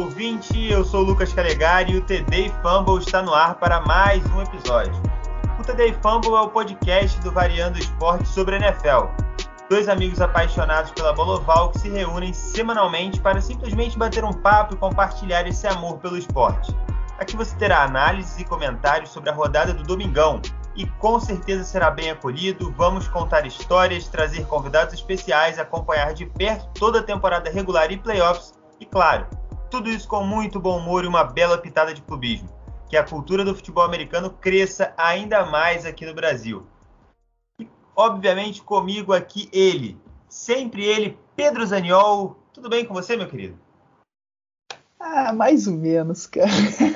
[0.00, 4.24] ouvinte, eu sou o Lucas Calegari e o TD Fumble está no ar para mais
[4.32, 4.94] um episódio.
[5.58, 9.08] O TD Fumble é o podcast do Variando Esporte sobre a NFL.
[9.68, 14.74] Dois amigos apaixonados pela bola oval que se reúnem semanalmente para simplesmente bater um papo
[14.74, 16.74] e compartilhar esse amor pelo esporte.
[17.18, 20.40] Aqui você terá análises e comentários sobre a rodada do Domingão
[20.74, 22.72] e com certeza será bem acolhido.
[22.74, 28.54] Vamos contar histórias, trazer convidados especiais, acompanhar de perto toda a temporada regular e playoffs
[28.80, 29.26] e, claro,
[29.70, 32.48] tudo isso com muito bom humor e uma bela pitada de clubismo.
[32.88, 36.66] Que a cultura do futebol americano cresça ainda mais aqui no Brasil.
[37.60, 39.96] E, obviamente, comigo aqui ele,
[40.28, 42.36] sempre ele, Pedro Zaniol.
[42.52, 43.56] Tudo bem com você, meu querido?
[44.98, 46.50] Ah, mais ou menos, cara.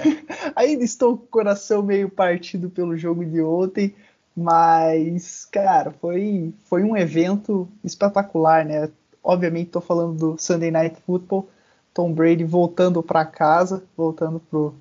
[0.56, 3.94] Ainda estou com o coração meio partido pelo jogo de ontem,
[4.36, 8.90] mas, cara, foi, foi um evento espetacular, né?
[9.22, 11.48] Obviamente, estou falando do Sunday Night Football,
[11.94, 14.74] Tom Brady voltando para casa, voltando pro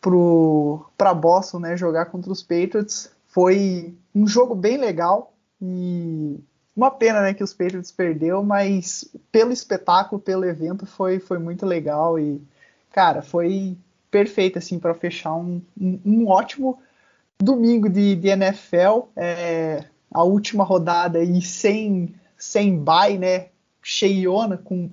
[0.00, 3.10] pro para Boston, né, jogar contra os Patriots.
[3.26, 6.40] Foi um jogo bem legal e
[6.74, 11.66] uma pena, né, que os Patriots perdeu, mas pelo espetáculo, pelo evento, foi, foi muito
[11.66, 12.40] legal e,
[12.90, 13.76] cara, foi
[14.10, 16.78] perfeito, assim, para fechar um, um, um, ótimo
[17.38, 23.48] domingo de, de NFL, é, a última rodada aí sem, sem bye, né,
[23.82, 24.90] cheiona, com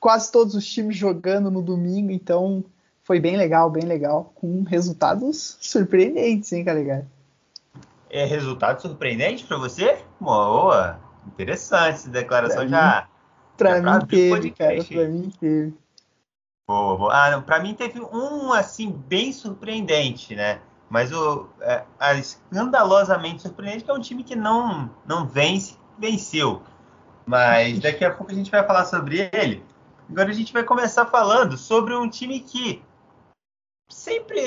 [0.00, 2.64] quase todos os times jogando no domingo, então
[3.02, 7.06] foi bem legal, bem legal, com resultados surpreendentes, hein, cara?
[8.10, 10.02] É resultado surpreendente para você?
[10.20, 13.00] Boa, interessante essa declaração pra já.
[13.02, 13.08] Mim,
[13.56, 15.74] pra já mim teve, cara, pra mim teve.
[16.66, 17.14] Boa, boa.
[17.14, 20.60] Ah, não, pra mim teve um, assim, bem surpreendente, né?
[20.90, 21.84] Mas o é,
[22.18, 26.62] escandalosamente surpreendente que é um time que não, não vence, venceu.
[27.26, 29.62] Mas daqui a pouco a gente vai falar sobre ele.
[30.10, 32.82] Agora a gente vai começar falando sobre um time que
[33.88, 34.40] sempre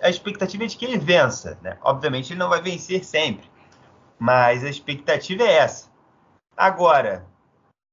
[0.00, 1.58] a expectativa é de que ele vença.
[1.62, 1.78] Né?
[1.82, 3.50] Obviamente ele não vai vencer sempre,
[4.18, 5.90] mas a expectativa é essa.
[6.56, 7.26] Agora,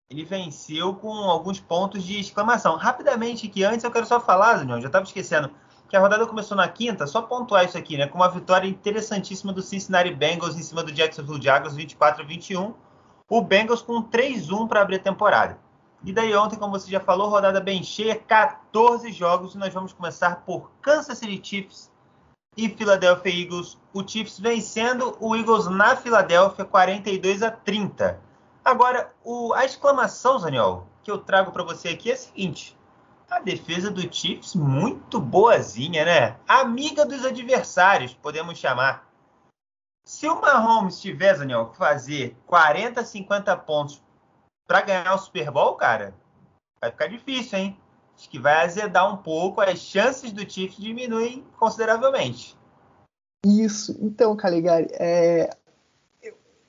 [0.10, 2.76] ele venceu com alguns pontos de exclamação.
[2.76, 5.52] Rapidamente, que antes eu quero só falar, Zunião, já estava esquecendo,
[5.88, 8.08] que a rodada começou na quinta, só pontuar isso aqui, né?
[8.08, 12.74] Com uma vitória interessantíssima do Cincinnati Bengals em cima do Jacksonville Jaguars, 24 a 21.
[13.30, 15.58] O Bengals com 3-1 para abrir a temporada.
[16.04, 19.94] E daí ontem, como você já falou, rodada bem cheia, 14 jogos e nós vamos
[19.94, 21.92] começar por Kansas City Chiefs
[22.56, 23.78] e Philadelphia Eagles.
[23.94, 28.20] O Chiefs vencendo o Eagles na Filadélfia 42 a 30.
[28.64, 32.78] Agora, o, a exclamação, Zaniol, que eu trago para você aqui é a seguinte:
[33.30, 36.36] a defesa do Chiefs muito boazinha, né?
[36.48, 39.08] Amiga dos adversários, podemos chamar.
[40.06, 44.02] Se o Mahomes tiver, Zaniol, que fazer 40, 50 pontos
[44.68, 46.14] para ganhar o Super Bowl, cara,
[46.82, 47.78] vai ficar difícil, hein?
[48.16, 52.58] Acho que vai azedar um pouco, as chances do Chiefs diminuem consideravelmente.
[53.46, 53.98] Isso.
[54.02, 55.50] Então, Caligari, é...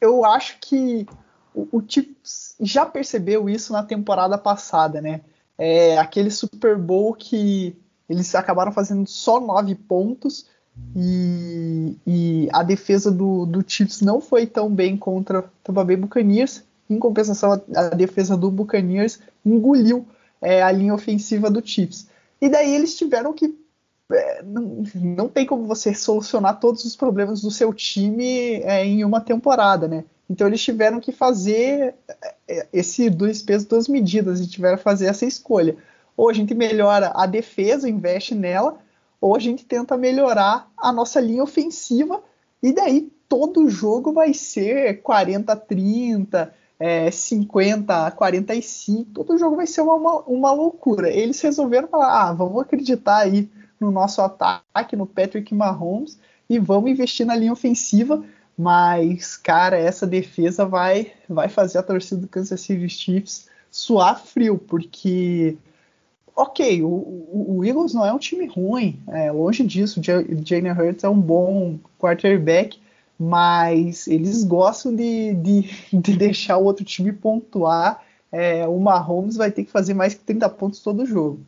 [0.01, 1.07] eu, acho que
[1.55, 5.23] o, o Chiefs já percebeu isso na temporada passada, né?
[5.57, 7.77] É aquele Super Bowl que
[8.09, 10.47] eles acabaram fazendo só nove pontos
[10.95, 15.97] e, e a defesa do, do Chiefs não foi tão bem contra o Tampa Bay
[15.97, 20.07] Buccaneers em compensação, a, defesa do Buccaneers engoliu
[20.41, 22.09] é, a linha ofensiva do Chiefs.
[22.41, 23.57] E daí eles tiveram que.
[24.11, 29.05] É, não, não tem como você solucionar todos os problemas do seu time é, em
[29.05, 30.05] uma temporada, né?
[30.31, 31.95] Então eles tiveram que fazer
[32.47, 35.77] é, esse dois pesos, duas medidas, e tiveram que fazer essa escolha.
[36.17, 38.79] Ou a gente melhora a defesa, investe nela,
[39.21, 42.23] ou a gente tenta melhorar a nossa linha ofensiva,
[42.63, 49.67] e daí todo jogo vai ser 40 30, é, 50 a 45, todo jogo vai
[49.67, 51.11] ser uma, uma, uma, loucura.
[51.11, 53.51] Eles resolveram falar: ah, vamos acreditar aí
[53.81, 58.25] no nosso ataque, no Patrick Mahomes, e vamos investir na linha ofensiva.
[58.57, 64.59] Mas, cara, essa defesa vai, vai fazer a torcida do Kansas City Chiefs suar frio,
[64.59, 65.57] porque,
[66.35, 70.01] ok, o, o, o Eagles não é um time ruim, é, longe disso.
[70.03, 72.81] Jalen Hurts é um bom quarterback,
[73.19, 75.63] mas eles gostam de, de,
[75.93, 78.05] de deixar o outro time pontuar.
[78.31, 81.41] É, o Mahomes vai ter que fazer mais que 30 pontos todo jogo.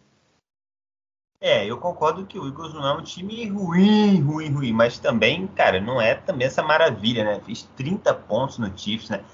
[1.42, 5.46] É, eu concordo que o Eagles não é um time ruim, ruim, ruim, mas também,
[5.46, 7.40] cara, não é também essa maravilha, né?
[7.40, 9.24] Fiz 30 pontos no Chiefs, né?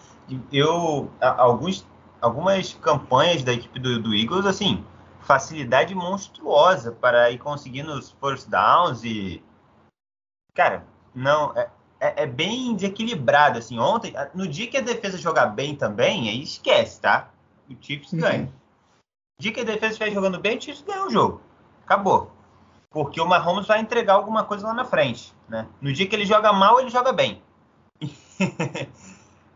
[0.53, 1.85] Eu, alguns,
[2.21, 4.85] algumas campanhas da equipe do, do Eagles, assim,
[5.21, 9.43] facilidade monstruosa para ir conseguindo os first downs e,
[10.55, 11.69] cara, não, é,
[12.01, 13.59] é, é, bem desequilibrado.
[13.59, 17.31] Assim, ontem, no dia que a defesa jogar bem também, aí esquece, tá?
[17.69, 18.21] O Chiefs uhum.
[18.21, 18.53] ganha.
[19.39, 21.41] O dia que a defesa estiver jogando bem, o Chiefs ganha o jogo.
[21.85, 22.31] Acabou.
[22.91, 25.35] Porque o Mahomes vai entregar alguma coisa lá na frente.
[25.49, 25.67] Né?
[25.81, 27.43] No dia que ele joga mal, ele joga bem.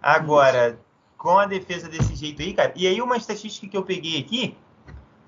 [0.03, 0.79] Agora,
[1.17, 2.73] com a defesa desse jeito aí, cara.
[2.77, 4.57] E aí, uma estatística que eu peguei aqui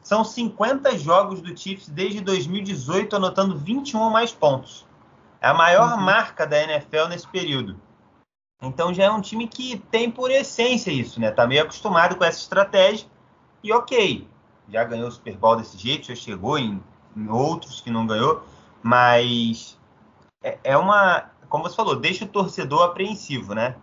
[0.03, 4.87] são 50 jogos do Chiefs desde 2018, anotando 21 ou mais pontos.
[5.43, 6.00] É a maior uhum.
[6.00, 7.77] marca da NFL nesse período.
[8.62, 11.33] Então já é um time que tem por essência isso, né?
[11.33, 13.09] Tá meio acostumado com essa estratégia.
[13.62, 14.29] E ok,
[14.69, 16.81] já ganhou o Super Bowl desse jeito, já chegou em,
[17.17, 18.44] em outros que não ganhou,
[18.81, 19.77] mas
[20.44, 23.75] é, é, uma, como você falou, deixa o torcedor apreensivo, né?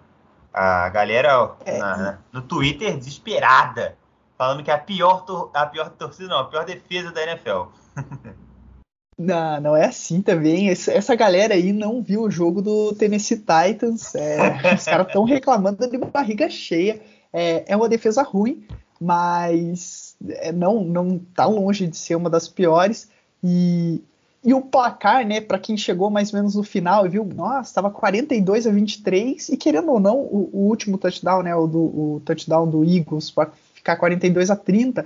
[0.53, 1.77] A galera é.
[1.77, 3.97] na, no Twitter desesperada
[4.39, 7.63] falando que é a pior, a pior torcida, não, a pior defesa da NFL.
[9.19, 10.69] Não, não é assim também.
[10.69, 14.15] Essa galera aí não viu o jogo do Tennessee Titans.
[14.15, 14.37] É,
[14.73, 17.01] os caras estão reclamando de barriga cheia.
[17.33, 18.65] É, é, uma defesa ruim,
[18.99, 23.09] mas é, não não tá longe de ser uma das piores.
[23.43, 24.01] E,
[24.41, 27.69] e o placar, né, para quem chegou mais ou menos no final e viu, nossa,
[27.69, 31.79] estava 42 a 23 e querendo ou não, o, o último touchdown, né, o, do,
[31.79, 33.33] o touchdown do Eagles
[33.73, 35.05] ficar 42 a 30,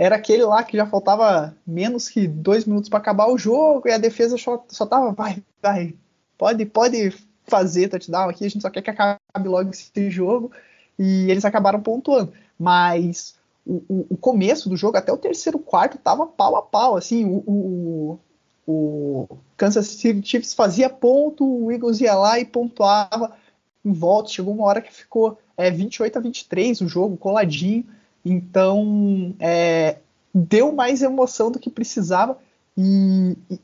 [0.00, 3.92] era aquele lá que já faltava menos que dois minutos para acabar o jogo e
[3.92, 5.94] a defesa só, só tava, vai, vai,
[6.38, 7.12] pode, pode
[7.46, 10.50] fazer touchdown aqui, a gente só quer que acabe logo esse jogo.
[10.98, 12.32] E eles acabaram pontuando.
[12.58, 13.34] Mas
[13.66, 17.26] o, o, o começo do jogo, até o terceiro quarto, tava pau a pau, assim,
[17.26, 18.18] o, o,
[18.66, 23.36] o Kansas City Chiefs fazia ponto, o Eagles ia lá e pontuava
[23.84, 27.84] em volta, chegou uma hora que ficou é, 28 a 23 o jogo, coladinho,
[28.24, 29.96] então, é,
[30.34, 32.38] deu mais emoção do que precisava.
[32.76, 33.60] E, e,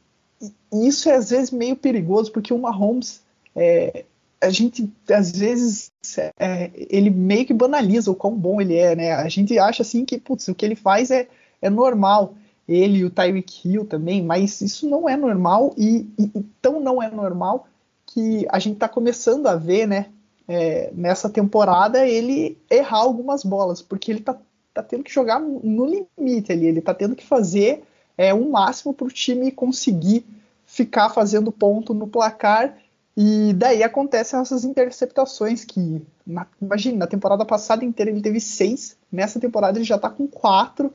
[0.73, 3.23] e, isso é às vezes meio perigoso, porque o Mahomes,
[3.55, 4.05] é,
[4.41, 5.91] a gente às vezes
[6.39, 9.13] é, ele meio que banaliza o quão bom ele é, né?
[9.13, 11.29] A gente acha assim que putz, o que ele faz é,
[11.61, 12.35] é normal.
[12.69, 17.01] Ele e o Tyreek Hill também, mas isso não é normal e, e tão não
[17.01, 17.69] é normal
[18.07, 20.07] que a gente está começando a ver, né?
[20.49, 24.37] É, nessa temporada ele errar algumas bolas, porque ele está
[24.77, 27.83] tá tendo que jogar no limite ali, ele tá tendo que fazer
[28.17, 30.25] é, o máximo para o time conseguir
[30.67, 32.77] ficar fazendo ponto no placar.
[33.17, 38.97] E daí acontecem essas interceptações que, na, imagine, na temporada passada inteira ele teve seis,
[39.11, 40.93] nessa temporada ele já tá com quatro.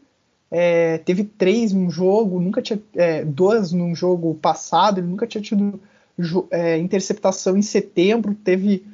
[0.52, 5.42] É, teve três num jogo, nunca tinha é, duas num jogo passado, ele nunca tinha
[5.42, 5.80] tido
[6.52, 8.86] é, interceptação em setembro, teve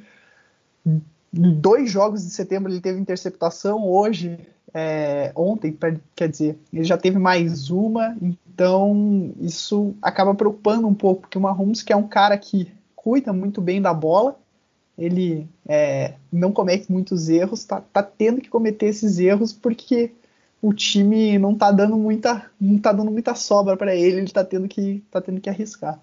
[1.32, 4.38] dois jogos de setembro ele teve interceptação, hoje
[4.74, 5.76] é, ontem,
[6.14, 11.40] quer dizer, ele já teve mais uma, então isso acaba preocupando um pouco, porque o
[11.40, 14.38] Mahomes, que é um cara que cuida muito bem da bola,
[14.96, 20.12] ele é, não comete muitos erros, tá, tá, tendo que cometer esses erros porque
[20.60, 24.44] o time não tá dando muita, não tá dando muita sobra para ele, ele tá
[24.44, 26.00] tendo que, tá tendo que arriscar.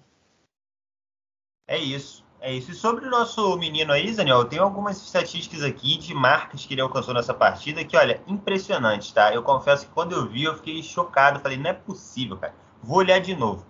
[1.68, 2.25] É isso.
[2.40, 2.70] É isso.
[2.70, 6.80] E sobre o nosso menino aí, Daniel, tenho algumas estatísticas aqui de marcas que ele
[6.80, 9.32] alcançou nessa partida que, olha, impressionante, tá?
[9.34, 11.40] Eu confesso que quando eu vi, eu fiquei chocado.
[11.40, 12.54] Falei, não é possível, cara.
[12.82, 13.66] Vou olhar de novo.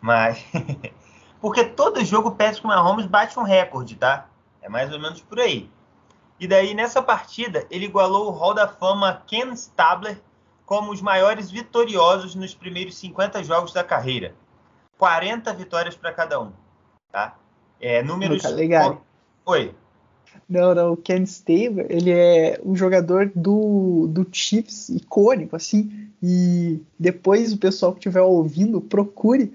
[0.00, 0.44] Mas.
[1.40, 4.28] Porque todo jogo o Patrick Mahomes bate um recorde, tá?
[4.62, 5.70] É mais ou menos por aí.
[6.40, 10.20] E daí, nessa partida, ele igualou o Hall da Fama Ken Stabler
[10.64, 14.34] como os maiores vitoriosos nos primeiros 50 jogos da carreira.
[14.98, 16.52] 40 vitórias para cada um,
[17.12, 17.36] tá?
[17.80, 18.42] É, números.
[18.42, 19.04] Tá legal.
[19.44, 19.74] Oi.
[20.48, 26.80] Não, não, o Ken Stabler, ele é um jogador do, do Chiefs icônico, assim, e
[26.98, 29.52] depois o pessoal que estiver ouvindo, procure,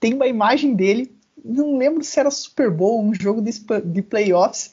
[0.00, 1.14] tem uma imagem dele,
[1.44, 3.52] não lembro se era Super Bowl, um jogo de,
[3.84, 4.72] de playoffs,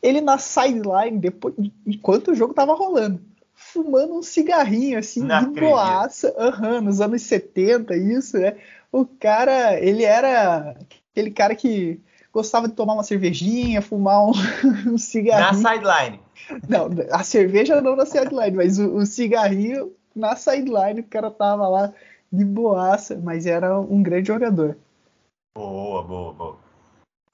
[0.00, 1.54] ele na sideline, depois,
[1.84, 3.20] enquanto o jogo tava rolando,
[3.52, 8.56] fumando um cigarrinho, assim, não de boaça, uhum, nos anos 70, isso, né,
[8.92, 10.76] o cara, ele era
[11.10, 12.00] aquele cara que
[12.32, 14.32] gostava de tomar uma cervejinha, fumar um,
[14.92, 15.62] um cigarrinho.
[15.62, 16.20] Na sideline.
[16.68, 21.68] Não, a cerveja não na sideline, mas o, o, cigarrinho na sideline, o cara tava
[21.68, 21.92] lá
[22.32, 24.76] de boaça, mas era um grande jogador.
[25.56, 26.56] Boa, boa, boa.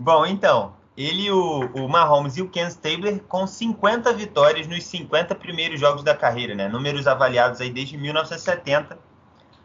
[0.02, 5.34] Bom, então, ele, o, o Mahomes e o Ken Stabler com 50 vitórias nos 50
[5.34, 6.68] primeiros jogos da carreira, né?
[6.68, 8.98] Números avaliados aí desde 1970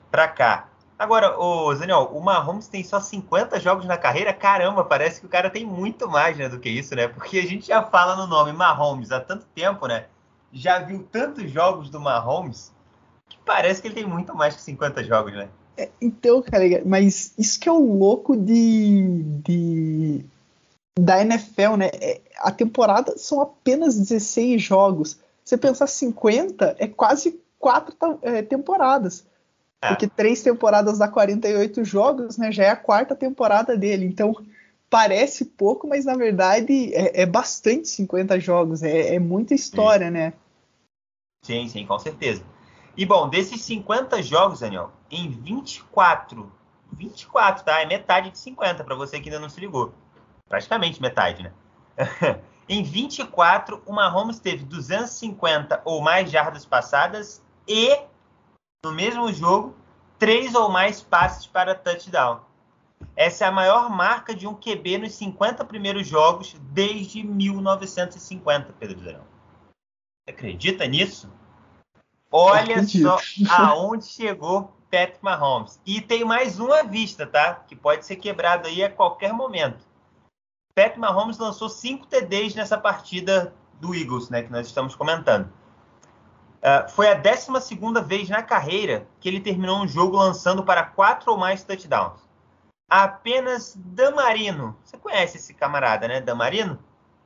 [0.10, 0.71] para cá.
[1.02, 4.32] Agora, o Daniel, o Mahomes tem só 50 jogos na carreira?
[4.32, 7.08] Caramba, parece que o cara tem muito mais né, do que isso, né?
[7.08, 10.06] Porque a gente já fala no nome Mahomes há tanto tempo, né?
[10.54, 12.72] Já viu tantos jogos do Mahomes
[13.28, 15.50] que parece que ele tem muito mais que 50 jogos, né?
[15.76, 20.26] É, então, cara, mas isso que é o louco de, de
[21.00, 21.90] da NFL, né?
[21.96, 25.20] É, a temporada são apenas 16 jogos.
[25.44, 29.26] Você pensar 50 é quase quatro é, temporadas.
[29.82, 29.88] É.
[29.90, 32.52] Porque três temporadas dá 48 jogos, né?
[32.52, 34.06] Já é a quarta temporada dele.
[34.06, 34.36] Então,
[34.90, 38.84] parece pouco, mas na verdade é, é bastante 50 jogos.
[38.84, 40.14] É, é muita história, sim.
[40.14, 40.34] né?
[41.44, 42.44] Sim, sim, com certeza.
[42.96, 46.52] E bom, desses 50 jogos, Daniel, em 24,
[46.92, 47.82] 24, tá?
[47.82, 49.94] É metade de 50, para você que ainda não se ligou.
[50.48, 51.52] Praticamente metade, né?
[52.68, 57.98] em 24, o Mahomes teve 250 ou mais jardas passadas e,
[58.84, 59.76] no mesmo jogo,
[60.18, 62.42] três ou mais passes para touchdown.
[63.16, 69.00] Essa é a maior marca de um QB nos 50 primeiros jogos desde 1950, Pedro
[69.00, 69.24] Zerão.
[70.24, 71.32] Você acredita nisso?
[72.32, 73.20] Olha só
[73.50, 75.80] aonde chegou Pat Mahomes.
[75.86, 77.56] E tem mais um à vista, tá?
[77.56, 79.86] Que pode ser quebrado aí a qualquer momento.
[80.74, 84.44] Pat Mahomes lançou 5 TDs nessa partida do Eagles, né?
[84.44, 85.52] Que nós estamos comentando.
[86.62, 87.50] Uh, foi a 12
[88.06, 92.22] vez na carreira que ele terminou um jogo lançando para quatro ou mais touchdowns.
[92.88, 94.78] Apenas Damarino.
[94.84, 96.22] Você conhece esse camarada, né?
[96.22, 96.78] Damarino?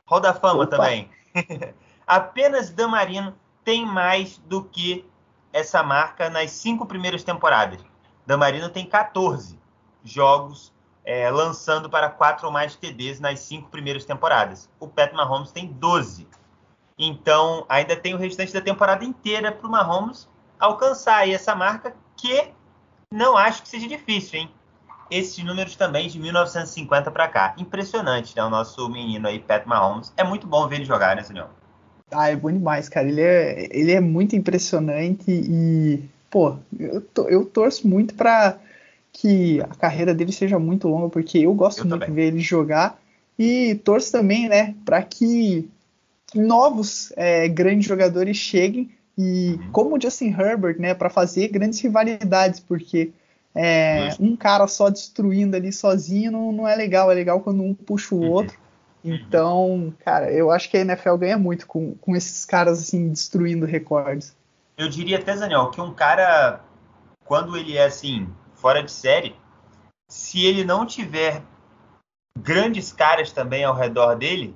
[0.05, 0.77] Hall da Fama Opa.
[0.77, 1.09] também.
[2.07, 5.05] Apenas Damarino tem mais do que
[5.51, 7.83] essa marca nas cinco primeiras temporadas.
[8.25, 9.59] Damarino tem 14
[10.03, 10.71] jogos
[11.03, 14.69] é, lançando para quatro ou mais TDs nas cinco primeiras temporadas.
[14.79, 16.27] O Pat Mahomes tem 12.
[16.97, 20.27] Então, ainda tem o restante da temporada inteira para o Mahomes
[20.59, 22.49] alcançar essa marca, que
[23.11, 24.49] não acho que seja difícil, hein?
[25.11, 27.53] Esses números também de 1950 para cá.
[27.57, 28.43] Impressionante, né?
[28.43, 30.11] O nosso menino aí, Pat Mahomes.
[30.17, 31.49] É muito bom ver ele jogar, né, senhor?
[32.11, 33.07] Ah, é bom demais, cara.
[33.07, 38.57] Ele é, ele é muito impressionante e, pô, eu, to, eu torço muito para
[39.11, 42.09] que a carreira dele seja muito longa, porque eu gosto eu muito também.
[42.09, 42.99] de ver ele jogar
[43.37, 45.69] e torço também, né, para que
[46.35, 49.71] novos é, grandes jogadores cheguem e uhum.
[49.71, 53.11] como o Justin Herbert, né, para fazer grandes rivalidades, porque
[53.53, 57.73] é, um cara só destruindo ali sozinho não, não é legal, é legal quando um
[57.73, 58.31] puxa o uhum.
[58.31, 58.57] outro.
[59.03, 63.65] Então, cara, eu acho que a NFL ganha muito com, com esses caras assim destruindo
[63.65, 64.35] recordes.
[64.75, 66.61] Eu diria até, Daniel, que um cara,
[67.23, 69.35] quando ele é assim, fora de série,
[70.09, 71.43] se ele não tiver
[72.37, 74.55] grandes caras também ao redor dele,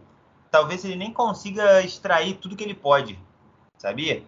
[0.52, 3.20] talvez ele nem consiga extrair tudo que ele pode,
[3.78, 4.24] sabia?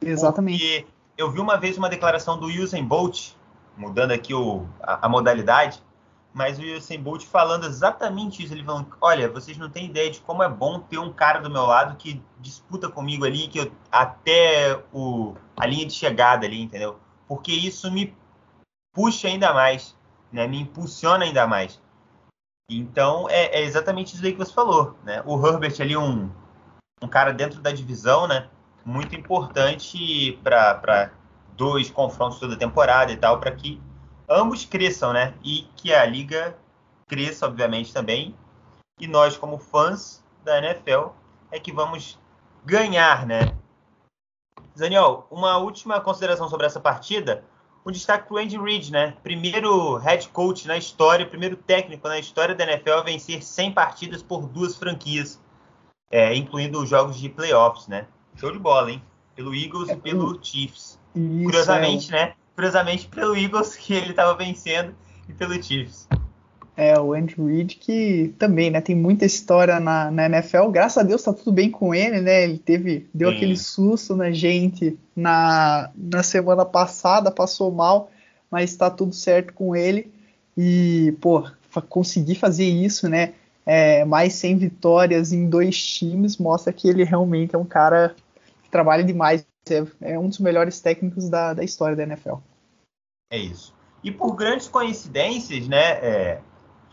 [0.00, 0.58] Exatamente.
[0.58, 0.86] Porque
[1.16, 3.32] eu vi uma vez uma declaração do Usain Bolt,
[3.76, 5.82] mudando aqui o, a, a modalidade,
[6.32, 8.54] mas o Usain Bolt falando exatamente isso.
[8.54, 11.50] Ele falando: olha, vocês não têm ideia de como é bom ter um cara do
[11.50, 16.62] meu lado que disputa comigo ali, que eu, até o, a linha de chegada ali,
[16.62, 16.98] entendeu?
[17.26, 18.14] Porque isso me
[18.92, 19.96] puxa ainda mais,
[20.32, 20.46] né?
[20.46, 21.80] Me impulsiona ainda mais.
[22.68, 25.22] Então é, é exatamente isso aí que você falou, né?
[25.24, 26.30] O Herbert ali um
[27.00, 28.48] um cara dentro da divisão, né?
[28.84, 31.12] Muito importante para
[31.56, 33.80] dois confrontos toda temporada e tal, para que
[34.28, 35.34] ambos cresçam, né?
[35.42, 36.56] E que a liga
[37.06, 38.34] cresça, obviamente, também.
[39.00, 41.08] E nós, como fãs da NFL,
[41.50, 42.18] é que vamos
[42.64, 43.56] ganhar, né?
[44.76, 47.44] Daniel, uma última consideração sobre essa partida.
[47.86, 49.14] Um destaque para o Andy Reid, né?
[49.22, 54.22] Primeiro head coach na história, primeiro técnico na história da NFL a vencer 100 partidas
[54.22, 55.40] por duas franquias,
[56.10, 58.06] é, incluindo os jogos de playoffs, né?
[58.36, 59.02] Show de bola, hein?
[59.34, 60.98] Pelo Eagles é, e pelo Chiefs.
[61.14, 62.26] Isso, Curiosamente, é.
[62.26, 62.34] né?
[62.58, 64.92] curiosamente pelo Eagles que ele estava vencendo
[65.28, 66.08] e pelo Chiefs.
[66.78, 70.68] É, o Andrew Reid que também, né, tem muita história na, na NFL.
[70.68, 72.44] Graças a Deus tá tudo bem com ele, né?
[72.44, 73.36] Ele teve, deu Sim.
[73.36, 78.12] aquele susto na gente na, na semana passada, passou mal,
[78.48, 80.08] mas tá tudo certo com ele.
[80.56, 81.50] E, pô,
[81.88, 83.34] conseguir fazer isso, né?
[83.66, 88.14] É, mais 100 vitórias em dois times mostra que ele realmente é um cara
[88.62, 89.44] que trabalha demais.
[89.68, 92.36] É, é um dos melhores técnicos da, da história da NFL.
[93.32, 93.74] É isso.
[94.04, 95.98] E por grandes coincidências, né?
[96.00, 96.40] É,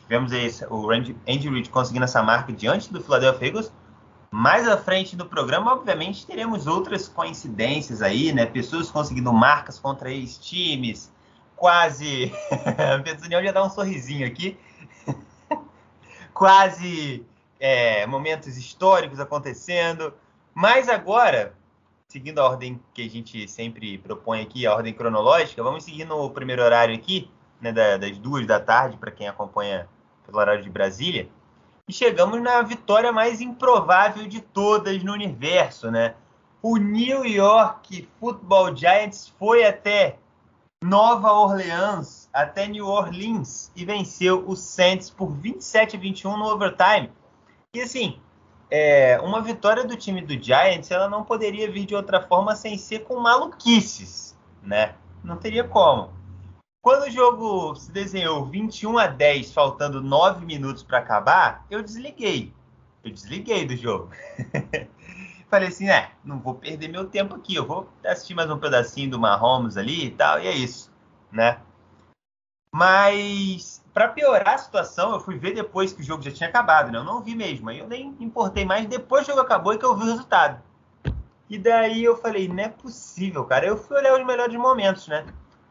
[0.07, 0.31] tivemos
[0.69, 3.71] o Andy, Andy Reid conseguindo essa marca diante do Philadelphia Eagles.
[4.31, 8.45] Mais à frente do programa, obviamente, teremos outras coincidências aí, né?
[8.45, 11.11] Pessoas conseguindo marcas contra ex-times,
[11.55, 12.31] quase.
[13.03, 14.57] Pedro Daniel já dá um sorrisinho aqui.
[16.33, 17.25] quase
[17.59, 20.13] é, momentos históricos acontecendo.
[20.53, 21.53] Mas agora,
[22.07, 26.29] seguindo a ordem que a gente sempre propõe aqui, a ordem cronológica, vamos seguir no
[26.29, 29.87] primeiro horário aqui, né, das duas da tarde, para quem acompanha
[30.25, 31.29] pelo horário de Brasília.
[31.87, 36.15] E chegamos na vitória mais improvável de todas no universo, né?
[36.61, 40.17] O New York Football Giants foi até
[40.83, 47.11] Nova Orleans, até New Orleans, e venceu o Saints por 27 a 21 no overtime.
[47.73, 48.19] E assim,
[48.69, 52.77] é, uma vitória do time do Giants, ela não poderia vir de outra forma sem
[52.77, 54.95] ser com maluquices, né?
[55.23, 56.09] Não teria como.
[56.85, 62.53] Quando o jogo se desenhou 21 a 10, faltando 9 minutos para acabar, eu desliguei.
[63.03, 64.11] Eu desliguei do jogo.
[65.49, 69.09] Falei assim, né, não vou perder meu tempo aqui, eu vou assistir mais um pedacinho
[69.09, 70.93] do Mahomes ali e tal, e é isso,
[71.31, 71.57] né?
[72.71, 76.91] Mas para piorar a situação, eu fui ver depois que o jogo já tinha acabado,
[76.91, 76.99] né?
[76.99, 79.79] Eu não vi mesmo, aí eu nem importei mais depois que o jogo acabou e
[79.79, 80.61] que eu vi o resultado.
[81.49, 83.65] E daí eu falei, não é possível, cara.
[83.65, 85.25] Eu fui olhar os melhores momentos, né?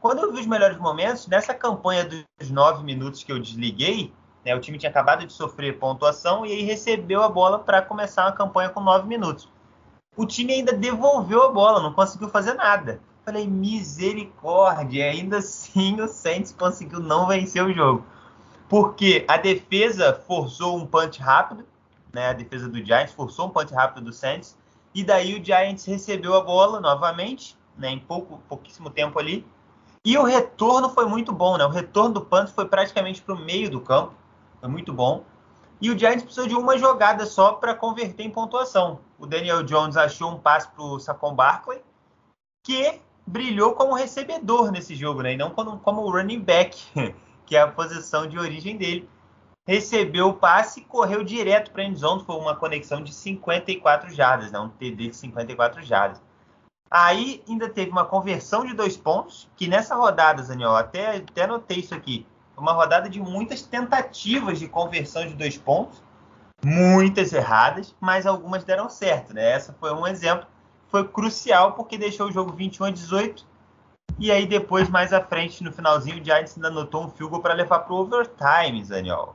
[0.04, 4.12] Quando eu vi os melhores momentos, nessa campanha dos nove minutos que eu desliguei,
[4.44, 8.26] né, o time tinha acabado de sofrer pontuação e aí recebeu a bola para começar
[8.26, 9.48] uma campanha com nove minutos.
[10.14, 13.00] O time ainda devolveu a bola, não conseguiu fazer nada.
[13.24, 18.04] Falei, misericórdia, ainda assim o Saints conseguiu não vencer o jogo
[18.68, 21.64] porque a defesa forçou um punch rápido,
[22.12, 22.28] né?
[22.28, 24.54] A defesa do Giants forçou um punch rápido do Saints,
[24.94, 27.88] e daí o Giants recebeu a bola novamente, né?
[27.88, 29.46] Em pouco, pouquíssimo tempo ali.
[30.04, 31.64] E o retorno foi muito bom, né?
[31.64, 34.12] O retorno do punch foi praticamente para o meio do campo,
[34.60, 35.24] foi muito bom.
[35.80, 39.00] E o Giants precisou de uma jogada só para converter em pontuação.
[39.18, 41.80] O Daniel Jones achou um passe para o Saquon Barkley,
[42.62, 45.32] que brilhou como recebedor nesse jogo, né?
[45.32, 46.82] E não como, como running back.
[47.46, 49.08] que é a posição de origem dele.
[49.66, 52.24] Recebeu o passe e correu direto para a endzone.
[52.24, 54.58] Foi uma conexão de 54 jardas, né?
[54.58, 56.22] um TD de 54 jardas.
[56.96, 61.78] Aí ainda teve uma conversão de dois pontos, que nessa rodada, Daniel, até, até notei
[61.78, 62.24] isso aqui.
[62.56, 66.00] Uma rodada de muitas tentativas de conversão de dois pontos,
[66.64, 69.50] muitas erradas, mas algumas deram certo, né?
[69.50, 70.46] Essa foi um exemplo.
[70.86, 73.44] Foi crucial porque deixou o jogo 21 a 18
[74.16, 77.54] e aí depois, mais à frente, no finalzinho, o Giants ainda anotou um field para
[77.54, 79.34] levar para o overtime, Daniel.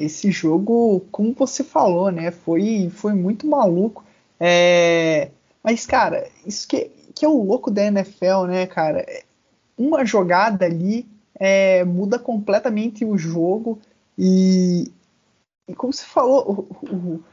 [0.00, 4.07] Esse jogo, como você falou, né, foi, foi muito maluco.
[4.40, 5.30] É...
[5.62, 9.04] Mas, cara, isso que, que é o louco da NFL, né, cara?
[9.76, 11.06] Uma jogada ali
[11.38, 13.78] é, muda completamente o jogo
[14.18, 14.90] e,
[15.68, 17.24] e como você falou, o, o,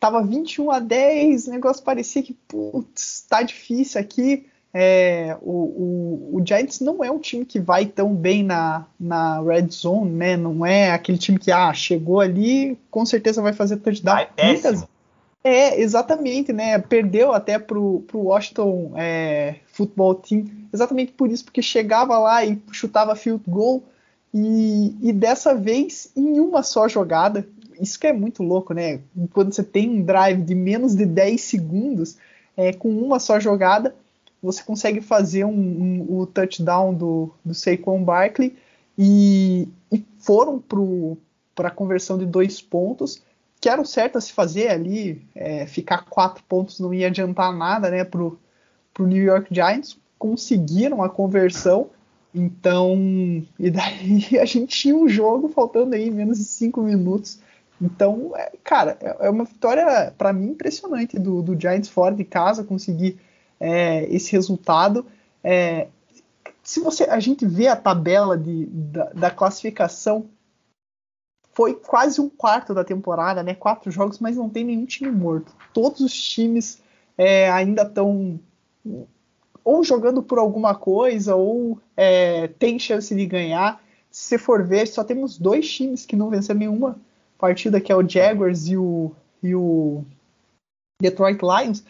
[0.00, 4.46] tava 21 a 10, o negócio parecia que, putz, tá difícil aqui.
[4.74, 9.42] É, o, o, o, Giants não é um time que vai tão bem na, na
[9.42, 10.34] red zone, né?
[10.34, 14.14] Não é aquele time que ah, chegou ali, com certeza vai fazer touchdown.
[14.14, 14.86] Vai Muitas,
[15.44, 16.78] é, exatamente, né?
[16.78, 22.60] Perdeu até pro, pro Washington é, Football Team, exatamente por isso, porque chegava lá e
[22.70, 23.82] chutava field goal,
[24.32, 27.46] e, e dessa vez em uma só jogada,
[27.80, 29.00] isso que é muito louco, né?
[29.32, 32.16] Quando você tem um drive de menos de 10 segundos,
[32.56, 33.94] é, com uma só jogada,
[34.42, 38.56] você consegue fazer um, um, o touchdown do, do Saquon Barkley.
[38.98, 40.62] E, e foram
[41.54, 43.22] para a conversão de dois pontos,
[43.62, 47.56] que era o certo a se fazer ali, é, ficar quatro pontos não ia adiantar
[47.56, 48.36] nada né, para o
[48.98, 51.88] New York Giants, conseguiram a conversão,
[52.34, 52.96] então,
[53.58, 57.38] e daí a gente tinha um jogo faltando aí menos de cinco minutos,
[57.80, 62.24] então, é, cara, é, é uma vitória para mim impressionante do, do Giants fora de
[62.24, 63.20] casa, conseguir
[63.60, 65.06] é, esse resultado.
[65.42, 65.86] É,
[66.64, 70.26] se você a gente vê a tabela de, da, da, classificação,
[71.52, 73.54] foi quase um quarto da temporada, né?
[73.54, 75.54] Quatro jogos, mas não tem nenhum time morto.
[75.72, 76.82] Todos os times
[77.16, 78.40] é, ainda estão
[79.64, 83.80] ou jogando por alguma coisa ou é, tem chance de ganhar.
[84.10, 86.98] Se for ver, só temos dois times que não venceram nenhuma
[87.38, 89.12] partida, que é o Jaguars e o,
[89.42, 90.04] e o
[91.00, 91.84] Detroit Lions.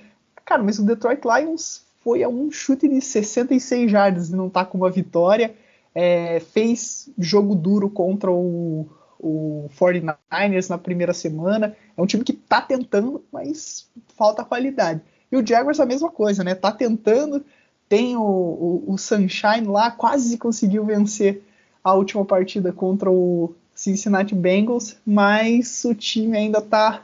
[0.45, 4.65] Cara, mas o Detroit Lions foi a um chute de 66 jardas e não tá
[4.65, 5.55] com uma vitória.
[5.95, 8.87] É, fez jogo duro contra o,
[9.23, 11.77] o 49ers na primeira semana.
[11.97, 15.01] É um time que tá tentando, mas falta qualidade.
[15.31, 16.55] E o Jaguars a mesma coisa, né?
[16.55, 17.45] Tá tentando,
[17.89, 21.43] tem o, o, o Sunshine lá, quase conseguiu vencer
[21.83, 27.03] a última partida contra o Cincinnati Bengals, mas o time ainda tá.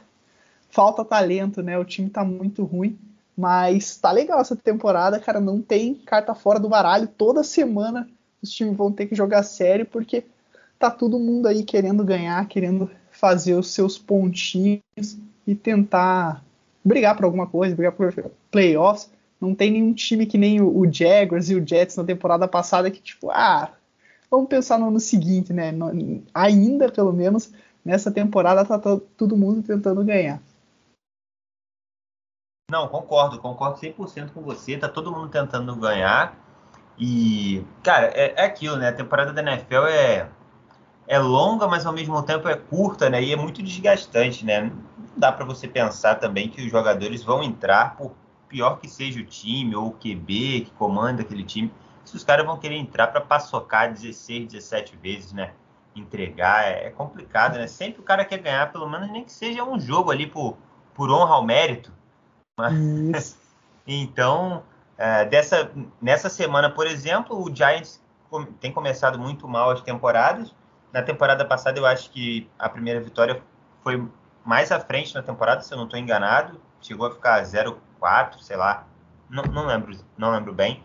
[0.71, 1.79] Falta talento, né?
[1.79, 2.95] O time tá muito ruim.
[3.35, 5.39] Mas tá legal essa temporada, cara.
[5.39, 7.07] Não tem carta fora do baralho.
[7.07, 8.07] Toda semana
[8.41, 10.25] os times vão ter que jogar sério, porque
[10.79, 16.43] tá todo mundo aí querendo ganhar, querendo fazer os seus pontinhos e tentar
[16.83, 19.11] brigar por alguma coisa, brigar por playoffs.
[19.39, 23.01] Não tem nenhum time que nem o, Jaguars e o Jets na temporada passada que,
[23.01, 23.71] tipo, ah,
[24.31, 25.73] vamos pensar no ano seguinte, né?
[26.33, 27.51] Ainda, pelo menos,
[27.83, 28.79] nessa temporada tá
[29.17, 30.41] todo mundo tentando ganhar.
[32.69, 34.77] Não, concordo, concordo 100% com você.
[34.77, 36.37] Tá todo mundo tentando ganhar.
[36.97, 38.89] E, cara, é, é, aquilo, né?
[38.89, 40.29] A temporada da NFL é,
[41.09, 43.21] é longa, mas ao mesmo tempo é curta, né?
[43.23, 44.61] E é muito desgastante, né?
[44.61, 44.71] Não
[45.17, 48.13] dá para você pensar também que os jogadores vão entrar, por
[48.47, 51.73] pior que seja o time ou o QB que comanda aquele time,
[52.05, 55.53] se os caras vão querer entrar para paçocar 16, 17 vezes, né?
[55.95, 57.65] Entregar é, é complicado, né?
[57.65, 60.57] Sempre o cara quer ganhar, pelo menos nem que seja um jogo ali por,
[60.93, 61.91] por honra ao mérito.
[62.55, 63.35] Mas,
[63.87, 64.61] então,
[64.95, 67.99] é, dessa, nessa semana, por exemplo, o Giants
[68.59, 70.53] tem começado muito mal as temporadas.
[70.91, 73.41] Na temporada passada, eu acho que a primeira vitória
[73.83, 74.07] foi
[74.43, 76.59] mais à frente na temporada, se eu não estou enganado.
[76.81, 78.87] Chegou a ficar 0-4, sei lá.
[79.29, 80.81] Não, não, lembro, não lembro bem.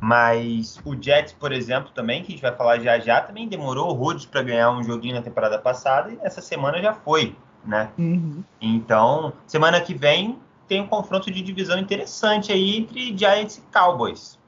[0.00, 3.88] Mas o Jets, por exemplo, também, que a gente vai falar já já, também demorou
[3.88, 7.90] horrores para ganhar um joguinho na temporada passada e essa semana já foi, né?
[7.98, 8.44] Uhum.
[8.60, 14.38] Então, semana que vem tem um confronto de divisão interessante aí entre Giants e Cowboys.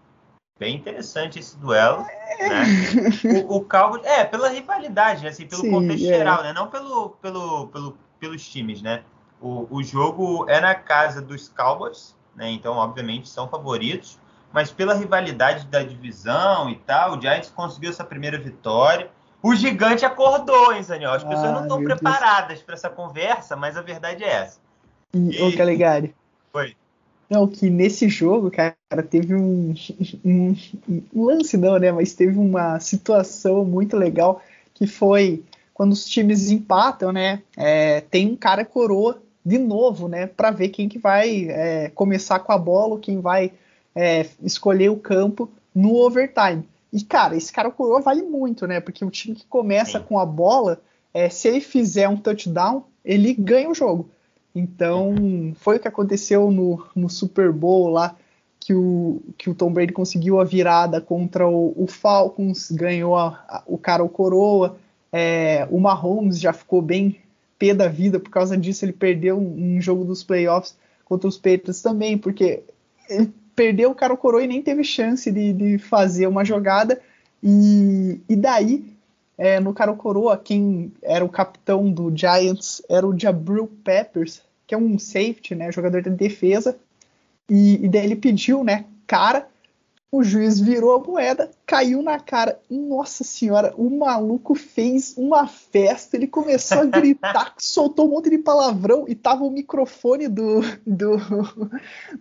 [0.58, 2.06] Bem interessante esse duelo.
[2.38, 2.48] É.
[2.48, 3.44] Né?
[3.46, 6.08] O, o Cowboys, é, pela rivalidade, assim, pelo Sim, contexto é.
[6.08, 6.52] geral, né?
[6.52, 9.02] Não pelo, pelo, pelo, pelos times, né?
[9.40, 12.50] O, o jogo é na casa dos Cowboys, né?
[12.50, 14.18] Então, obviamente, são favoritos.
[14.52, 19.10] Mas pela rivalidade da divisão e tal, o Giants conseguiu essa primeira vitória.
[19.42, 21.12] O gigante acordou, hein, Zaniel?
[21.12, 24.58] As pessoas ah, não estão preparadas para essa conversa, mas a verdade é essa.
[25.12, 26.14] E, ô Calegari.
[26.50, 26.74] Foi.
[27.28, 28.76] Não, que nesse jogo, cara,
[29.08, 29.74] teve um,
[30.24, 30.56] um,
[31.14, 31.90] um, lance não, né?
[31.90, 34.40] Mas teve uma situação muito legal
[34.74, 35.42] que foi
[35.74, 37.42] quando os times empatam, né?
[37.56, 40.26] É, tem um cara coroa de novo, né?
[40.26, 43.52] Para ver quem que vai é, começar com a bola, quem vai
[43.94, 46.64] é, escolher o campo no overtime.
[46.92, 48.80] E cara, esse cara coroa vale muito, né?
[48.80, 50.04] Porque o time que começa Sim.
[50.08, 50.80] com a bola,
[51.12, 54.08] é, se ele fizer um touchdown, ele ganha o jogo.
[54.58, 58.16] Então, foi o que aconteceu no, no Super Bowl lá,
[58.58, 63.44] que o, que o Tom Brady conseguiu a virada contra o, o Falcons, ganhou a,
[63.46, 64.78] a, o cara o coroa.
[65.12, 67.20] É, o Mahomes já ficou bem
[67.58, 68.86] pé da vida por causa disso.
[68.86, 72.62] Ele perdeu um, um jogo dos playoffs contra os Patriots também, porque
[73.10, 76.98] ele perdeu o cara o coroa e nem teve chance de, de fazer uma jogada.
[77.42, 78.96] E, e daí
[79.38, 84.74] é, no cara coroa, quem era o capitão do Giants era o Jabril Peppers, que
[84.74, 86.78] é um safety, né, jogador de defesa,
[87.48, 89.48] e, e daí ele pediu, né, cara,
[90.10, 92.60] o juiz virou a moeda, caiu na cara.
[92.70, 98.38] Nossa senhora, o maluco fez uma festa, ele começou a gritar, soltou um monte de
[98.38, 101.16] palavrão e tava o microfone do, do,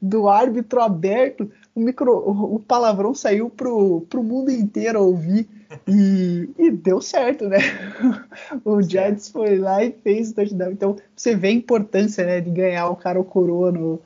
[0.02, 1.50] do árbitro aberto.
[1.76, 5.48] O, micro, o, palavrão saiu pro, pro mundo inteiro ouvir
[5.88, 7.60] e, e deu certo, né?
[8.64, 10.72] O Giants foi lá e fez o touchdown.
[10.72, 14.02] Então você vê a importância né, de ganhar o cara o coroa no,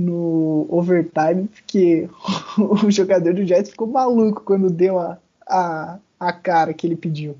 [0.00, 2.08] no overtime, porque
[2.58, 7.36] o jogador do Jets ficou maluco quando deu a, a, a cara que ele pediu.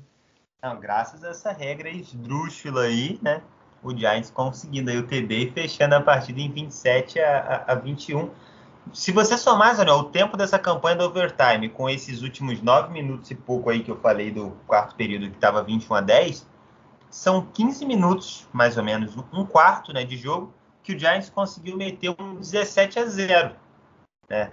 [0.61, 3.41] Não, graças a essa regra esdrúxula aí, né?
[3.83, 7.75] O Giants conseguindo aí o TD e fechando a partida em 27 a, a, a
[7.75, 8.29] 21.
[8.93, 13.31] Se você somar, Zé, o tempo dessa campanha do overtime com esses últimos 9 minutos
[13.31, 16.47] e pouco aí que eu falei do quarto período que estava 21 a 10,
[17.09, 21.77] são 15 minutos, mais ou menos, um quarto né, de jogo, que o Giants conseguiu
[21.77, 23.55] meter um 17 a 0.
[24.29, 24.51] Né?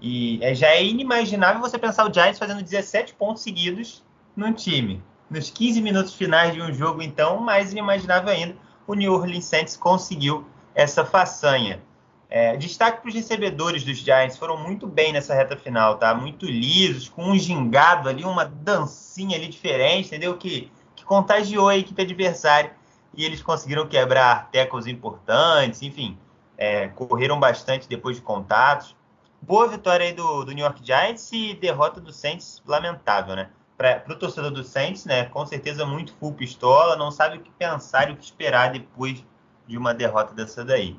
[0.00, 5.02] E é, já é inimaginável você pensar o Giants fazendo 17 pontos seguidos no time.
[5.28, 9.76] Nos 15 minutos finais de um jogo, então, mais inimaginável ainda, o New Orleans Saints
[9.76, 11.80] conseguiu essa façanha.
[12.28, 16.14] É, destaque para os recebedores dos Giants, foram muito bem nessa reta final, tá?
[16.14, 20.36] Muito lisos, com um gingado ali, uma dancinha ali diferente, entendeu?
[20.36, 22.72] Que, que contagiou a equipe adversária
[23.14, 26.16] e eles conseguiram quebrar tackles importantes, enfim,
[26.56, 28.96] é, correram bastante depois de contatos.
[29.42, 33.50] Boa vitória aí do, do New York Giants e derrota do Saints, lamentável, né?
[33.76, 35.24] Para o torcedor do Saints, né?
[35.24, 39.24] Com certeza muito full pistola, não sabe o que pensar e o que esperar depois
[39.66, 40.98] de uma derrota dessa daí.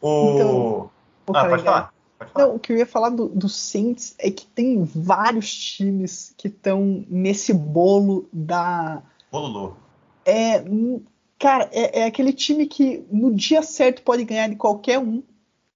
[0.00, 0.34] O...
[0.34, 0.90] Então,
[1.32, 1.94] ah, pode falar.
[2.36, 6.48] Não, o que eu ia falar do, do Saints é que tem vários times que
[6.48, 9.02] estão nesse bolo da.
[9.30, 9.74] Bololô.
[10.24, 10.62] É,
[11.40, 15.22] Cara, é, é, aquele time que no dia certo pode ganhar de qualquer um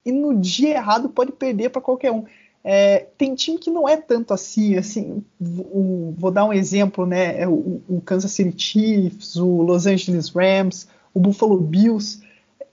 [0.04, 2.26] e no dia errado pode perder para qualquer um.
[2.62, 7.40] É, tem time que não é tanto assim, assim, o, vou dar um exemplo, né?
[7.40, 12.20] É o, o, Kansas City Chiefs, o Los Angeles Rams, o Buffalo Bills.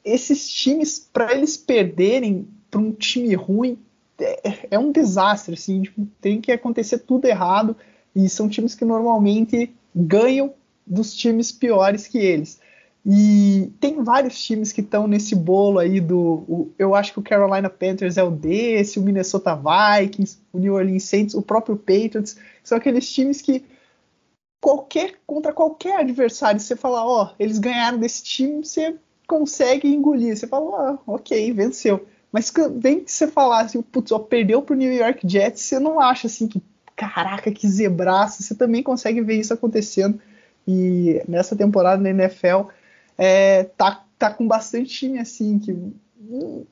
[0.04, 3.80] Esses times, para eles perderem para um time ruim,
[4.20, 7.74] é, é um desastre, assim, tipo, tem que acontecer tudo errado
[8.14, 10.54] e são times que normalmente ganham
[10.86, 12.60] dos times piores que eles.
[13.06, 16.20] E tem vários times que estão nesse bolo aí do.
[16.48, 20.76] O, eu acho que o Carolina Panthers é o desse, o Minnesota Vikings, o New
[20.76, 22.38] Orleans Saints, o próprio Patriots.
[22.64, 23.66] São aqueles times que
[24.62, 28.96] qualquer contra qualquer adversário, você fala, ó, oh, eles ganharam desse time, você
[29.28, 30.38] consegue engolir.
[30.38, 32.06] Você fala, ah, ok, venceu.
[32.32, 36.00] Mas vem que você falar assim, putz, ó, perdeu pro New York Jets, você não
[36.00, 36.62] acha assim que,
[36.96, 38.44] caraca, que zebraço.
[38.44, 40.22] Você também consegue ver isso acontecendo.
[40.68, 42.70] E nessa temporada na NFL,
[43.24, 46.66] é, tá, tá com bastante time assim, que hum,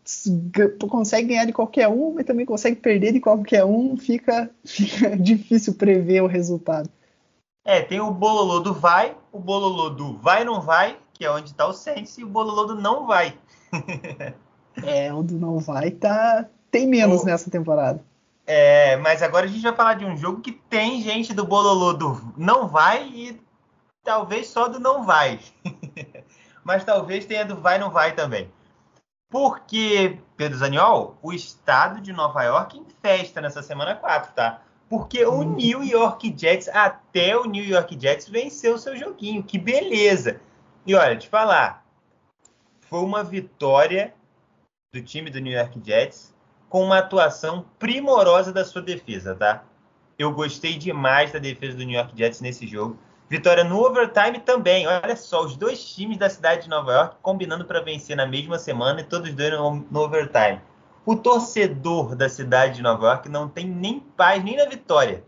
[0.90, 5.76] consegue ganhar de qualquer um, mas também consegue perder de qualquer um, fica, fica difícil
[5.76, 6.90] prever o resultado.
[7.64, 11.52] É, tem o bololô do vai, o bololô do vai não vai, que é onde
[11.52, 13.38] está o Saints, e o bololô do não vai.
[14.84, 17.26] é, o do não vai tá tem menos o...
[17.28, 18.04] nessa temporada.
[18.48, 21.94] É, mas agora a gente vai falar de um jogo que tem gente do bololô
[21.94, 23.40] do não vai e
[24.04, 25.40] talvez só do não vai.
[26.70, 28.48] mas talvez tenha do vai não vai também.
[29.28, 34.62] Porque, Pedro Zaniol, o estado de Nova York em festa nessa semana 4, tá?
[34.88, 35.56] Porque o hum.
[35.56, 39.42] New York Jets, até o New York Jets venceu o seu joguinho.
[39.42, 40.40] Que beleza!
[40.86, 41.84] E olha, te falar,
[42.82, 44.14] foi uma vitória
[44.94, 46.36] do time do New York Jets
[46.70, 49.64] com uma atuação primorosa da sua defesa, tá?
[50.20, 53.00] Eu gostei demais da defesa do New York Jets nesse jogo.
[53.30, 54.88] Vitória no overtime também.
[54.88, 58.58] Olha só, os dois times da cidade de Nova York combinando para vencer na mesma
[58.58, 60.60] semana e todos dois no, no overtime.
[61.06, 65.24] O torcedor da cidade de Nova York não tem nem paz nem na vitória.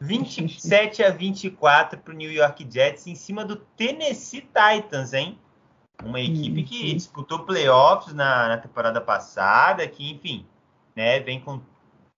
[0.00, 5.38] 27 a 24 para o New York Jets em cima do Tennessee Titans, hein?
[6.02, 10.44] Uma equipe que disputou playoffs na, na temporada passada, que, enfim,
[10.96, 11.60] né, vem com,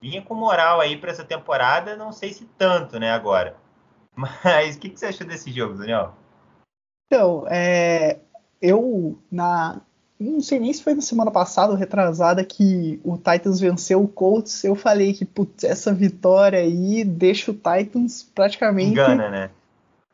[0.01, 3.57] vinha com moral aí para essa temporada, não sei se tanto, né, agora.
[4.17, 6.15] Mas o que, que, você achou desse jogo, Daniel?
[7.07, 8.19] Então, é,
[8.61, 9.81] eu, na,
[10.19, 14.09] não sei nem se foi na semana passada ou retrasada que o Titans venceu o
[14.09, 14.65] Colts.
[14.65, 18.93] Eu falei que putz, essa vitória aí deixa o Titans praticamente.
[18.93, 19.51] Engana, né?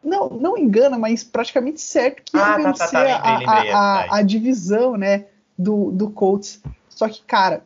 [0.03, 3.73] Não, não engana, mas praticamente certo que ah, ia vencer tá, tá, tá, lembrei, lembrei,
[3.73, 6.61] a, a, a, divisão né, do, do Colts.
[6.89, 7.63] Só que, cara,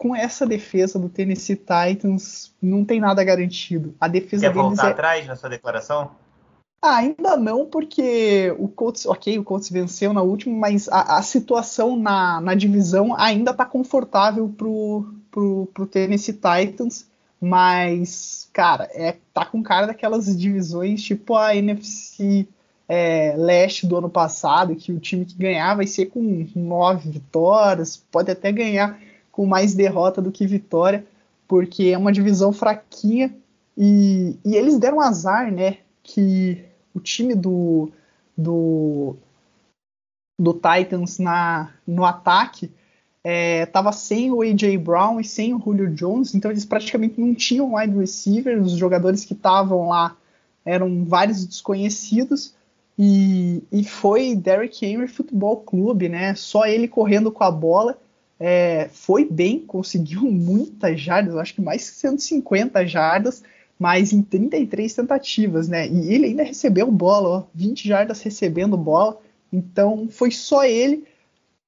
[0.00, 3.94] com essa defesa do Tennessee Titans, não tem nada garantido.
[4.00, 4.90] A defesa Quer deles voltar é...
[4.92, 6.12] atrás na sua declaração?
[6.80, 11.22] Ah, ainda não, porque o Colts, ok, o Colts venceu na última, mas a, a
[11.22, 17.06] situação na, na divisão ainda está confortável pro, pro, pro Tennessee Titans,
[17.38, 22.48] mas, cara, é, tá com cara daquelas divisões tipo a NFC
[22.88, 28.02] é, Leste do ano passado, que o time que ganhar vai ser com nove vitórias,
[28.10, 28.98] pode até ganhar
[29.30, 31.06] com mais derrota do que vitória,
[31.46, 33.34] porque é uma divisão fraquinha
[33.76, 35.78] e, e eles deram azar, né?
[36.02, 36.64] Que
[36.94, 37.90] o time do,
[38.36, 39.16] do,
[40.38, 42.70] do Titans na, no ataque
[43.22, 44.78] estava é, sem o A.J.
[44.78, 49.24] Brown e sem o Julio Jones, então eles praticamente não tinham wide receiver, os jogadores
[49.24, 50.16] que estavam lá
[50.64, 52.54] eram vários desconhecidos,
[53.02, 56.34] e, e foi Derrick Henry Futebol Clube, né?
[56.34, 57.96] Só ele correndo com a bola.
[58.42, 63.42] É, foi bem, conseguiu muitas jardas, acho que mais de 150 jardas,
[63.78, 65.86] mas em 33 tentativas, né?
[65.86, 69.20] E ele ainda recebeu bola, ó, 20 jardas recebendo bola.
[69.52, 71.04] Então foi só ele.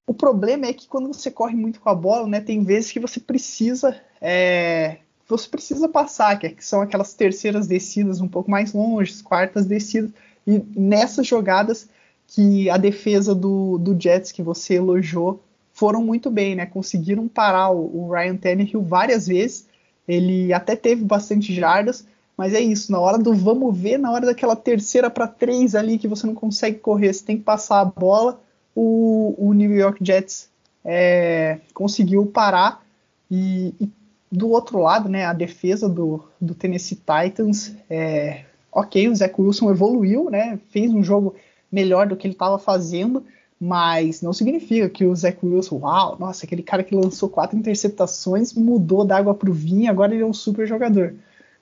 [0.07, 2.99] O problema é que quando você corre muito com a bola, né, tem vezes que
[2.99, 8.73] você precisa é, você precisa passar, que, é, são aquelas terceiras descidas um pouco mais
[8.73, 10.11] longe, quartas descidas.
[10.47, 11.89] E nessas jogadas
[12.27, 15.43] que a defesa do, do Jets que você elogiou
[15.83, 16.65] foram muito bem, né?
[16.65, 19.67] Conseguiram parar o, o Ryan Tannehill várias vezes
[20.07, 24.27] ele até teve bastante jardas, mas é isso, na hora do vamos ver, na hora
[24.27, 27.85] daquela terceira para três ali que você não consegue correr, você tem que passar a
[27.85, 28.41] bola,
[28.75, 30.49] o, o New York Jets
[30.85, 32.85] é, conseguiu parar
[33.31, 33.89] e, e,
[34.31, 39.71] do outro lado, né, a defesa do, do Tennessee Titans, é, ok, o Zach Wilson
[39.71, 41.35] evoluiu, né, fez um jogo
[41.71, 43.25] melhor do que ele estava fazendo,
[43.65, 48.53] mas não significa que o Zach Wilson, uau, nossa, aquele cara que lançou quatro interceptações
[48.55, 51.15] mudou da água para o vinho, agora ele é um super jogador.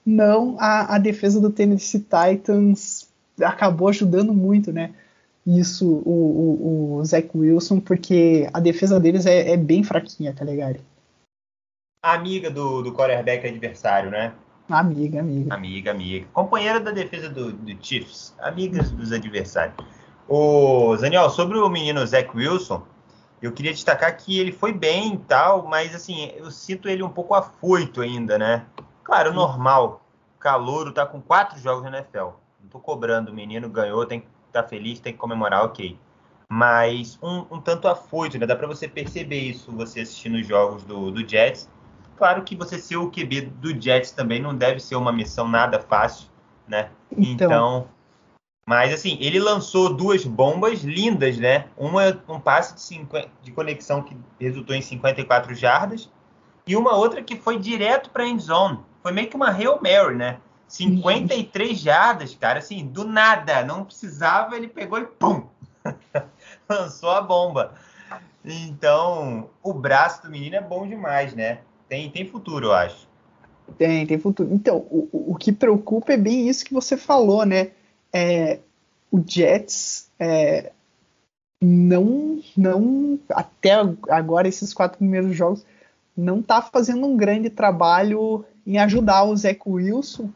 [0.03, 3.07] Não, a, a defesa do Tennessee Titans
[3.39, 4.95] acabou ajudando muito, né?
[5.45, 10.43] Isso, o, o, o Zach Wilson, porque a defesa deles é, é bem fraquinha, tá
[10.43, 10.79] ligado?
[12.03, 14.33] Amiga do, do quarterback adversário, né?
[14.67, 15.53] Amiga, amiga.
[15.53, 16.25] Amiga, amiga.
[16.33, 18.33] Companheira da defesa do, do Chiefs.
[18.39, 20.00] Amigas dos adversários.
[20.33, 22.83] O Daniel, sobre o menino Zach Wilson,
[23.41, 27.09] eu queria destacar que ele foi bem e tal, mas assim, eu sinto ele um
[27.09, 28.65] pouco afoito ainda, né?
[29.03, 30.05] Claro, normal.
[30.39, 32.29] Calouro tá com quatro jogos na NFL.
[32.61, 35.99] Não tô cobrando, o menino ganhou, tem que estar tá feliz, tem que comemorar, ok.
[36.47, 38.45] Mas um, um tanto afoito, né?
[38.45, 41.69] Dá para você perceber isso você assistindo os jogos do, do Jets.
[42.15, 45.77] Claro que você ser o QB do Jets também não deve ser uma missão nada
[45.77, 46.29] fácil,
[46.69, 46.89] né?
[47.17, 47.87] Então, então
[48.65, 51.65] Mas assim, ele lançou duas bombas lindas, né?
[51.77, 56.09] Uma um passe de, 50, de conexão que resultou em 54 jardas
[56.65, 58.79] e uma outra que foi direto para end zone.
[59.01, 60.37] Foi meio que uma Hail Mary, né?
[60.67, 65.43] 53 jardas, cara, assim, do nada, não precisava, ele pegou e pum!
[66.69, 67.73] Lançou a bomba.
[68.45, 71.59] Então, o braço do menino é bom demais, né?
[71.89, 73.07] Tem, tem futuro, eu acho.
[73.77, 74.49] Tem, tem futuro.
[74.53, 77.71] Então, o, o que preocupa é bem isso que você falou, né?
[78.13, 78.59] É,
[79.11, 80.71] o Jets é,
[81.61, 83.73] não, não, até
[84.09, 85.65] agora, esses quatro primeiros jogos,
[86.15, 90.29] não tá fazendo um grande trabalho em ajudar o Zach Wilson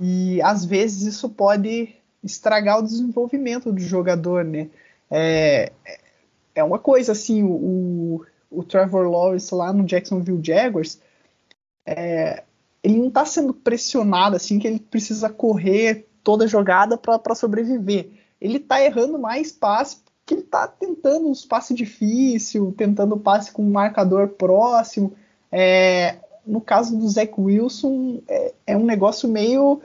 [0.00, 4.68] e às vezes isso pode estragar o desenvolvimento do jogador, né?
[5.10, 5.72] É,
[6.54, 11.00] é uma coisa assim, o, o Trevor Lawrence lá no Jacksonville Jaguars,
[11.86, 12.42] é,
[12.82, 18.10] ele não está sendo pressionado assim que ele precisa correr toda jogada para sobreviver.
[18.40, 19.96] Ele está errando mais passe
[20.28, 25.14] porque ele está tentando uns passe difícil, tentando passe com um marcador próximo.
[25.50, 29.80] É, no caso do Zach Wilson, é, é, um negócio meio.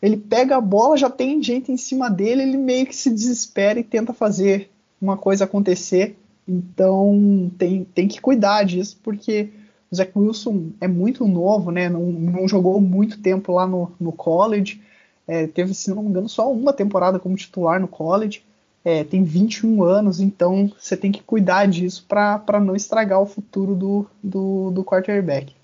[0.00, 3.78] Ele pega a bola, já tem gente em cima dele, ele meio que se desespera
[3.78, 6.16] e tenta fazer uma coisa acontecer.
[6.48, 9.50] Então tem, tem que cuidar disso, porque
[9.90, 11.88] o Zach Wilson é muito novo, né?
[11.88, 14.80] Não, não jogou muito tempo lá no, no college.
[15.26, 18.44] É, teve, se não me engano, só uma temporada como titular no college.
[18.84, 23.74] É, tem 21 anos, então você tem que cuidar disso para não estragar o futuro
[23.74, 25.56] do, do, do quarterback.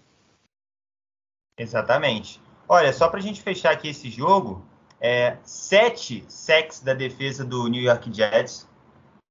[1.57, 2.40] Exatamente.
[2.68, 4.64] Olha, só para a gente fechar aqui esse jogo,
[5.01, 8.68] é, sete sacks da defesa do New York Jets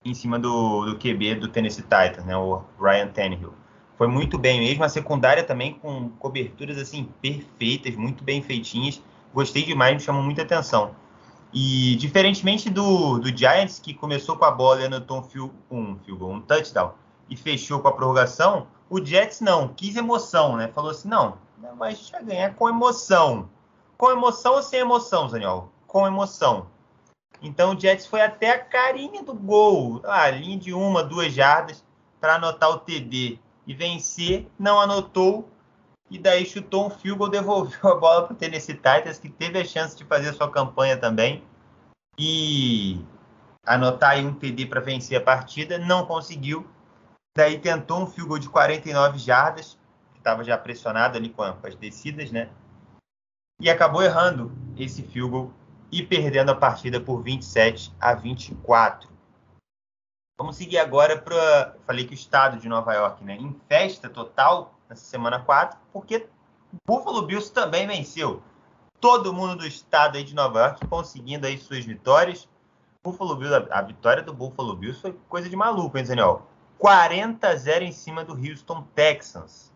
[0.04, 3.54] em cima do, do QB do Tennessee Titans, né, o Ryan Tannehill.
[3.98, 9.02] Foi muito bem mesmo, a secundária também com coberturas assim perfeitas, muito bem feitinhas.
[9.34, 10.96] Gostei demais, me chamou muita atenção.
[11.54, 15.98] E diferentemente do, do Giants, que começou com a bola e anotou um, fio, um,
[16.10, 16.94] um touchdown
[17.30, 20.68] e fechou com a prorrogação, o Jets não, quis emoção, né?
[20.68, 21.38] Falou assim, não,
[21.78, 23.50] mas a gente ganhar com emoção.
[23.98, 25.72] Com emoção ou sem emoção, Daniel?
[25.88, 26.68] Com emoção.
[27.42, 31.84] Então o Jets foi até a carinha do gol, a linha de uma, duas jardas,
[32.20, 34.48] para anotar o TD e vencer.
[34.60, 35.50] Não anotou
[36.12, 39.58] e daí chutou um field goal, devolveu a bola para o Tennessee Titans, que teve
[39.58, 41.42] a chance de fazer a sua campanha também
[42.20, 43.02] e
[43.66, 46.68] anotar aí um TD para vencer a partida, não conseguiu.
[47.34, 49.80] Daí tentou um field goal de 49 jardas,
[50.12, 52.50] que estava já pressionado ali com as descidas, né?
[53.62, 55.54] E acabou errando esse field goal
[55.90, 59.10] e perdendo a partida por 27 a 24.
[60.38, 61.78] Vamos seguir agora para.
[61.88, 63.38] Falei que o estado de Nova York, né?
[63.38, 66.28] Em festa total nessa semana 4, porque
[66.86, 68.42] Buffalo Bills também venceu.
[69.00, 72.48] Todo mundo do estado aí de Nova York conseguindo aí suas vitórias.
[73.02, 76.46] Buffalo Bills, a, vitória do Buffalo Bills foi coisa de maluco, hein, Daniel?
[76.78, 79.72] 40 a 0 em cima do Houston Texans.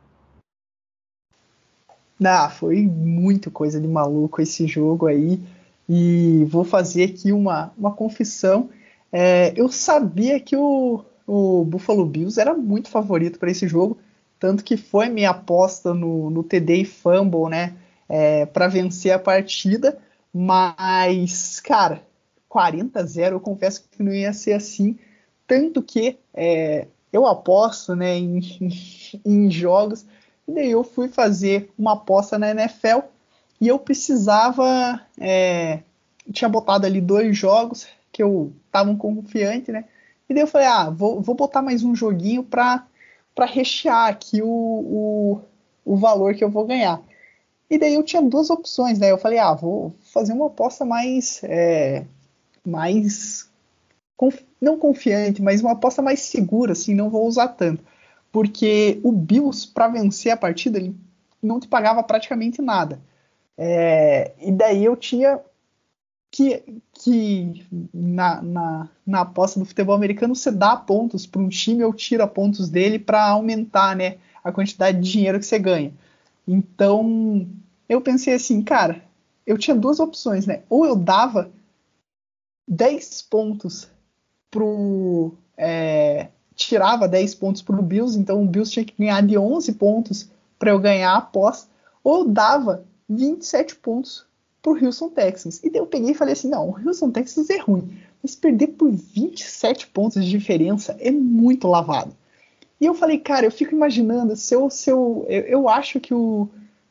[2.23, 5.41] Ah, foi muito coisa de maluco esse jogo aí.
[5.88, 8.69] E vou fazer aqui uma, uma confissão.
[9.12, 13.97] É, eu sabia que o, o Buffalo Bills era muito favorito para esse jogo,
[14.39, 17.76] tanto que foi minha aposta no, no TD e Fumble, né?
[18.08, 19.98] É, para vencer a partida,
[20.34, 22.04] mas, cara,
[22.48, 24.98] 40 a 0, eu confesso que não ia ser assim,
[25.48, 28.39] tanto que é, eu aposto né, em,
[29.26, 30.06] em jogos,
[30.48, 33.00] e daí eu fui fazer uma aposta na NFL
[33.60, 35.02] e eu precisava.
[35.19, 35.80] É,
[36.32, 39.86] tinha botado ali dois jogos que eu tava confiante, né?
[40.30, 42.86] E daí eu falei, ah, vou, vou botar mais um joguinho para
[43.43, 45.41] rechear aqui o, o,
[45.84, 47.02] o valor que eu vou ganhar.
[47.69, 49.12] E daí eu tinha duas opções, né?
[49.12, 51.41] Eu falei, ah, vou fazer uma aposta mais.
[51.43, 52.06] É,
[52.65, 53.50] mais.
[54.15, 57.84] Conf, não confiante, mas uma aposta mais segura, assim, não vou usar tanto.
[58.32, 60.95] Porque o Bills, para vencer a partida, ele
[61.41, 63.01] não te pagava praticamente nada.
[63.57, 65.39] É, e daí eu tinha
[66.36, 71.81] que, que na, na, na aposta do futebol americano você dá pontos para um time
[71.81, 75.93] ou tira pontos dele para aumentar né, a quantidade de dinheiro que você ganha.
[76.45, 77.47] Então
[77.88, 79.01] eu pensei assim, cara,
[79.47, 80.63] eu tinha duas opções, né?
[80.69, 81.49] Ou eu dava
[82.67, 83.88] 10 pontos
[84.51, 85.31] pro.
[85.55, 90.29] É, tirava 10 pontos pro Bills, então o Bills tinha que ganhar de 11 pontos
[90.59, 91.69] para eu ganhar a aposta,
[92.03, 94.25] ou dava 27 pontos
[94.66, 95.63] pro Houston Texans.
[95.63, 98.70] E daí eu peguei e falei assim: não, o Houston Texans é ruim, mas perder
[98.70, 102.16] por 27 pontos de diferença é muito lavado.
[102.82, 106.13] E eu falei, cara, eu fico imaginando, se eu, se eu, eu, eu acho que
[106.13, 106.49] o,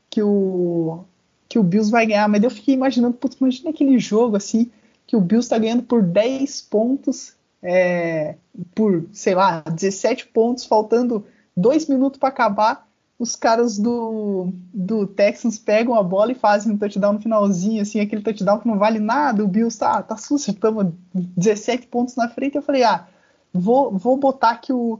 [0.08, 1.04] que o
[1.48, 4.70] que o Bills vai ganhar, mas eu fiquei imaginando, putz, imagina aquele jogo assim,
[5.06, 8.36] que o Bills está ganhando por 10 pontos, é,
[8.74, 11.24] por, sei lá, 17 pontos, faltando
[11.56, 12.88] dois minutos para acabar.
[13.18, 18.00] Os caras do, do Texans pegam a bola e fazem um touchdown no finalzinho, assim,
[18.00, 19.44] aquele touchdown que não vale nada.
[19.44, 22.56] O Bills tá, tá sujo, estamos 17 pontos na frente.
[22.56, 23.06] Eu falei, ah,
[23.52, 24.98] vou, vou botar que o,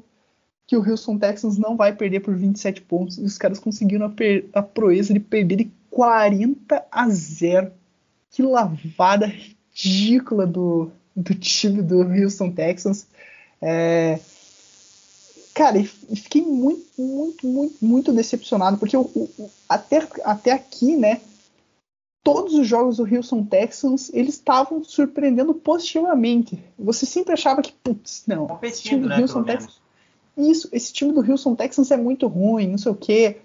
[0.67, 3.19] que o Houston Texans não vai perder por 27 pontos.
[3.19, 7.73] E os caras conseguiram a, a proeza de perder de 40 a 0.
[8.31, 9.33] Que lavada
[9.73, 13.09] ridícula do, do time do Houston Texans.
[13.61, 14.19] É,
[15.55, 18.97] cara, fiquei muito, muito, muito, muito decepcionado, porque
[19.69, 21.21] até, até aqui, né,
[22.25, 26.59] todos os jogos do Houston Texans, eles estavam surpreendendo positivamente.
[26.79, 29.81] Você sempre achava que, putz, não, esse time do né, Houston Texans,
[30.37, 33.37] isso, esse time do Houston Texans é muito ruim, não sei o quê.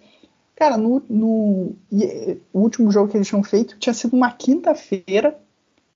[0.55, 1.75] Cara, no, no
[2.51, 5.39] o último jogo que eles tinham feito tinha sido uma quinta-feira,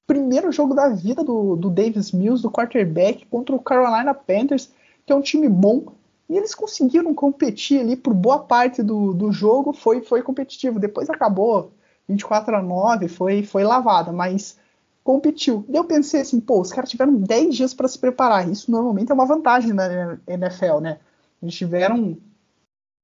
[0.05, 4.70] primeiro jogo da vida do, do Davis Mills, do quarterback, contra o Carolina Panthers,
[5.05, 5.86] que é um time bom,
[6.30, 10.80] e eles conseguiram competir ali por boa parte do, do jogo, foi, foi competitivo.
[10.80, 11.71] Depois acabou
[12.07, 14.57] 24 a 9, foi, foi lavada, mas
[15.03, 15.65] competiu.
[15.69, 18.49] Eu pensei assim, pô, os caras tiveram 10 dias para se preparar.
[18.49, 20.99] Isso normalmente é uma vantagem na NFL, né?
[21.41, 22.17] Eles tiveram,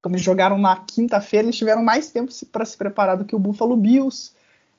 [0.02, 3.40] como eles jogaram na quinta-feira, eles tiveram mais tempo para se preparar do que o
[3.40, 4.32] Buffalo Bills.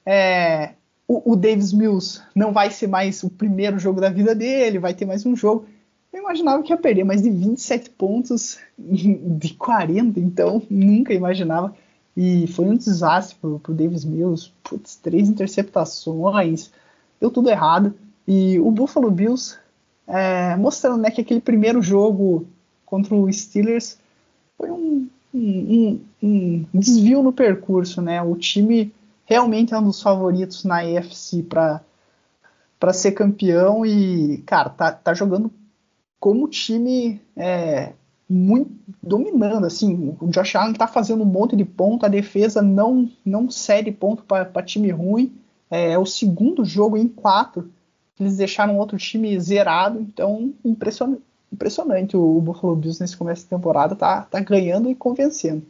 [0.05, 0.75] É,
[1.07, 4.95] o, o Davis Mills não vai ser mais o primeiro jogo da vida dele, vai
[4.95, 5.67] ter mais um jogo.
[6.13, 11.75] Eu imaginava que ia perder mais de 27 pontos de 40, então nunca imaginava.
[12.17, 14.53] E foi um desastre pro, pro Davis Mills.
[14.63, 16.71] Putz, três interceptações,
[17.21, 17.95] deu tudo errado.
[18.27, 19.57] E o Buffalo Bills
[20.07, 22.47] é, mostrando né, que aquele primeiro jogo
[22.85, 23.97] contra o Steelers
[24.59, 28.03] foi um, um, um, um desvio no percurso.
[28.03, 28.21] Né?
[28.21, 28.93] O time
[29.25, 31.81] realmente é um dos favoritos na AFC para
[32.81, 35.53] para ser campeão e, cara, tá, tá jogando
[36.21, 37.95] como time é,
[38.29, 38.71] muito
[39.03, 43.51] dominando, assim, o Josh Allen tá fazendo um monte de ponto, a defesa não não
[43.51, 45.35] cede ponto para time ruim,
[45.71, 47.71] é, é, o segundo jogo em quatro.
[48.19, 53.49] Eles deixaram outro time zerado, então impressionante, impressionante o, o Buffalo Bills nesse começo de
[53.49, 55.65] temporada, tá, tá ganhando e convencendo.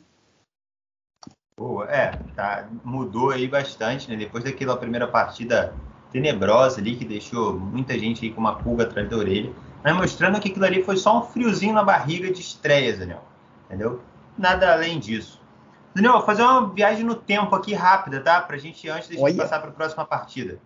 [1.57, 5.73] Boa, é, tá, mudou aí bastante, né, depois daquela primeira partida
[6.11, 9.53] tenebrosa ali, que deixou muita gente aí com uma pulga atrás da orelha,
[9.83, 13.25] mas mostrando que aquilo ali foi só um friozinho na barriga de estreia, Daniel.
[13.67, 14.03] Entendeu?
[14.37, 15.41] Nada além disso.
[15.95, 18.41] Daniel, vou fazer uma viagem no tempo aqui rápida, tá?
[18.41, 20.61] Pra gente, antes de gente passar para a próxima partida.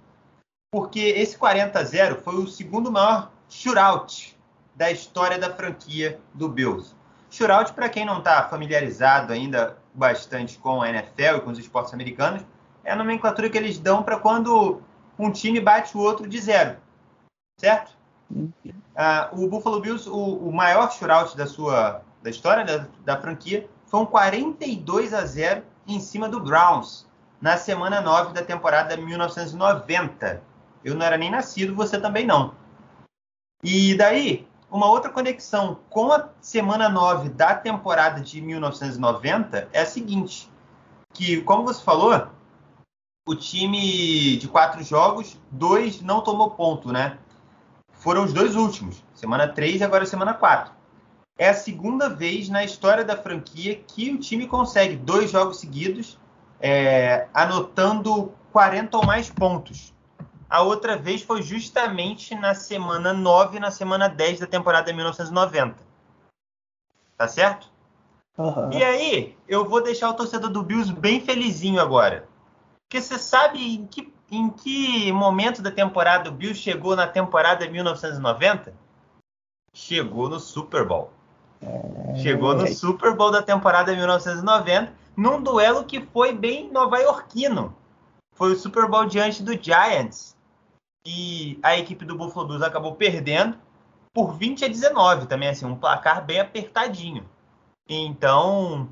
[0.73, 4.37] Porque esse 40 a 0 foi o segundo maior shootout
[4.75, 6.95] da história da franquia do Bills.
[7.31, 11.95] Shootout, para quem não está familiarizado ainda bastante com a NFL e com os esportes
[11.95, 12.43] americanos,
[12.85, 14.83] é a nomenclatura que eles dão para quando
[15.19, 16.77] um time bate o outro de zero.
[17.59, 17.97] Certo?
[18.35, 23.69] Uh, o Buffalo Bills, o, o, maior shootout da sua da história da, da, franquia,
[23.87, 27.07] foi um 42 a 0 em cima do Browns
[27.41, 30.43] na semana 9 da temporada 1990.
[30.83, 32.55] Eu não era nem nascido, você também não.
[33.63, 39.87] E daí, uma outra conexão com a semana 9 da temporada de 1990 é a
[39.87, 40.51] seguinte,
[41.13, 42.29] que como você falou,
[43.27, 47.19] o time de quatro jogos, dois não tomou ponto, né?
[48.05, 50.71] Foram os dois últimos, semana 3 e agora semana 4.
[51.39, 56.19] É a segunda vez na história da franquia que o time consegue dois jogos seguidos,
[56.61, 59.95] é, anotando 40 ou mais pontos.
[60.51, 64.93] A outra vez foi justamente na semana 9 e na semana 10 da temporada de
[64.93, 65.75] 1990.
[67.17, 67.73] Tá certo?
[68.37, 68.71] Uhum.
[68.71, 72.29] E aí, eu vou deixar o torcedor do Bills bem felizinho agora.
[72.83, 77.69] Porque você sabe em que em que momento da temporada o Bills chegou na temporada
[77.69, 78.75] 1990?
[79.75, 81.11] Chegou no Super Bowl.
[81.61, 82.17] É...
[82.17, 87.75] Chegou no Super Bowl da temporada 1990, num duelo que foi bem nova-iorquino.
[88.35, 90.37] Foi o Super Bowl diante do Giants.
[91.07, 93.59] E a equipe do Buffalo Bills acabou perdendo
[94.13, 97.29] por 20 a 19, também assim, um placar bem apertadinho.
[97.89, 98.89] Então,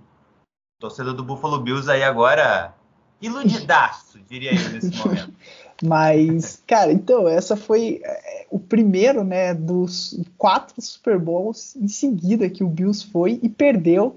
[0.78, 2.74] torcedor do Buffalo Bills aí agora
[3.22, 5.32] iludidaço, diria eu, nesse momento.
[5.82, 12.48] Mas, cara, então, essa foi é, o primeiro, né, dos quatro Super Bowls em seguida
[12.48, 14.16] que o Bills foi e perdeu.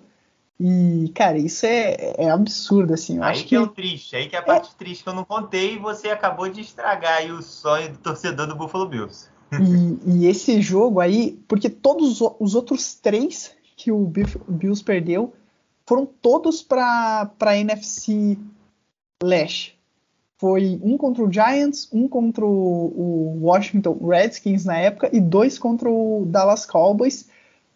[0.60, 3.20] E, cara, isso é, é absurdo, assim.
[3.22, 4.78] aí que, que é o triste, aí que é a parte é...
[4.78, 8.48] triste que eu não contei e você acabou de estragar aí o sonho do torcedor
[8.48, 9.28] do Buffalo Bills.
[9.52, 14.06] E, e esse jogo aí, porque todos os outros três que o
[14.48, 15.34] Bills perdeu
[15.86, 18.38] foram todos para a NFC
[19.24, 19.76] leste.
[20.38, 25.90] foi um contra o Giants, um contra o Washington Redskins na época e dois contra
[25.90, 27.28] o Dallas Cowboys.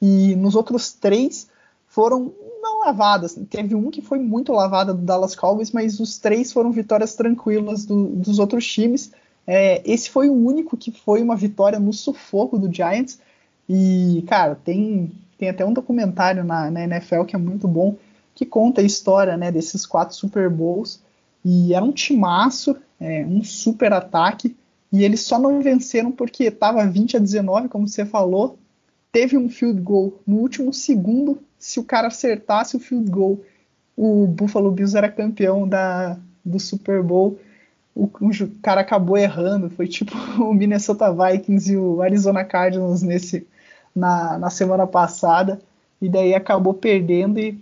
[0.02, 1.48] E nos outros três
[1.88, 3.38] foram não lavadas.
[3.50, 7.86] Teve um que foi muito lavada do Dallas Cowboys, mas os três foram vitórias tranquilas
[7.86, 9.12] do, dos outros times.
[9.48, 13.20] É, esse foi o único que foi uma vitória no sufoco do Giants.
[13.68, 17.96] E, cara, tem, tem até um documentário na, na NFL que é muito bom,
[18.36, 21.02] que conta a história né, desses quatro Super Bowls.
[21.44, 24.56] E era um timaço, é, um super ataque.
[24.92, 28.58] E eles só não venceram porque estava 20 a 19, como você falou.
[29.12, 31.40] Teve um field goal no último segundo.
[31.58, 33.40] Se o cara acertasse o field goal,
[33.96, 37.40] o Buffalo Bills era campeão da, do Super Bowl.
[37.96, 39.70] O, o cara acabou errando.
[39.70, 43.48] Foi tipo o Minnesota Vikings e o Arizona Cardinals nesse,
[43.96, 45.60] na, na semana passada.
[46.02, 47.60] E daí acabou perdendo e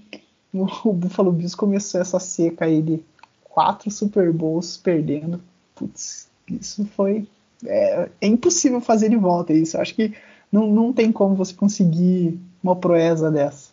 [0.54, 3.04] o, o Buffalo Bills começou essa seca aí de
[3.58, 5.42] quatro Super Bowls perdendo.
[5.74, 7.28] Putz, isso foi.
[7.66, 9.82] É, é, impossível fazer de volta isso.
[9.82, 10.14] Acho que
[10.52, 13.72] não, não tem como você conseguir uma proeza dessa.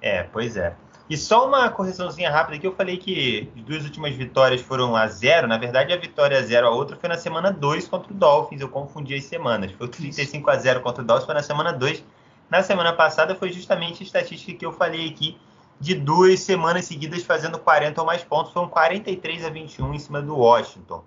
[0.00, 0.76] É, pois é.
[1.10, 5.08] E só uma correçãozinha rápida aqui, eu falei que as duas últimas vitórias foram a
[5.08, 5.48] zero.
[5.48, 8.60] Na verdade, a vitória a zero, a outra foi na semana 2 contra o Dolphins.
[8.60, 9.72] Eu confundi as semanas.
[9.72, 12.04] Foi 35 a 0 contra o Dolphins, foi na semana 2.
[12.48, 15.36] Na semana passada foi justamente a estatística que eu falei aqui
[15.82, 18.52] de duas semanas seguidas fazendo 40 ou mais pontos.
[18.52, 21.02] Foram 43 a 21 em cima do Washington.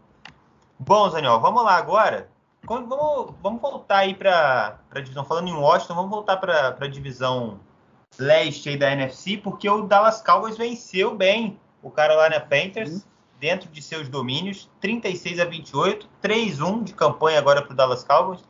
[0.78, 2.30] Bom, Zaniol, vamos lá agora.
[2.66, 5.24] Vamos, vamos voltar aí para a divisão.
[5.24, 7.58] Falando em Washington, vamos voltar para a divisão
[8.20, 13.02] leste aí da NFC, porque o Dallas Cowboys venceu bem o Carolina Panthers uhum.
[13.40, 18.44] dentro de seus domínios, 36 a 28, 3-1 de campanha agora para o Dallas Cowboys.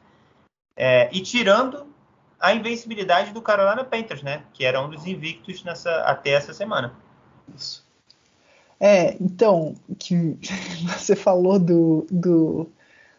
[0.76, 1.86] É, e tirando
[2.40, 4.44] a invencibilidade do Carolina Panthers, né?
[4.54, 6.94] Que era um dos invictos nessa, até essa semana.
[7.56, 7.86] Isso.
[8.80, 10.38] É, então, que
[10.98, 12.70] você falou do, do,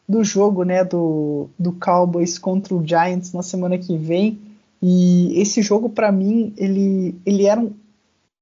[0.09, 4.41] do jogo, né, do, do Cowboys contra o Giants na semana que vem,
[4.83, 7.73] e esse jogo, para mim, ele, ele, era um,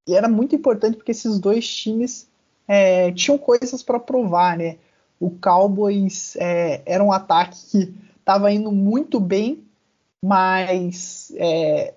[0.07, 2.29] ele era muito importante porque esses dois times
[2.67, 4.77] é, tinham coisas para provar, né?
[5.21, 9.64] O Cowboys é, era um ataque que estava indo muito bem
[10.25, 11.93] mas é,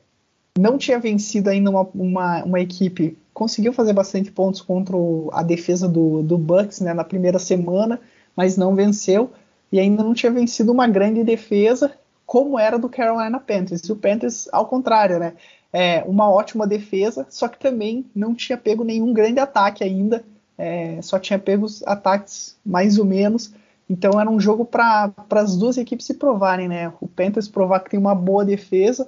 [0.60, 3.18] não tinha vencido ainda uma, uma, uma, equipe.
[3.34, 4.98] Conseguiu fazer bastante pontos contra
[5.32, 8.02] a defesa do, do Bucks né, na primeira semana,
[8.36, 9.32] mas não venceu.
[9.72, 11.94] E ainda não tinha vencido uma grande defesa,
[12.26, 13.88] como era do Carolina Panthers.
[13.88, 15.34] E o Panthers, ao contrário, né?
[15.72, 20.26] É, uma ótima defesa, só que também não tinha pego nenhum grande ataque ainda.
[20.58, 23.54] É, só tinha pego os ataques mais ou menos.
[23.90, 26.92] Então era um jogo para as duas equipes se provarem, né?
[27.00, 29.08] O Panthers provar que tem uma boa defesa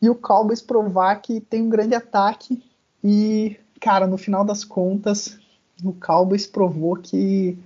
[0.00, 2.62] e o Cowboys provar que tem um grande ataque.
[3.02, 5.38] E, cara, no final das contas,
[5.82, 7.58] o Cowboys provou que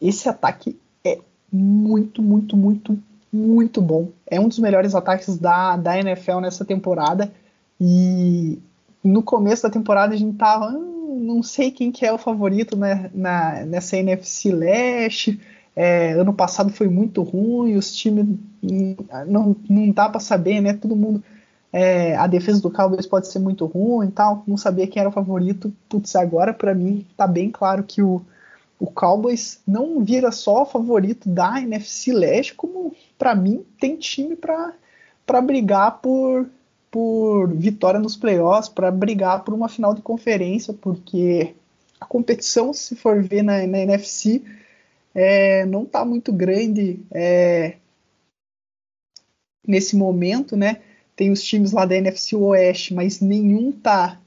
[0.00, 1.18] esse ataque é
[1.50, 2.98] muito, muito, muito,
[3.32, 4.08] muito bom.
[4.26, 7.32] É um dos melhores ataques da, da NFL nessa temporada.
[7.80, 8.58] E
[9.02, 12.76] no começo da temporada a gente tava, hum, não sei quem que é o favorito
[12.76, 15.40] né, na, nessa NFC Leste
[15.76, 18.26] é, ano passado foi muito ruim, os times
[19.26, 20.72] não, não dá para saber, né?
[20.72, 21.22] Todo mundo.
[21.72, 25.08] É, a defesa do Cowboys pode ser muito ruim e tal, não sabia quem era
[25.08, 25.72] o favorito.
[25.88, 28.22] Putz, agora para mim tá bem claro que o,
[28.78, 34.36] o Cowboys não vira só o favorito da NFC Leste, como para mim tem time
[34.36, 36.48] para brigar por,
[36.92, 41.56] por vitória nos playoffs, para brigar por uma final de conferência, porque
[42.00, 44.44] a competição, se for ver na, na NFC,
[45.14, 47.76] é, não está muito grande é,
[49.66, 50.80] nesse momento, né?
[51.14, 54.18] Tem os times lá da NFC Oeste, mas nenhum está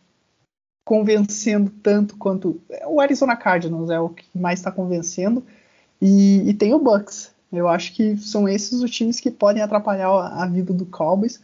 [0.85, 5.43] convencendo tanto quanto o Arizona Cardinals é o que mais está convencendo
[6.01, 7.31] e, e, tem o Bucks.
[7.51, 11.41] Eu acho que são esses os times que podem atrapalhar a, a vida do Cowboys,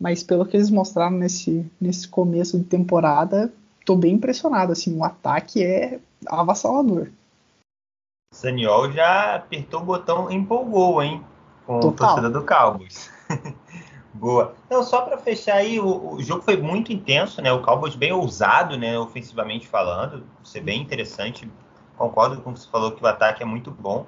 [0.00, 4.72] mas pelo que eles mostraram nesse, nesse começo de temporada, estou bem impressionado.
[4.72, 7.08] Assim, o ataque é avassalador.
[8.36, 11.24] Saniol já apertou o botão empolgou, hein?
[11.64, 12.06] Com Total.
[12.06, 13.10] a torcida do Cowboys.
[14.12, 14.54] Boa.
[14.66, 17.50] Então, só para fechar aí, o, o, jogo foi muito intenso, né?
[17.50, 18.98] O Cowboys bem ousado, né?
[18.98, 20.22] Ofensivamente falando.
[20.44, 21.50] Isso é bem interessante.
[21.96, 24.06] Concordo com o que você falou que o ataque é muito bom.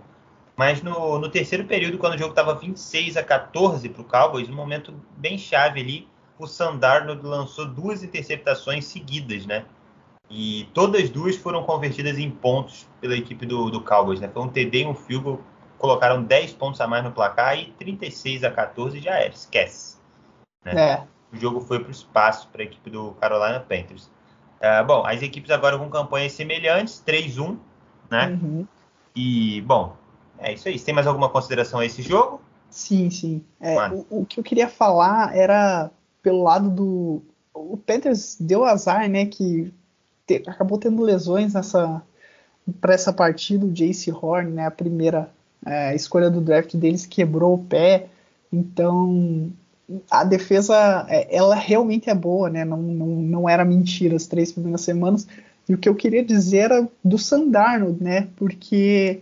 [0.55, 4.49] Mas no, no terceiro período, quando o jogo estava 26 a 14 para o Cowboys,
[4.51, 6.09] um momento bem chave ali,
[6.39, 9.65] o Sandarnold lançou duas interceptações seguidas, né?
[10.31, 14.21] E todas duas foram convertidas em pontos pela equipe do, do Cowboys.
[14.21, 14.29] Né?
[14.29, 15.39] Foi um TD e um field
[15.79, 19.97] colocaram 10 pontos a mais no placar e 36 a 14 já era, esquece.
[20.65, 20.75] Né?
[20.77, 21.03] É.
[21.33, 24.11] O jogo foi para o espaço para a equipe do Carolina Panthers.
[24.59, 27.57] Uh, bom, as equipes agora com campanhas semelhantes, 3-1,
[28.11, 28.29] né?
[28.29, 28.67] Uhum.
[29.15, 29.95] E, bom,
[30.39, 30.79] é isso aí.
[30.79, 32.41] Você tem mais alguma consideração a esse jogo?
[32.71, 33.45] Sim, sim.
[33.61, 35.91] É, o, o, que eu queria falar era
[36.23, 37.23] pelo lado do.
[37.55, 39.27] O Panthers deu azar, né?
[39.27, 39.73] Que
[40.29, 42.03] te, acabou tendo lesões nessa
[42.81, 43.65] para essa partida.
[43.65, 44.67] O Jace Horn, né?
[44.67, 45.31] A primeira
[45.67, 48.07] é, escolha do draft deles quebrou o pé.
[48.53, 49.51] Então
[50.11, 52.65] a defesa, é, ela realmente é boa, né?
[52.65, 55.27] Não, não, não era mentira as três primeiras semanas.
[55.67, 58.29] E o que eu queria dizer era do Sandarno, né?
[58.37, 59.21] Porque,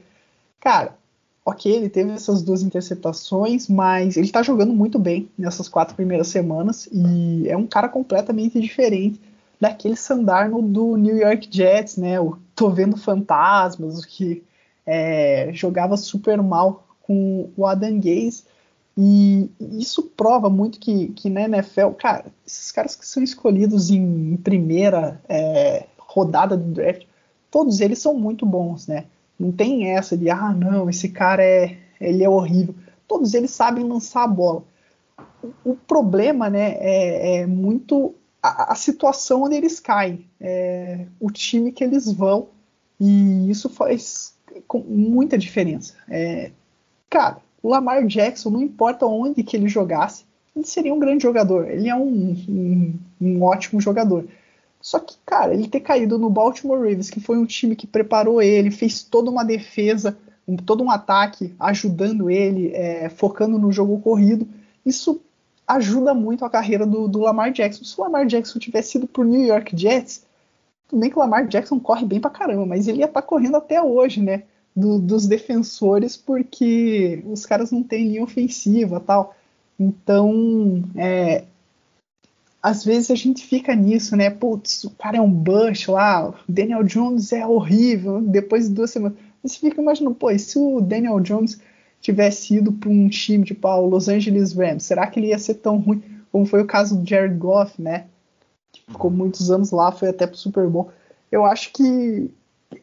[0.60, 0.96] cara,
[1.44, 6.28] ok, ele teve essas duas interceptações, mas ele tá jogando muito bem nessas quatro primeiras
[6.28, 9.20] semanas e é um cara completamente diferente
[9.60, 12.20] daquele Sandarno do New York Jets, né?
[12.20, 14.42] O tô vendo fantasmas, o que
[14.86, 18.44] é, jogava super mal com o Adam Gaze.
[18.96, 24.36] E isso prova muito que, que na NFL, cara, esses caras que são escolhidos em
[24.38, 27.04] primeira é, rodada do draft,
[27.50, 29.04] todos eles são muito bons, né?
[29.38, 32.74] Não tem essa de, ah, não, esse cara é, ele é horrível.
[33.06, 34.64] Todos eles sabem lançar a bola.
[35.42, 38.14] O, o problema, né, é, é muito
[38.48, 42.48] a, situação onde eles caem, é, o time que eles vão,
[43.00, 44.34] e isso faz
[44.66, 45.94] com muita diferença.
[46.08, 46.50] É,
[47.10, 50.24] cara, o Lamar Jackson, não importa onde que ele jogasse,
[50.54, 51.68] ele seria um grande jogador.
[51.70, 54.26] Ele é um, um, um ótimo jogador.
[54.80, 58.40] Só que, cara, ele ter caído no Baltimore Ravens, que foi um time que preparou
[58.40, 60.16] ele, fez toda uma defesa,
[60.46, 64.48] um, todo um ataque, ajudando ele, é, focando no jogo corrido,
[64.84, 65.20] isso
[65.66, 67.84] ajuda muito a carreira do, do, Lamar Jackson.
[67.84, 70.24] Se o Lamar Jackson tivesse ido pro New York Jets,
[70.88, 73.26] tudo bem que o Lamar Jackson corre bem pra caramba, mas ele ia estar tá
[73.26, 74.44] correndo até hoje, né?
[74.74, 79.34] Do, dos defensores, porque os caras não têm linha ofensiva tal.
[79.80, 81.44] Então, é,
[82.62, 84.28] às vezes a gente fica nisso, né?
[84.28, 89.16] Putz, o cara é um bust lá, Daniel Jones é horrível, depois de duas semanas.
[89.42, 91.60] Você fica imaginando, pô, e se o Daniel Jones
[92.06, 95.54] tivesse ido para um time tipo o Los Angeles Rams, será que ele ia ser
[95.54, 98.06] tão ruim como foi o caso do Jared Goff, né?
[98.70, 100.90] Que ficou muitos anos lá, foi até pro Super Bowl.
[101.32, 102.30] Eu acho que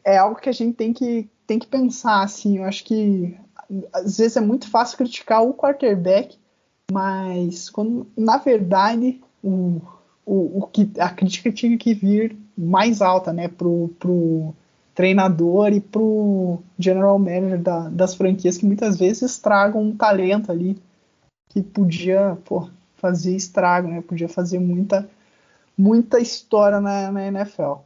[0.03, 2.57] é algo que a gente tem que, tem que pensar, assim.
[2.57, 3.38] Eu acho que
[3.93, 6.36] às vezes é muito fácil criticar o quarterback,
[6.91, 9.80] mas quando, na verdade o,
[10.26, 14.55] o, o que a crítica tinha que vir mais alta, né, pro, pro
[14.93, 20.77] treinador e pro general manager da, das franquias que muitas vezes estragam um talento ali
[21.49, 25.09] que podia pô, fazer estrago, né, podia fazer muita
[25.77, 27.81] muita história na, na NFL.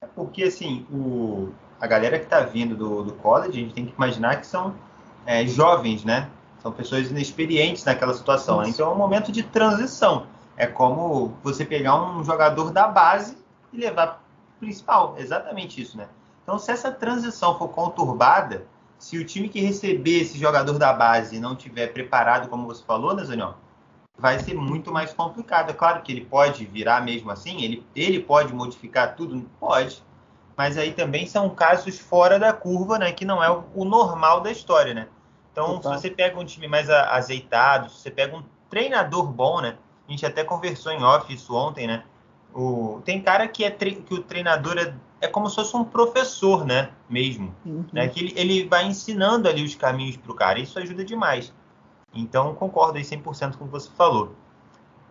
[0.00, 3.86] É porque assim, o, a galera que está vindo do, do college, a gente tem
[3.86, 4.74] que imaginar que são
[5.26, 6.30] é, jovens, né?
[6.62, 8.62] São pessoas inexperientes naquela situação.
[8.62, 8.68] Né?
[8.68, 10.26] Então é um momento de transição.
[10.56, 13.36] É como você pegar um jogador da base
[13.72, 14.24] e levar
[14.58, 15.14] principal.
[15.18, 16.08] Exatamente isso, né?
[16.48, 18.64] Então, se essa transição for conturbada,
[18.98, 23.14] se o time que receber esse jogador da base não tiver preparado, como você falou,
[23.14, 23.54] né, Zaniol,
[24.16, 25.68] vai ser muito mais complicado.
[25.68, 30.02] É claro que ele pode virar mesmo assim, ele, ele pode modificar tudo, pode.
[30.56, 33.12] Mas aí também são casos fora da curva, né?
[33.12, 35.06] Que não é o, o normal da história, né?
[35.52, 35.96] Então, Opa.
[35.96, 39.76] se você pega um time mais azeitado, se você pega um treinador bom, né?
[40.08, 42.04] A gente até conversou em off isso ontem, né?
[42.54, 46.64] O, tem cara que, é que o treinador é, é como se fosse um professor,
[46.64, 46.90] né?
[47.08, 47.54] Mesmo.
[47.64, 47.84] Uhum.
[47.92, 48.08] Né?
[48.08, 50.58] Que ele, ele vai ensinando ali os caminhos para o cara.
[50.58, 51.52] Isso ajuda demais.
[52.14, 54.34] Então, concordo aí 100% com o que você falou.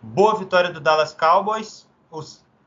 [0.02, 1.88] Boa vitória do Dallas Cowboys.
[2.10, 2.22] O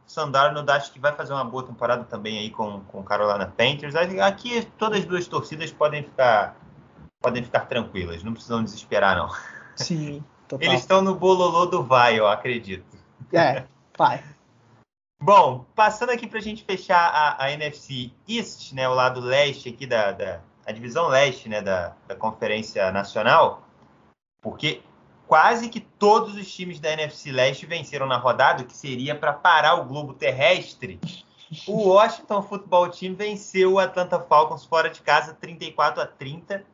[0.05, 3.95] Sandarno acho que vai fazer uma boa temporada também aí com, com Carolina Panthers.
[3.95, 6.55] Aqui todas as duas torcidas podem ficar
[7.21, 9.29] podem ficar tranquilas, não precisam desesperar não.
[9.75, 10.23] Sim.
[10.49, 10.67] Total.
[10.67, 12.97] Eles estão no bololô do vai, eu acredito.
[13.31, 13.63] É,
[13.97, 14.21] vai.
[15.21, 19.69] Bom, passando aqui para a gente fechar a, a, NFC East, né, o lado leste
[19.69, 23.61] aqui da, da a divisão leste, né, da, da Conferência Nacional,
[24.41, 24.81] porque
[25.27, 29.31] quase que todos os times da NFC Leste venceram na rodada, o que seria para
[29.31, 30.99] parar o globo terrestre.
[31.67, 36.65] O Washington Football Team venceu o Atlanta Falcons fora de casa 34 a 30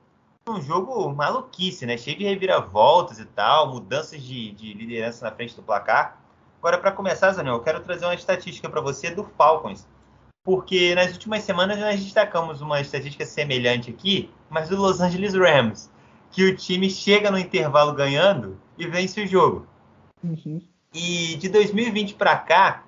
[0.50, 1.98] um jogo maluquice, né?
[1.98, 6.18] Cheio de reviravoltas e tal, mudanças de, de liderança na frente do placar.
[6.60, 9.88] Agora, para começar, Zanel, eu quero trazer uma estatística para você do Falcons.
[10.44, 15.90] Porque nas últimas semanas nós destacamos uma estatística semelhante aqui, mas do Los Angeles Rams.
[16.32, 19.68] Que o time chega no intervalo ganhando e vence o jogo.
[20.24, 20.62] Uhum.
[20.94, 22.84] E de 2020 para cá,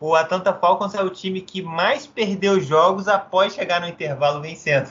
[0.00, 4.90] o Atlanta Falcons é o time que mais perdeu jogos após chegar no intervalo vencendo.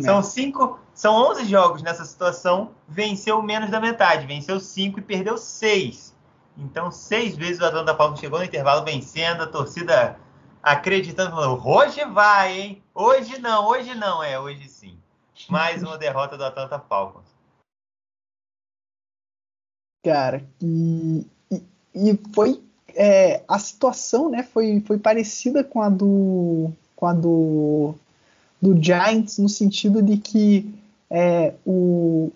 [0.00, 5.36] São cinco, são 11 jogos nessa situação, venceu menos da metade, venceu cinco e perdeu
[5.36, 6.09] seis.
[6.60, 10.18] Então, seis vezes o Atlanta Falcons chegou no intervalo vencendo, a torcida
[10.62, 12.82] acreditando, falando, hoje vai, hein?
[12.94, 14.98] Hoje não, hoje não, é, hoje sim.
[15.48, 17.24] Mais uma derrota do Atlanta Falcons.
[20.04, 21.62] Cara, e, e,
[21.94, 22.62] e foi
[22.94, 27.94] é, a situação, né, foi, foi parecida com a do com a do,
[28.60, 30.74] do Giants no sentido de que
[31.08, 32.30] é, o,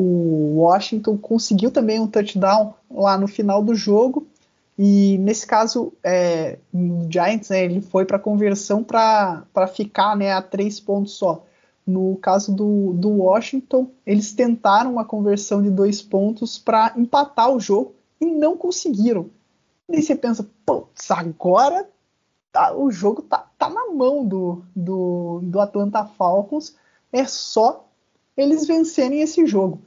[0.00, 4.28] o Washington conseguiu também um touchdown lá no final do jogo.
[4.78, 6.56] E nesse caso é,
[7.10, 11.44] Giants né, ele foi para conversão para ficar né, a três pontos só.
[11.84, 17.58] No caso do, do Washington, eles tentaram uma conversão de dois pontos para empatar o
[17.58, 19.28] jogo e não conseguiram.
[19.88, 21.88] E você pensa, putz, agora
[22.52, 26.76] tá, o jogo tá, tá na mão do, do, do Atlanta Falcons,
[27.12, 27.87] é só
[28.40, 29.82] eles vencerem esse jogo.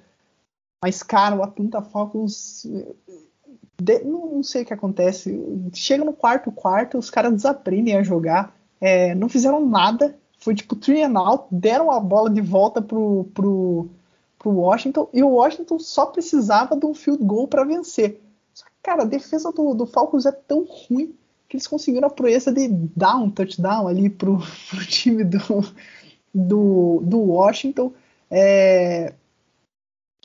[0.83, 2.65] Mas, cara, o Atlanta Falcons.
[3.81, 5.39] De, não, sei o que acontece.
[5.73, 8.55] Chega no quarto quarto, os caras desaprendem a jogar.
[8.79, 13.25] É, não fizeram nada foi tipo three and out, deram a bola de volta pro,
[13.33, 13.87] pro,
[14.37, 18.19] pro Washington e o Washington só precisava de um field goal para vencer.
[18.53, 21.15] Só que, cara, a defesa do, do Falcons é tão ruim
[21.47, 24.39] que eles conseguiram a proeza de dar um touchdown ali pro,
[24.69, 25.39] pro time do,
[26.33, 27.93] do, do Washington.
[28.32, 29.13] É,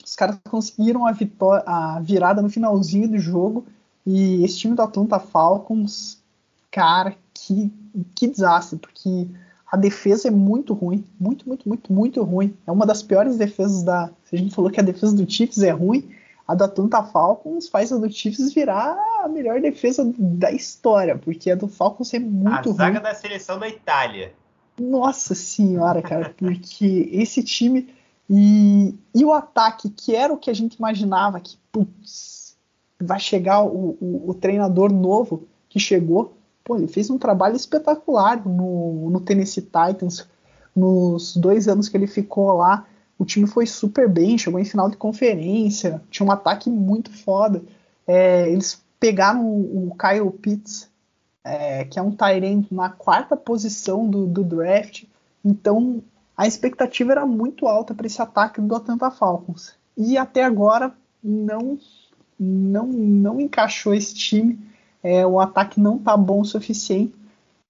[0.04, 3.66] os caras conseguiram a, vitória, a virada no finalzinho do jogo
[4.07, 6.22] e esse time do Atlanta Falcons,
[6.70, 7.72] cara, que,
[8.14, 9.26] que desastre, porque
[9.66, 12.57] a defesa é muito ruim, muito, muito, muito, muito ruim.
[12.64, 14.11] É uma das piores defesas da.
[14.24, 16.09] Se a gente falou que a defesa do Chiefs é ruim,
[16.46, 21.50] a da Atlanta Falcons faz a do Chiefs virar a melhor defesa da história, porque
[21.50, 22.80] a do Falcons é muito ruim.
[22.80, 24.32] A zaga da seleção da Itália.
[24.78, 27.88] Nossa senhora, cara, porque esse time
[28.28, 32.56] e, e o ataque, que era o que a gente imaginava que putz,
[33.00, 38.46] vai chegar o, o, o treinador novo que chegou, pô, ele fez um trabalho espetacular
[38.46, 40.26] no, no Tennessee Titans.
[40.74, 42.86] Nos dois anos que ele ficou lá,
[43.18, 47.62] o time foi super bem, chegou em final de conferência, tinha um ataque muito foda.
[48.06, 50.88] É, eles pegaram o, o Kyle Pitts,
[51.42, 55.04] é, que é um Tyrant na quarta posição do, do, draft,
[55.44, 56.02] então
[56.37, 59.74] a expectativa era muito alta para esse ataque do Atlanta Falcons.
[59.97, 61.78] E até agora não,
[62.39, 64.59] não, não encaixou esse time
[65.07, 67.14] é, o ataque não tá bom o suficiente.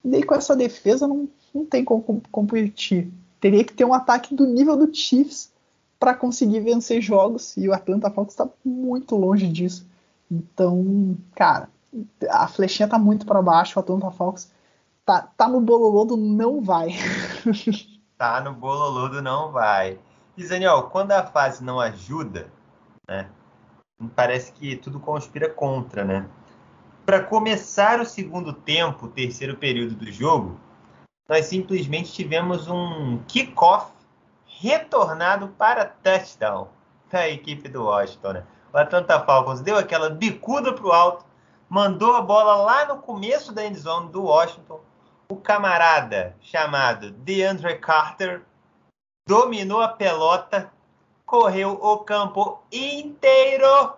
[0.02, 3.12] E daí com essa defesa não, não tem como competir.
[3.38, 5.52] Teria que ter um ataque do nível do Chiefs
[6.00, 9.86] para conseguir vencer jogos e o Atlanta Falcons está muito longe disso.
[10.30, 11.68] Então, cara,
[12.30, 14.50] a flechinha tá muito para baixo, o Atlanta Falcons
[15.04, 16.88] tá, tá no bololô do não vai.
[18.16, 19.98] tá no bololô do não vai.
[20.36, 22.52] E Daniel, quando a fase não ajuda,
[23.08, 23.28] né?
[24.14, 26.28] Parece que tudo conspira contra, né?
[27.06, 30.58] para começar o segundo tempo, o terceiro período do jogo,
[31.28, 33.92] nós simplesmente tivemos um kickoff
[34.44, 36.66] retornado para touchdown
[37.08, 38.32] da equipe do Washington.
[38.32, 38.44] Né?
[38.72, 41.24] O Atlanta Falcons deu aquela bicuda para o alto,
[41.68, 44.80] mandou a bola lá no começo da endzone do Washington.
[45.28, 48.42] O camarada chamado DeAndre Carter
[49.26, 50.70] dominou a pelota,
[51.24, 53.94] correu o campo inteiro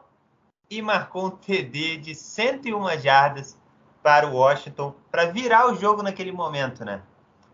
[0.70, 3.58] e marcou um TD de 101 jardas
[4.02, 7.02] para o Washington para virar o jogo naquele momento, né?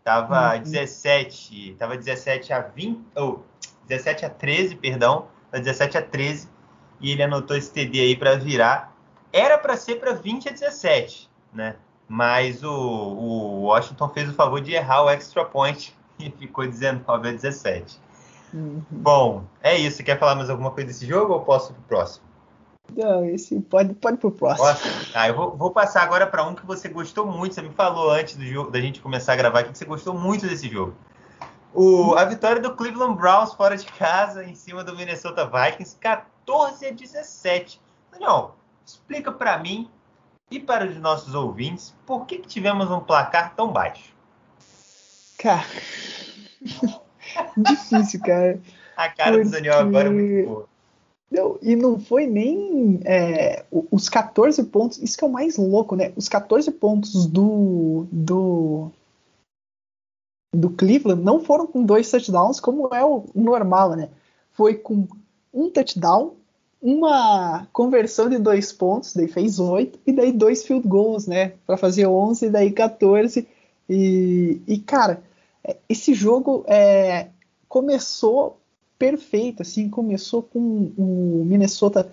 [0.05, 0.63] Tava uhum.
[0.63, 6.49] 17, tava 17 a 20, ou oh, 17 a 13, perdão, 17 a 13
[7.01, 8.95] e ele anotou esse TD aí para virar.
[9.33, 11.77] Era para ser para 20 a 17, né?
[12.09, 17.29] Mas o, o, Washington fez o favor de errar o extra point e ficou 19
[17.29, 18.01] a 17.
[18.53, 18.83] Uhum.
[18.91, 20.03] Bom, é isso.
[20.05, 22.25] Quer falar mais alguma coisa desse jogo ou posso ir pro próximo?
[22.95, 24.69] Não, esse pode, pode ir pro próximo.
[25.15, 27.55] Ah, eu vou, vou passar agora para um que você gostou muito.
[27.55, 30.15] Você me falou antes do jogo, da gente começar a gravar aqui que você gostou
[30.15, 30.95] muito desse jogo.
[31.73, 36.87] O, a vitória do Cleveland Browns fora de casa em cima do Minnesota Vikings, 14
[36.87, 37.81] a 17.
[38.13, 38.55] Daniel,
[38.87, 39.91] explica para mim
[40.55, 44.15] e para os nossos ouvintes por que, que tivemos um placar tão baixo.
[45.39, 45.67] Cara,
[47.57, 48.61] difícil, cara.
[48.97, 49.45] A cara Porque...
[49.45, 50.69] do Daniel agora é muito boa.
[51.31, 55.97] Não, e não foi nem é, os 14 pontos, isso que é o mais louco,
[55.97, 56.13] né?
[56.15, 58.93] Os 14 pontos do, do,
[60.55, 64.11] do Cleveland não foram com dois touchdowns, como é o normal, né?
[64.53, 65.09] Foi com
[65.53, 66.37] um touchdown,
[66.85, 71.55] uma conversão de dois pontos, daí fez oito, e daí dois field goals, né?
[71.67, 73.49] Para fazer 11, daí 14.
[73.89, 75.23] E, e cara,
[75.67, 77.29] é, esse jogo é,
[77.67, 78.59] começou
[78.99, 82.11] perfeito, assim, começou com o Minnesota,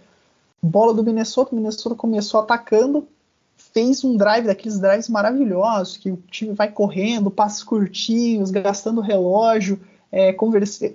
[0.63, 3.05] bola do Minnesota, o Minnesota começou atacando,
[3.57, 9.77] fez um drive daqueles drives maravilhosos, que o time vai correndo, passos curtinhos, gastando relógio,
[10.09, 10.33] é,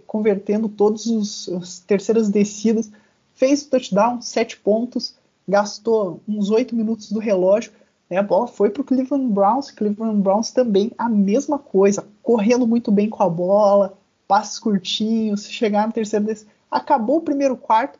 [0.06, 1.06] convertendo todas
[1.50, 2.90] as terceiras descidas.
[3.36, 5.14] Fez o touchdown, sete pontos,
[5.46, 7.70] gastou uns oito minutos do relógio.
[8.10, 9.70] Né, a bola foi para o Cleveland Browns.
[9.70, 15.86] Cleveland Browns também a mesma coisa, correndo muito bem com a bola, passos curtinhos, chegar
[15.86, 16.50] no terceiro descida.
[16.68, 17.98] Acabou o primeiro quarto,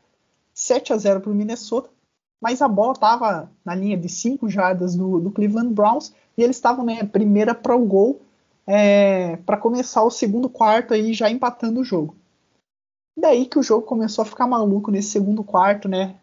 [0.53, 1.89] 7 a 0 para o Minnesota
[2.41, 6.57] mas a bola estava na linha de 5 jardas do, do, Cleveland Browns e eles
[6.57, 8.21] estavam né, primeira para o gol
[8.67, 12.15] é, para começar o segundo quarto aí já empatando o jogo.
[13.19, 16.17] Daí que o jogo começou a ficar maluco nesse segundo quarto, né?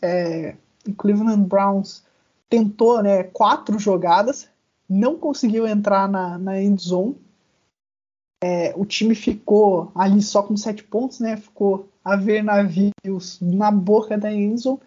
[0.00, 2.04] É, o Cleveland Browns
[2.48, 4.48] tentou né, quatro jogadas,
[4.88, 7.16] não conseguiu entrar na, na end zone.
[8.42, 11.36] É, o time ficou ali só com sete pontos, né?
[11.36, 14.80] Ficou a ver navios na boca da end zone.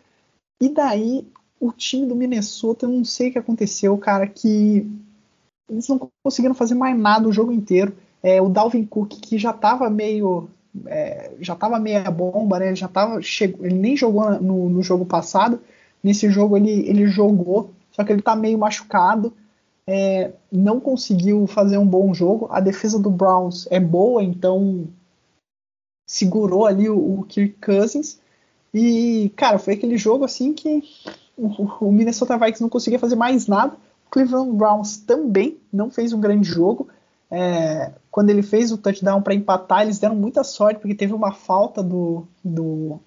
[0.61, 1.27] E daí,
[1.59, 4.89] o time do Minnesota, eu não sei o que aconteceu, cara, que
[5.69, 7.95] eles não conseguiram fazer mais nada o jogo inteiro.
[8.21, 10.49] É, o Dalvin Cook, que já estava meio.
[10.85, 12.75] É, já estava meia bomba, né?
[12.75, 15.59] Já tava, chegou, ele nem jogou no, no, jogo passado.
[16.03, 19.33] Nesse jogo ele, ele jogou, só que ele está meio machucado.
[19.85, 22.47] É, não conseguiu fazer um bom jogo.
[22.51, 24.87] A defesa do Browns é boa, então
[26.07, 28.19] segurou ali o, o Kirk Cousins.
[28.73, 30.83] E, cara, foi aquele jogo assim que
[31.37, 31.47] o,
[31.85, 33.73] o Minnesota Vikings não conseguia fazer mais nada.
[34.07, 36.87] O Cleveland Browns também não fez um grande jogo.
[37.31, 41.31] É, quando ele fez o touchdown para empatar, eles deram muita sorte, porque teve uma
[41.31, 42.99] falta do, do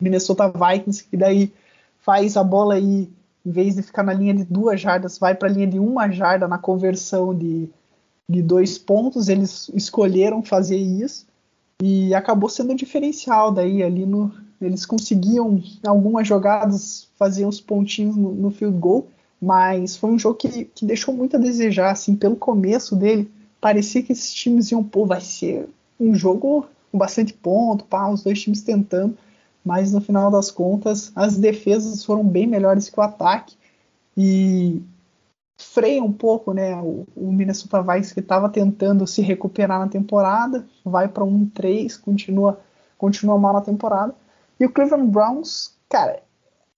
[0.00, 1.52] Minnesota Vikings, que daí
[2.00, 3.08] faz a bola aí,
[3.46, 6.10] em vez de ficar na linha de duas jardas, vai para a linha de uma
[6.10, 7.70] jarda na conversão de,
[8.28, 9.28] de dois pontos.
[9.28, 11.26] Eles escolheram fazer isso
[11.80, 18.32] e acabou sendo diferencial daí ali no, eles conseguiam, algumas jogadas, fazer uns pontinhos no,
[18.32, 19.08] no field goal,
[19.40, 23.30] mas foi um jogo que, que deixou muito a desejar, assim, pelo começo dele,
[23.60, 28.22] parecia que esses times iam, pô, vai ser um jogo com bastante ponto, pá, os
[28.22, 29.16] dois times tentando,
[29.64, 33.56] mas no final das contas, as defesas foram bem melhores que o ataque,
[34.16, 34.82] e
[35.58, 40.66] freia um pouco, né, o, o Minnesota Vikings que estava tentando se recuperar na temporada,
[40.84, 42.58] vai para 1-3, continua,
[42.96, 44.14] continua mal na temporada,
[44.58, 46.22] e o Cleveland Browns, cara,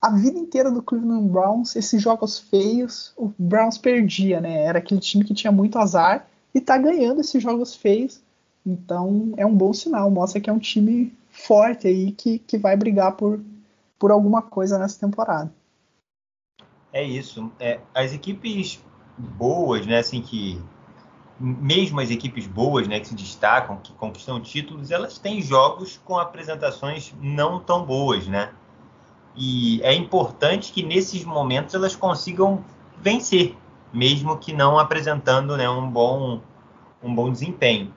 [0.00, 4.64] a vida inteira do Cleveland Browns, esses jogos feios, o Browns perdia, né?
[4.64, 8.20] Era aquele time que tinha muito azar e tá ganhando esses jogos feios.
[8.64, 12.76] Então é um bom sinal, mostra que é um time forte aí que, que vai
[12.76, 13.40] brigar por,
[13.98, 15.52] por alguma coisa nessa temporada.
[16.92, 17.50] É isso.
[17.58, 18.82] É, as equipes
[19.16, 20.60] boas, né, assim que
[21.40, 26.16] mesmo as equipes boas, né, que se destacam, que conquistam títulos, elas têm jogos com
[26.18, 28.52] apresentações não tão boas, né?
[29.34, 32.62] E é importante que nesses momentos elas consigam
[33.00, 33.56] vencer,
[33.92, 36.40] mesmo que não apresentando né, um, bom,
[37.02, 37.92] um bom desempenho.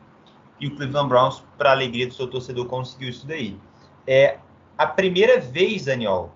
[0.59, 3.59] E o Cleveland Browns, para alegria do seu torcedor, conseguiu isso daí.
[4.07, 4.39] É
[4.77, 6.33] a primeira vez, Daniel,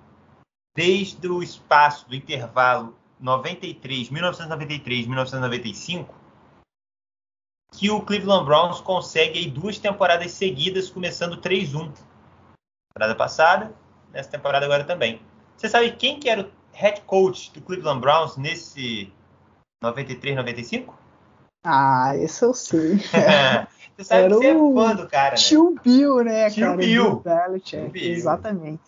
[0.76, 6.16] desde o espaço do intervalo 93, 1993, 1995,
[7.72, 11.94] que o Cleveland Browns consegue aí duas temporadas seguidas, começando 3-1.
[12.94, 13.76] Temporada passada,
[14.12, 15.22] nessa temporada agora também.
[15.56, 19.14] Você sabe quem que era o head coach do Cleveland Browns nesse
[19.84, 20.94] 93-95?
[21.64, 22.98] Ah, esse eu sei.
[23.96, 25.38] você sabe era que você é fã do cara, né?
[25.38, 26.78] Tio Bill, né, Tio cara?
[26.78, 27.24] Bill.
[27.64, 28.12] Tio Bill.
[28.14, 28.84] Exatamente.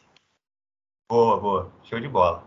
[1.09, 1.71] Boa, boa.
[1.83, 2.43] Show de bola.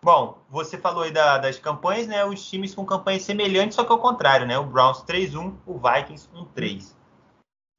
[0.00, 2.24] Bom, você falou aí da, das campanhas, né?
[2.24, 4.56] Os times com campanhas semelhantes, só que ao contrário, né?
[4.56, 6.94] O Browns 3-1, o Vikings 1-3.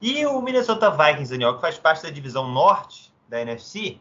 [0.02, 3.98] E o Minnesota Vikings, Daniel, que faz parte da divisão norte da NFC,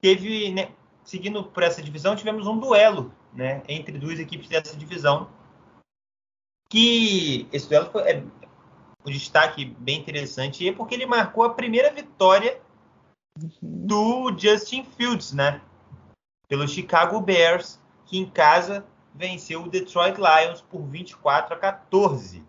[0.00, 0.70] teve, né,
[1.02, 5.28] seguindo por essa divisão, tivemos um duelo, né, entre duas equipes dessa divisão.
[6.68, 8.22] Que esse duelo foi é,
[9.04, 12.60] um destaque bem interessante, porque ele marcou a primeira vitória
[13.60, 15.60] do Justin Fields, né?
[16.48, 22.44] pelo Chicago Bears, que em casa venceu o Detroit Lions por 24 a 14.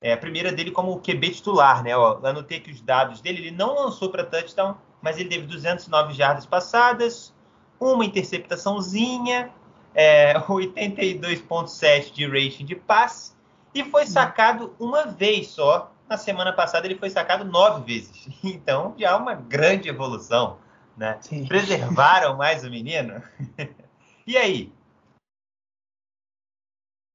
[0.00, 1.96] É a primeira dele como QB titular, né?
[1.96, 3.38] Ó, anotei aqui os dados dele.
[3.38, 7.34] Ele não lançou para touchdown, mas ele teve 209 jardas passadas,
[7.80, 9.52] uma interceptaçãozinha,
[9.96, 13.32] é, 82,7 de rating de passe
[13.74, 14.08] e foi uhum.
[14.08, 15.92] sacado uma vez só.
[16.08, 18.28] Na semana passada ele foi sacado nove vezes.
[18.44, 20.58] Então já é uma grande evolução
[20.96, 21.18] né?
[21.46, 23.22] Preservaram mais o menino?
[24.26, 24.72] e aí?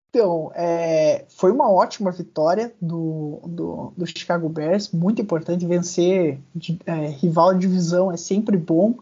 [0.10, 6.78] Então, é, foi uma ótima vitória do, do, do, Chicago Bears, muito importante vencer de,
[6.86, 8.96] é, rival de divisão é sempre bom,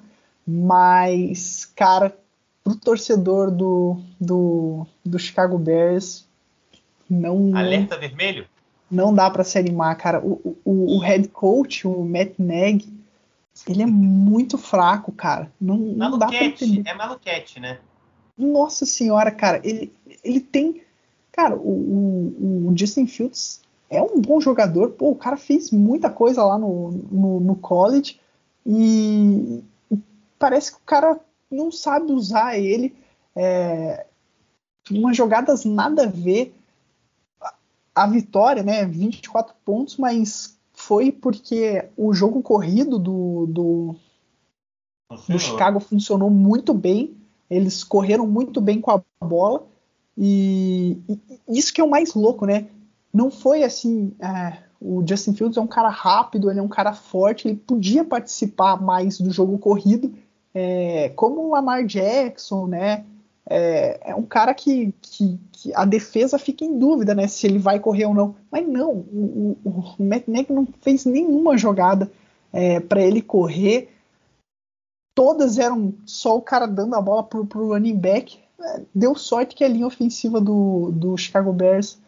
[0.46, 2.16] mas, cara,
[2.70, 6.28] pro torcedor do, do, do Chicago Bears,
[7.10, 7.56] não.
[7.56, 8.46] Alerta vermelho?
[8.90, 10.20] Não dá para se animar, cara.
[10.24, 12.88] O, o, o head coach, o Matt Nagy,
[13.68, 15.52] ele é muito fraco, cara.
[15.60, 16.84] Não, não dá pra entender.
[16.86, 17.80] É maluquete, né?
[18.38, 19.60] Nossa senhora, cara.
[19.64, 19.94] Ele,
[20.24, 20.82] ele tem.
[21.32, 24.92] Cara, o, o, o Justin Fields é um bom jogador.
[24.92, 28.20] Pô, o cara fez muita coisa lá no, no, no college.
[28.66, 29.64] E
[30.38, 32.96] parece que o cara não sabe usar ele.
[33.36, 34.06] É,
[34.92, 36.56] umas jogadas nada a ver.
[37.94, 38.86] A vitória, né?
[38.86, 43.96] 24 pontos, mas foi porque o jogo corrido do, do,
[45.28, 47.18] do Chicago funcionou muito bem.
[47.50, 49.68] Eles correram muito bem com a bola.
[50.18, 51.20] E, e
[51.60, 52.68] isso que é o mais louco, né?
[53.14, 54.14] Não foi assim.
[54.20, 58.06] É, o Justin Fields é um cara rápido, ele é um cara forte, ele podia
[58.06, 60.14] participar mais do jogo corrido,
[60.54, 63.06] é, como o Lamar Jackson, né?
[63.46, 67.28] É, é um cara que, que, que, a defesa fica em dúvida, né?
[67.28, 68.36] Se ele vai correr ou não.
[68.52, 72.12] Mas não, o, o, o não fez nenhuma jogada
[72.54, 73.90] é, para ele correr.
[75.16, 78.40] Todas eram só o cara dando a bola pro, pro running back.
[78.62, 82.00] É, deu sorte que a linha ofensiva do, do Chicago Bears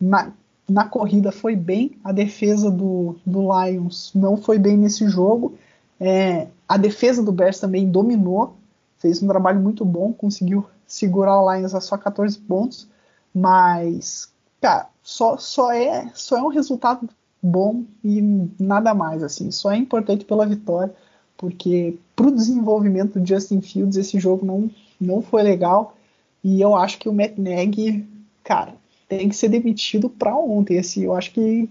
[0.00, 0.32] na,
[0.68, 5.58] na corrida foi bem, a defesa do, do Lions não foi bem nesse jogo.
[6.00, 8.56] É, a defesa do Bears também dominou,
[8.98, 12.88] fez um trabalho muito bom, conseguiu segurar o Lions a só 14 pontos,
[13.34, 17.08] mas cara, só, só, é, só é um resultado
[17.42, 18.20] bom e
[18.58, 20.94] nada mais assim, só é importante pela vitória,
[21.36, 24.70] porque para o desenvolvimento do Justin Fields esse jogo não,
[25.00, 25.94] não foi legal
[26.42, 28.06] e eu acho que o Matt Nagy,
[28.42, 28.74] cara,
[29.08, 30.78] tem que ser demitido para ontem.
[30.78, 31.68] Assim, eu acho que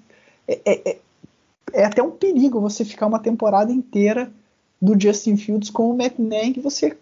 [0.47, 0.97] é, é,
[1.73, 4.31] é, é, até um perigo você ficar uma temporada inteira
[4.81, 6.59] do Justin Fields com o Matt Nagy.
[6.61, 6.97] Você,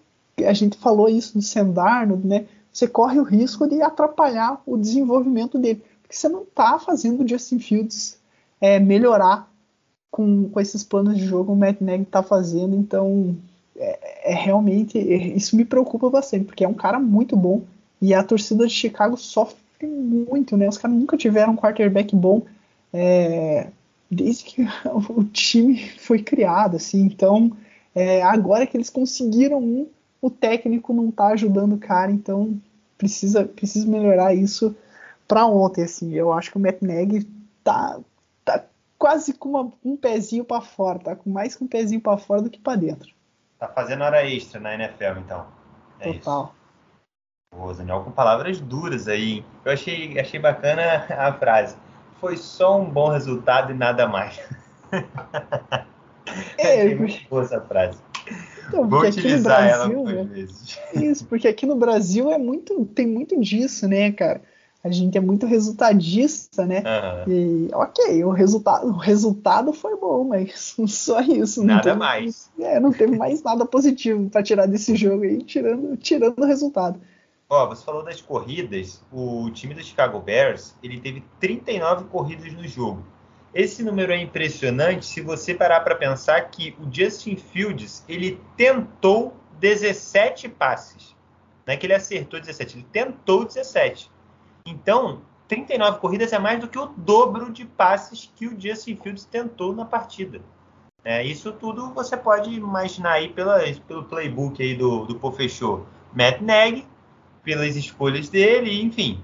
[0.46, 2.46] a gente falou isso do Sendarno, né?
[2.72, 7.28] Você corre o risco de atrapalhar o desenvolvimento dele, porque você não está fazendo o
[7.28, 8.20] Justin Fields
[8.62, 9.52] é, melhorar
[10.12, 12.76] com, com esses planos de jogo que o Matt Nagy está fazendo.
[12.76, 13.36] Então,
[13.76, 17.64] é, é realmente isso me preocupa bastante, porque é um cara muito bom
[18.02, 20.68] e a torcida de Chicago sofre muito, né?
[20.68, 22.42] Os caras nunca tiveram um quarterback bom
[22.94, 23.68] é,
[24.10, 24.62] desde que
[25.10, 27.02] o time foi criado, assim.
[27.02, 27.56] Então,
[27.94, 29.88] é, agora que eles conseguiram um,
[30.22, 32.60] o técnico não tá ajudando o cara, então
[32.98, 34.76] precisa, precisa melhorar isso
[35.28, 36.14] para ontem, assim.
[36.14, 37.28] Eu acho que o Matt Nagy
[37.64, 38.00] tá,
[38.44, 38.66] tá
[38.98, 42.42] quase com uma, um pezinho para fora, tá com mais com um pezinho para fora
[42.42, 43.10] do que para dentro.
[43.60, 45.46] Tá fazendo hora extra na NFL, então.
[46.00, 46.44] É Total.
[46.44, 46.58] Isso.
[47.60, 49.44] O Daniel com palavras duras aí.
[49.66, 51.76] Eu achei, achei bacana a frase.
[52.20, 54.40] Foi só um bom resultado e nada mais.
[56.58, 57.98] É, achei muito boa essa frase.
[58.68, 60.24] Então, Vou utilizar Brasil, ela né?
[60.26, 60.80] vezes.
[60.94, 64.42] Isso, porque aqui no Brasil é muito, tem muito disso, né, cara?
[64.84, 66.84] A gente é muito resultadista, né?
[67.26, 67.34] Uhum.
[67.34, 71.64] E ok, o resultado, o resultado foi bom, mas só isso.
[71.64, 72.50] Nada teve, mais.
[72.60, 77.00] É, não teve mais nada positivo para tirar desse jogo aí, tirando, tirando o resultado.
[77.50, 79.02] Ó, você falou das corridas.
[79.12, 83.06] O time do Chicago Bears ele teve 39 corridas no jogo.
[83.54, 89.34] Esse número é impressionante se você parar para pensar que o Justin Fields ele tentou
[89.60, 91.16] 17 passes.
[91.66, 94.12] Não é que ele acertou 17, ele tentou 17.
[94.66, 99.26] Então, 39 corridas é mais do que o dobro de passes que o Justin Fields
[99.26, 100.42] tentou na partida.
[101.04, 105.88] É, isso tudo você pode imaginar aí pela, pelo playbook aí do, do Pofechou.
[106.14, 106.86] Matt Nagy,
[107.48, 109.24] pelas escolhas dele, enfim,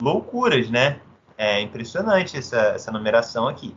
[0.00, 0.98] loucuras, né?
[1.38, 3.72] É impressionante essa, essa numeração aqui.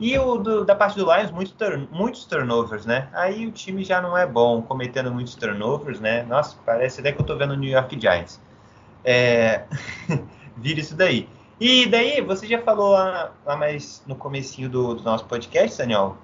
[0.00, 3.10] E o do, da parte do Lions, muito turn, muitos turnovers, né?
[3.12, 6.22] Aí o time já não é bom, cometendo muitos turnovers, né?
[6.22, 8.40] Nossa, parece até que eu tô vendo o New York Giants.
[9.04, 9.64] É...
[10.56, 11.28] Vira isso daí.
[11.60, 16.16] E daí, você já falou lá, lá mais no comecinho do, do nosso podcast, Daniel.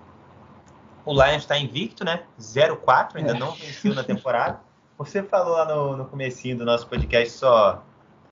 [1.05, 2.23] O Lions está invicto, né?
[2.41, 3.39] 0-4, ainda é.
[3.39, 4.61] não venceu na temporada.
[5.01, 7.83] Você falou lá no, no comecinho do nosso podcast só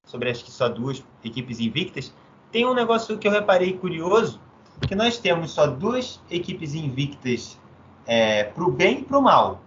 [0.05, 2.13] sobre acho que só duas equipes invictas.
[2.53, 4.39] Tem um negócio que eu reparei curioso,
[4.87, 7.59] que nós temos só duas equipes invictas
[8.07, 9.63] é, para o bem e para o mal.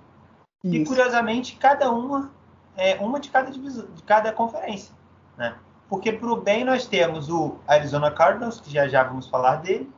[0.63, 0.75] Isso.
[0.75, 2.31] E curiosamente, cada uma
[2.77, 4.93] é uma de cada divisão, de cada conferência.
[5.35, 5.55] Né?
[5.89, 9.91] Porque para o bem nós temos o Arizona Cardinals, que já já vamos falar dele,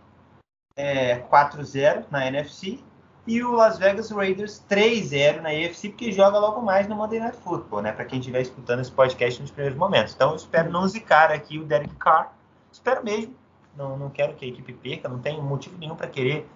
[0.74, 2.82] é, 4-0 na NFC,
[3.26, 7.38] e o Las Vegas Raiders 3-0 na AFC, porque joga logo mais no Monday Night
[7.38, 7.92] Football, né?
[7.92, 10.14] Para quem estiver escutando esse podcast nos primeiros momentos.
[10.14, 12.34] Então, eu espero não zicar aqui o Derek Carr.
[12.72, 13.34] Espero mesmo.
[13.78, 16.48] Não, não quero que a equipe perca, não tem motivo nenhum para querer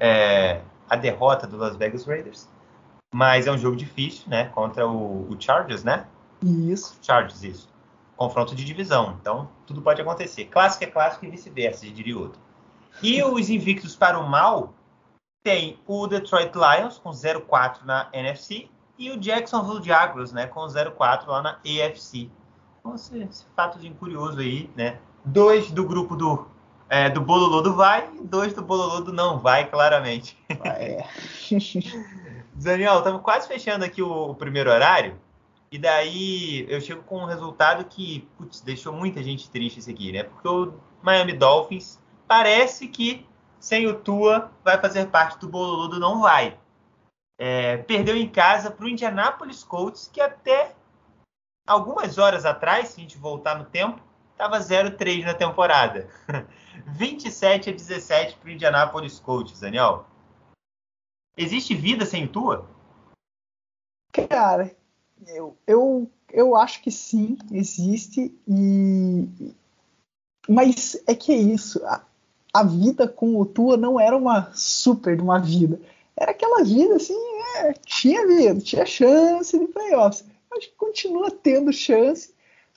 [0.00, 0.60] é,
[0.90, 2.48] a derrota do Las Vegas Raiders.
[3.14, 4.46] mas é um jogo difícil, né?
[4.46, 6.06] Contra o, o Chargers, né?
[6.42, 6.98] Isso.
[7.00, 7.68] Chargers, isso.
[8.16, 9.16] Confronto de divisão.
[9.20, 10.46] Então, tudo pode acontecer.
[10.46, 12.40] Clássico é clássico e vice-versa, diria outro.
[13.02, 14.74] E os invictos para o mal
[15.46, 18.68] tem o Detroit Lions com 0-4 na NFC
[18.98, 22.28] e o Jacksonville Jaguars, né, com 0-4 lá na AFC.
[22.80, 24.98] Então, esse, esse fatozinho curioso aí, né?
[25.24, 26.48] Dois do grupo do
[26.88, 30.36] é, do Bololô do vai e dois do Bololô do não vai, claramente.
[30.64, 31.04] É.
[32.52, 35.16] Daniel, estamos quase fechando aqui o, o, primeiro horário.
[35.70, 40.10] E daí eu chego com um resultado que, putz, deixou muita gente triste isso aqui,
[40.10, 40.24] né?
[40.24, 43.24] Porque o Miami Dolphins parece que
[43.58, 46.58] sem o Tua vai fazer parte do Bololô do não vai.
[47.38, 50.74] É, perdeu em casa para o Indianapolis Colts, que até
[51.66, 54.00] algumas horas atrás, se a gente voltar no tempo,
[54.32, 56.08] estava 0-3 na temporada.
[56.86, 60.06] 27 a 17 para o Indianapolis Colts, Daniel.
[61.36, 62.68] Existe vida sem o Tua?
[64.28, 64.74] Cara,
[65.26, 68.34] eu, eu, eu acho que sim, existe.
[68.48, 69.54] E...
[70.48, 71.80] Mas é que é isso.
[72.60, 75.80] A, vida com o Tua não era uma super uma vida.
[76.16, 77.18] Era aquela vida assim,
[77.58, 80.24] é, tinha vida, tinha chance de playoffs.
[80.56, 82.30] Acho que continua tendo chance,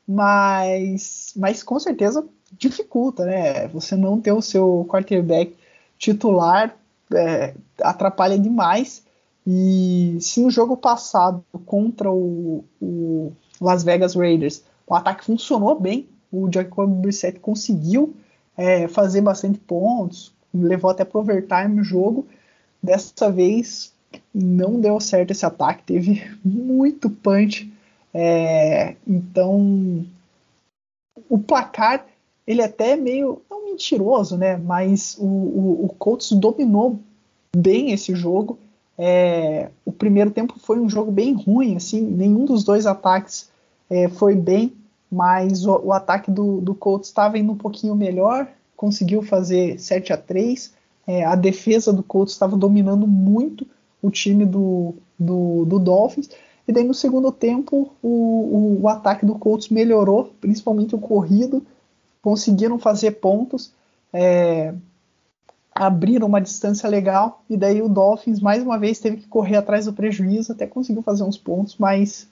[0.08, 3.68] mas, mas com certeza dificulta, né?
[3.70, 5.56] Você não ter o seu quarterback
[5.98, 6.76] titular
[7.14, 9.04] é, atrapalha demais.
[9.46, 16.08] E se no jogo passado contra o, o, Las Vegas Raiders o ataque funcionou bem,
[16.32, 18.16] o Jacob Brissett conseguiu
[18.60, 22.28] é, fazer bastante pontos, levou até para overtime o jogo.
[22.84, 23.94] Dessa vez
[24.36, 27.72] não deu certo esse ataque, teve muito punch.
[28.14, 30.06] É, então
[31.30, 32.06] o placar
[32.46, 34.58] ele é até meio não mentiroso, né?
[34.58, 37.00] Mas o, o, o Colts dominou
[37.56, 38.60] bem esse jogo.
[38.98, 43.50] É, o primeiro tempo foi um jogo bem ruim, assim, nenhum dos dois ataques
[43.90, 44.74] é, foi bem,
[45.12, 50.14] mas o, o ataque do, do Colts estava indo um pouquinho melhor, conseguiu fazer 7
[50.14, 50.80] a 3
[51.10, 53.66] é, a defesa do Colts estava dominando muito
[54.00, 56.30] o time do, do, do, Dolphins,
[56.68, 61.66] e daí no segundo tempo o, o, o ataque do Colts melhorou, principalmente o corrido,
[62.22, 63.74] conseguiram fazer pontos,
[64.14, 64.72] é,
[65.74, 69.86] abriram uma distância legal, e daí o Dolphins mais uma vez teve que correr atrás
[69.86, 72.28] do prejuízo, até conseguiu fazer uns pontos, mas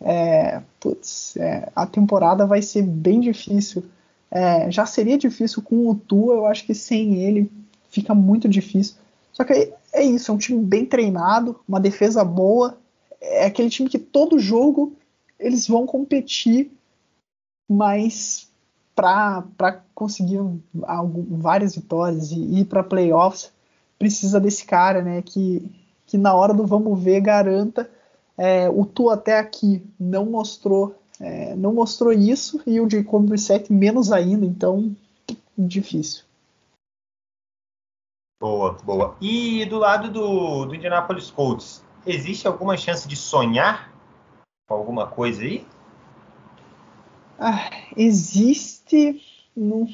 [0.00, 3.84] é, putz, é, a temporada vai ser bem difícil.
[4.30, 7.50] É, já seria difícil com o Tua, eu acho que sem ele
[7.88, 8.96] fica muito difícil.
[9.32, 12.78] Só que é isso, é um time bem treinado, uma defesa boa,
[13.20, 14.92] é aquele time que todo jogo
[15.38, 16.70] eles vão competir,
[17.68, 18.48] mas
[18.94, 20.40] para conseguir
[20.82, 23.52] algo, várias vitórias e ir para playoffs,
[23.98, 25.22] precisa desse cara, né?
[25.22, 25.68] Que,
[26.06, 27.90] que na hora do vamos ver garanta.
[28.36, 33.72] É, o Tu até aqui não mostrou é, não mostrou isso e o Jacob Brissett
[33.72, 34.94] menos ainda, então
[35.56, 36.24] difícil.
[38.40, 39.16] Boa, boa.
[39.20, 43.92] E do lado do, do Indianapolis Colts, existe alguma chance de sonhar
[44.68, 45.66] com alguma coisa aí?
[47.38, 49.22] Ah, existe.
[49.56, 49.88] Não,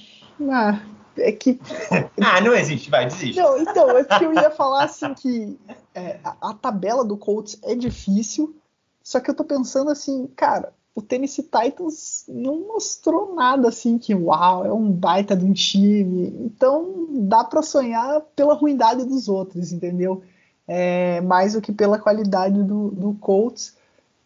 [0.50, 0.80] ah,
[1.16, 1.60] é que.
[2.20, 3.40] ah, não existe, vai, desiste.
[3.40, 5.58] Não, então, é que eu ia falar assim que
[5.94, 8.54] é, a, a, tabela do Colts é difícil,
[9.02, 14.14] só que eu tô pensando assim, cara, o Tennessee Titans não mostrou nada assim que,
[14.14, 16.28] uau, é um baita de um time.
[16.44, 20.22] Então dá para sonhar pela ruindade dos outros, entendeu?
[20.66, 23.76] É, mais do que pela qualidade do, do Colts.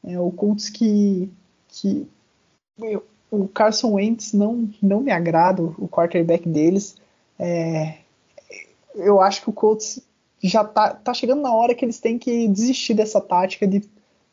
[0.03, 1.31] É, o Colts que,
[1.69, 2.07] que
[2.79, 6.97] eu, o Carson Wentz não, não me agrada, o quarterback deles.
[7.39, 7.99] É,
[8.95, 10.01] eu acho que o Colts
[10.49, 13.83] já tá, tá chegando na hora que eles têm que desistir dessa tática de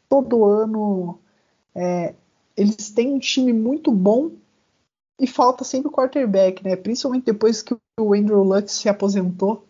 [0.10, 1.18] todo ano.
[1.74, 2.14] É,
[2.58, 4.32] eles têm um time muito bom
[5.18, 6.76] e falta sempre o quarterback, né?
[6.76, 9.66] Principalmente depois que o Andrew Luck se aposentou.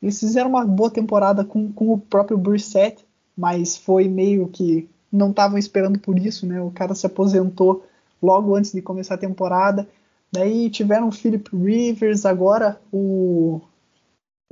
[0.00, 3.04] Eles fizeram uma boa temporada com, com o próprio Brissett,
[3.36, 6.60] mas foi meio que não estavam esperando por isso, né?
[6.60, 7.84] O cara se aposentou
[8.22, 9.86] logo antes de começar a temporada.
[10.32, 13.60] Daí tiveram o Philip Rivers, agora o,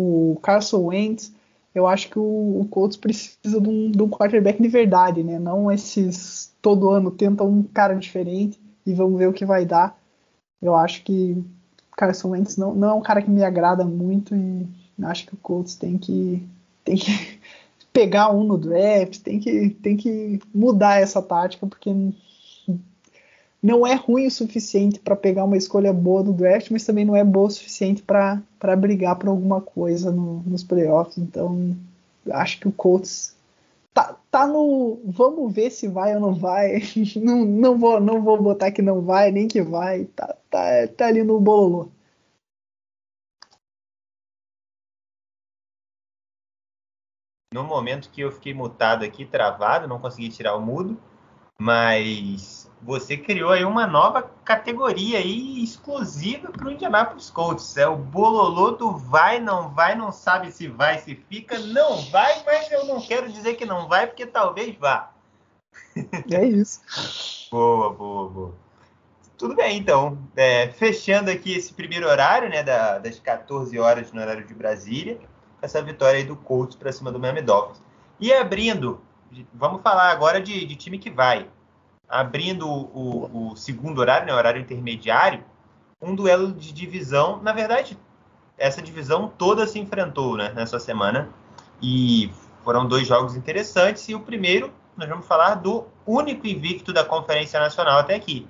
[0.00, 1.32] o Carson Wentz.
[1.74, 5.38] Eu acho que o, o Colts precisa de um, de um quarterback de verdade, né?
[5.38, 9.96] Não esses todo ano tentam um cara diferente e vamos ver o que vai dar.
[10.60, 11.42] Eu acho que
[11.96, 14.66] Carson Wentz não, não é um cara que me agrada muito e
[15.02, 16.46] acho que o Colts tem que
[16.84, 17.10] tem que
[17.92, 21.90] pegar um no draft, tem que tem que mudar essa tática porque
[23.62, 27.14] não é ruim o suficiente para pegar uma escolha boa do draft, mas também não
[27.14, 31.18] é boa o suficiente para brigar por alguma coisa no, nos playoffs.
[31.18, 31.76] Então,
[32.30, 33.36] acho que o Colts
[33.92, 34.98] tá, tá no.
[35.04, 36.80] Vamos ver se vai ou não vai.
[37.16, 40.04] Não, não, vou, não vou botar que não vai, nem que vai.
[40.06, 41.90] Tá, tá, tá ali no bololô.
[47.52, 50.96] No momento que eu fiquei mutado aqui, travado, não consegui tirar o mudo,
[51.58, 57.76] mas você criou aí uma nova categoria aí exclusiva para o Indianapolis Colts.
[57.76, 62.42] É o bololô do vai, não vai, não sabe se vai, se fica, não vai,
[62.44, 65.10] mas eu não quero dizer que não vai, porque talvez vá.
[66.30, 66.80] É isso.
[67.50, 68.54] boa, boa, boa.
[69.36, 70.18] Tudo bem, então.
[70.36, 75.18] É, fechando aqui esse primeiro horário, né, da, das 14 horas no horário de Brasília
[75.62, 77.82] essa vitória aí do Colts para cima do Miami Dolphins.
[78.18, 79.00] E abrindo,
[79.52, 81.48] vamos falar agora de, de time que vai.
[82.10, 85.44] Abrindo o, o, segundo horário, né, horário intermediário,
[86.02, 87.40] um duelo de divisão.
[87.42, 87.96] Na verdade,
[88.58, 91.28] essa divisão toda se enfrentou né, nessa semana.
[91.80, 92.30] E
[92.64, 94.08] foram dois jogos interessantes.
[94.08, 98.46] E o primeiro, nós vamos falar do único invicto da Conferência Nacional até aqui.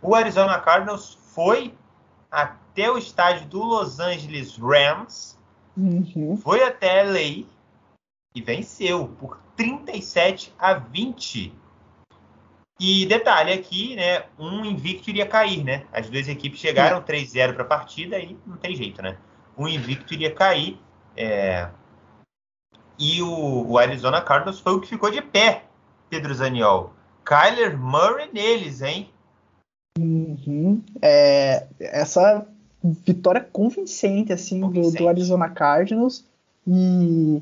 [0.00, 1.74] O Arizona Cardinals foi
[2.30, 5.36] até o estádio do Los Angeles Rams
[5.76, 6.36] Uhum.
[6.36, 7.46] Foi até LA
[8.34, 11.54] e venceu por 37 a 20.
[12.84, 14.24] E detalhe aqui, né?
[14.36, 15.84] Um invicto iria cair, né?
[15.92, 17.00] As duas equipes chegaram é.
[17.00, 19.16] 3-0 para a partida e não tem jeito, né?
[19.56, 20.80] Um invicto iria cair.
[21.16, 21.68] É...
[22.98, 25.62] E o, o, Arizona Cardinals foi o que ficou de pé,
[26.10, 26.92] Pedro Zaniol.
[27.24, 29.08] Kyler Murray neles, hein?
[29.96, 30.82] Uhum.
[31.00, 32.44] É, essa
[32.82, 34.96] vitória convincente assim convincente.
[34.96, 36.24] Do, do, Arizona Cardinals
[36.66, 37.40] e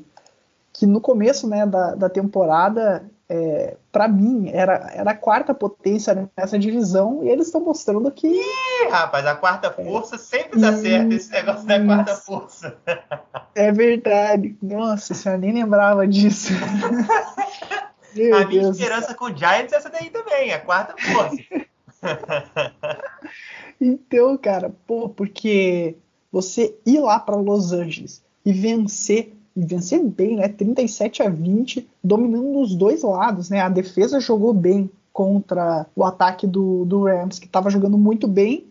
[0.71, 6.29] que no começo né, da, da temporada é, para mim era, era a quarta potência
[6.35, 10.73] nessa divisão e eles estão mostrando que Ih, rapaz a quarta força é, sempre dá
[10.73, 12.75] e, certo esse negócio da quarta força.
[13.55, 14.57] É verdade.
[14.61, 16.51] Nossa senhora nem lembrava disso.
[18.11, 21.37] A minha Deus esperança com o Giants é essa daí também a quarta força.
[23.83, 25.95] Então, cara, pô, porque
[26.31, 30.47] você ir lá para Los Angeles e vencer, e vencer bem, né?
[30.47, 33.61] 37 a 20, dominando os dois lados, né?
[33.61, 38.65] A defesa jogou bem contra o ataque do, do Rams, que estava jogando muito bem,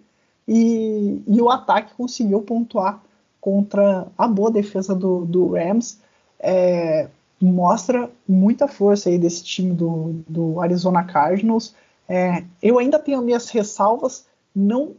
[0.48, 3.02] e, e o ataque conseguiu pontuar
[3.40, 5.98] contra a boa defesa do, do Rams.
[6.39, 7.09] É,
[7.40, 11.74] mostra muita força aí desse time do, do Arizona Cardinals.
[12.09, 14.94] É, eu ainda tenho minhas ressalvas não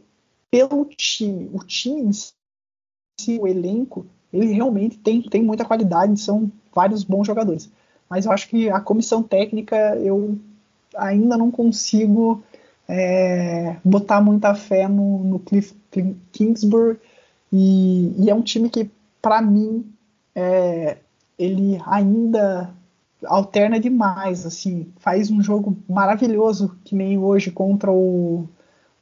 [0.50, 1.50] pelo time.
[1.52, 7.26] O time em si, o elenco, ele realmente tem, tem muita qualidade, são vários bons
[7.26, 7.70] jogadores.
[8.08, 10.38] Mas eu acho que a comissão técnica eu
[10.96, 12.42] ainda não consigo
[12.88, 15.74] é, botar muita fé no, no Cliff
[16.32, 16.98] Kingsbury
[17.52, 18.90] e, e, é um time que
[19.20, 19.86] para mim
[20.34, 20.98] é,
[21.38, 22.70] ele ainda
[23.24, 28.48] alterna demais assim faz um jogo maravilhoso que nem hoje contra o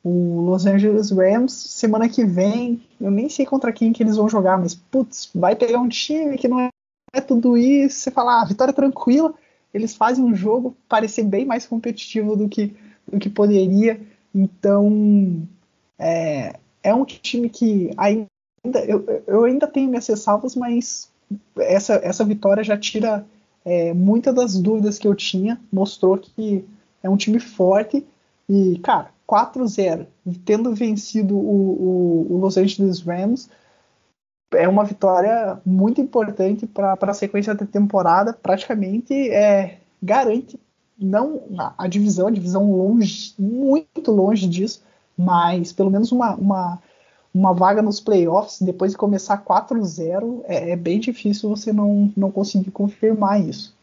[0.02, 4.28] o Los Angeles Rams, semana que vem, eu nem sei contra quem que eles vão
[4.28, 6.68] jogar, mas putz, vai pegar um time que não é,
[7.12, 9.34] é tudo isso, você fala, ah, vitória tranquila,
[9.72, 12.74] eles fazem um jogo parecer bem mais competitivo do que,
[13.06, 14.00] do que poderia,
[14.34, 15.46] então
[15.98, 21.10] é, é um time que ainda, eu, eu ainda tenho minhas ressalvas, mas
[21.58, 23.24] essa, essa vitória já tira
[23.64, 26.64] é, muitas das dúvidas que eu tinha, mostrou que
[27.02, 28.04] é um time forte,
[28.48, 30.06] e, cara, 4-0,
[30.44, 33.48] tendo vencido o, o, o, Los Angeles Rams,
[34.52, 38.32] é uma vitória muito importante para a sequência da temporada.
[38.32, 40.58] Praticamente é, garante
[40.98, 41.42] não
[41.78, 44.82] a, divisão, a divisão longe, muito longe disso,
[45.16, 46.82] mas pelo menos uma, uma,
[47.32, 52.32] uma vaga nos playoffs depois de começar 4-0 é, é bem difícil você não, não
[52.32, 53.78] conseguir confirmar isso.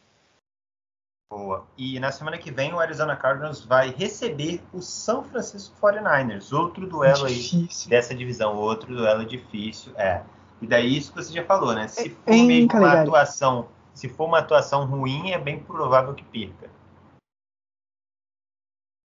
[1.29, 1.67] Boa.
[1.77, 6.87] E na semana que vem o Arizona Cardinals vai receber o São Francisco 49ers, outro
[6.87, 7.59] duelo difícil.
[7.83, 10.23] aí dessa divisão, outro duelo difícil, é.
[10.61, 11.87] E daí isso que você já falou, né?
[11.89, 16.23] Se for é, mesmo uma atuação, se for uma atuação ruim, é bem provável que
[16.23, 16.69] perca.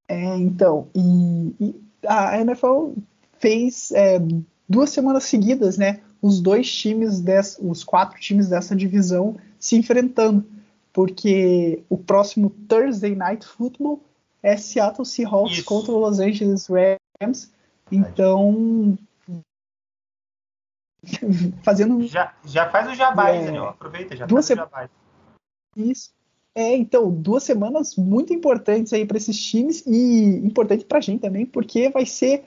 [0.07, 2.93] É, então, e, e a NFL
[3.39, 4.19] fez é,
[4.69, 6.01] duas semanas seguidas, né?
[6.21, 10.45] Os dois times, des, os quatro times dessa divisão se enfrentando
[10.93, 14.03] porque o próximo Thursday Night Football
[14.43, 15.65] é Seattle Seahawks Isso.
[15.65, 17.51] contra o Los Angeles Rams.
[17.91, 18.97] Então,
[21.63, 22.01] fazendo.
[22.07, 24.89] Já, já faz o jabá, é, Aproveita, já duas faz o jabá.
[25.75, 26.11] Isso.
[26.53, 31.21] É, então, duas semanas muito importantes aí para esses times e importante para a gente
[31.21, 32.45] também, porque vai ser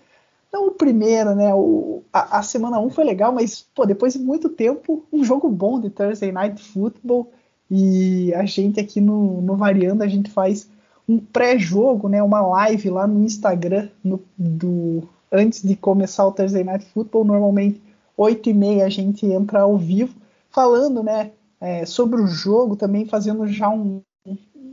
[0.53, 1.53] não o primeiro, né?
[1.55, 5.25] O, a, a semana 1 um foi legal, mas pô, depois de muito tempo, um
[5.25, 7.33] jogo bom de Thursday Night Football
[7.71, 10.69] E a gente aqui no, no Variando, a gente faz
[11.09, 16.65] um pré-jogo, né, uma live lá no Instagram no, do, antes de começar o Thursday
[16.65, 17.25] Night Football.
[17.25, 17.81] Normalmente,
[18.17, 20.15] 8 e meia a gente entra ao vivo,
[20.51, 24.03] falando né, é, sobre o jogo, também fazendo já um,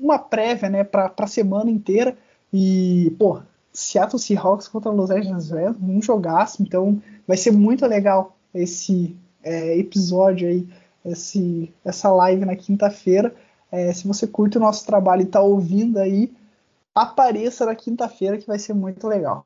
[0.01, 2.15] uma prévia né, para a semana inteira.
[2.53, 3.39] E, pô,
[3.73, 9.77] Seattle Seahawks contra Los Angeles Rams, um jogaço, então vai ser muito legal esse é,
[9.77, 10.67] episódio aí,
[11.03, 13.33] esse, essa live na quinta-feira.
[13.71, 16.33] É, se você curte o nosso trabalho e está ouvindo aí,
[16.93, 19.45] apareça na quinta-feira que vai ser muito legal.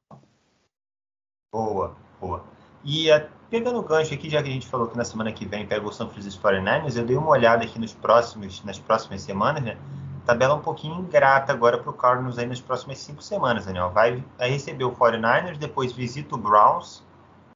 [1.53, 2.43] Boa, boa.
[2.83, 5.45] E uh, pegando o gancho aqui, já que a gente falou que na semana que
[5.45, 9.21] vem pega o São Francisco 49ers, eu dei uma olhada aqui nos próximos, nas próximas
[9.21, 9.77] semanas, né?
[10.25, 13.91] Tabela um pouquinho ingrata agora para o Cardinals aí nas próximas cinco semanas, Daniel.
[13.91, 17.03] Vai, vai receber o 49ers, depois visita o Browns,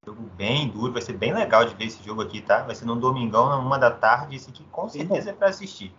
[0.09, 2.63] jogo bem duro, vai ser bem legal de ver esse jogo aqui, tá?
[2.63, 5.93] Vai ser num domingão, uma da tarde, esse aqui com certeza é para assistir.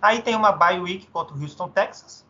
[0.00, 2.26] Aí tem uma bye week contra o Houston, Texas.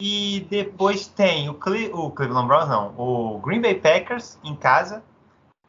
[0.00, 5.04] E depois tem o, Cle o Cleveland Browns, não, o Green Bay Packers em casa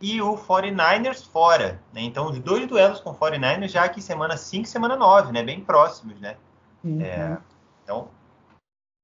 [0.01, 1.79] e o 49ers fora.
[1.93, 2.01] Né?
[2.01, 5.43] Então, os dois duelos com o 49ers já aqui semana 5 e semana 9, né?
[5.43, 6.37] Bem próximos, né?
[6.83, 7.01] Uhum.
[7.01, 7.37] É,
[7.83, 8.09] então,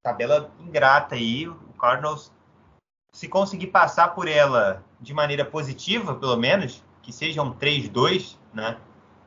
[0.03, 1.47] tabela ingrata aí.
[1.47, 2.31] O Cardinals,
[3.11, 8.77] se conseguir passar por ela de maneira positiva, pelo menos, que seja um 3-2, né?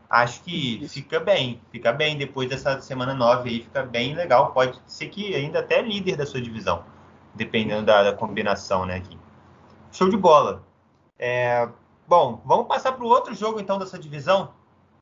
[0.09, 4.53] Acho que fica bem, fica bem depois dessa semana 9 aí, fica bem legal.
[4.53, 6.85] Pode ser que ainda até líder da sua divisão,
[7.35, 8.97] dependendo da, da combinação, né?
[8.97, 9.19] Aqui.
[9.91, 10.63] Show de bola.
[11.19, 11.69] É,
[12.07, 14.53] bom, vamos passar para o outro jogo então dessa divisão,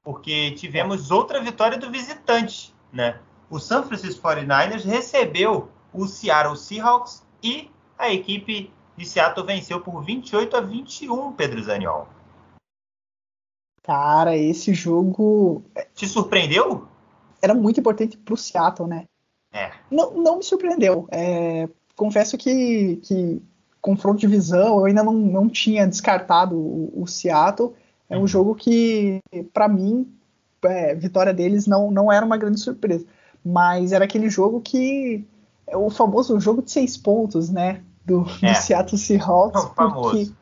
[0.03, 3.19] porque tivemos outra vitória do visitante, né?
[3.51, 7.71] O San Francisco 49ers recebeu o Seattle Seahawks e
[8.03, 12.09] a equipe de Seattle venceu por 28 a 21, Pedro Zaniol.
[13.83, 15.65] Cara, esse jogo.
[15.95, 16.87] Te surpreendeu?
[17.41, 19.07] Era muito importante pro Seattle, né?
[19.53, 19.73] É.
[19.91, 21.09] Não, não me surpreendeu.
[21.11, 23.43] É, confesso que, que
[23.81, 27.75] confronto de visão, eu ainda não, não tinha descartado o, o Seattle.
[28.09, 28.27] É um uhum.
[28.27, 29.21] jogo que,
[29.53, 30.13] para mim,
[30.65, 33.05] é, vitória deles não, não era uma grande surpresa.
[33.45, 35.25] Mas era aquele jogo que.
[35.67, 37.83] É o famoso jogo de seis pontos, né?
[38.05, 38.53] Do, é.
[38.53, 39.65] do Seattle Seahawks.
[39.65, 40.33] É porque,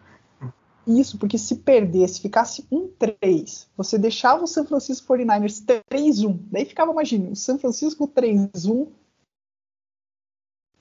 [0.86, 6.38] isso, porque se perdesse, ficasse 1-3, você deixava o San Francisco 49ers 3-1.
[6.50, 8.88] Daí ficava, imagine, o San Francisco 3-1,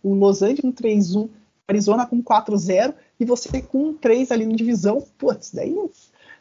[0.01, 1.30] o Los Angeles com 3-1,
[1.68, 5.06] Arizona com 4-0 e você com 3 ali na divisão.
[5.18, 5.76] Putz, daí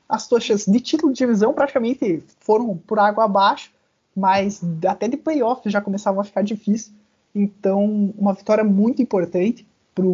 [0.08, 3.70] as suas chances de título de divisão praticamente foram por água abaixo,
[4.16, 6.94] mas até de playoff já começavam a ficar difícil.
[7.34, 9.66] Então, uma vitória muito importante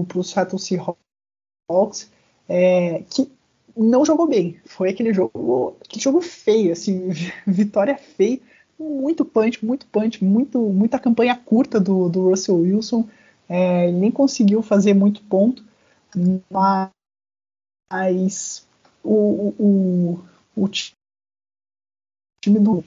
[0.05, 2.11] para o Seattle Seahawks,
[2.49, 3.31] é, que
[3.77, 4.61] não jogou bem.
[4.65, 7.09] Foi aquele jogo, jogo feio, assim,
[7.47, 8.41] vitória feia,
[8.79, 13.09] muito punch, muito punch, muito, muita campanha curta do, do Russell Wilson.
[13.49, 15.63] É, ele nem conseguiu fazer muito ponto,
[16.51, 18.67] mas
[19.03, 20.21] o, o,
[20.57, 20.95] o time
[22.59, 22.83] do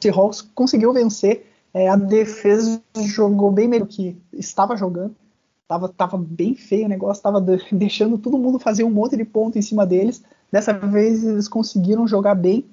[0.00, 1.46] Seahawks conseguiu vencer.
[1.72, 5.16] É, a defesa jogou bem melhor que estava jogando.
[5.66, 7.40] Tava, tava bem feio o negócio, tava
[7.72, 10.22] deixando todo mundo fazer um monte de ponto em cima deles.
[10.52, 12.64] Dessa vez eles conseguiram jogar bem.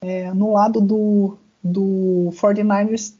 [0.00, 3.14] É, no lado do, do 49ers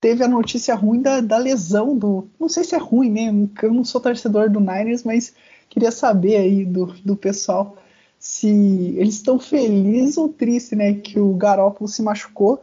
[0.00, 2.28] teve a notícia ruim da, da, lesão do.
[2.38, 5.34] Não sei se é ruim mesmo, eu não sou torcedor do Niners, mas
[5.68, 7.76] queria saber aí do, do pessoal
[8.18, 8.48] se
[8.96, 10.94] eles estão felizes ou tristes, né?
[10.94, 12.62] Que o Garoppolo se machucou.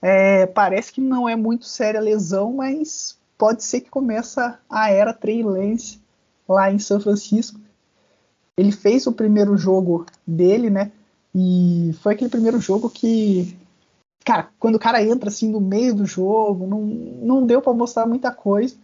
[0.00, 4.90] É, parece que não é muito séria a lesão, mas pode ser que começa a
[4.90, 6.00] era Trey Lance
[6.48, 7.60] lá em São Francisco.
[8.56, 10.92] Ele fez o primeiro jogo dele, né?
[11.34, 13.58] E foi aquele primeiro jogo que
[14.24, 18.06] cara, quando o cara entra assim no meio do jogo, não, não deu para mostrar
[18.06, 18.74] muita coisa.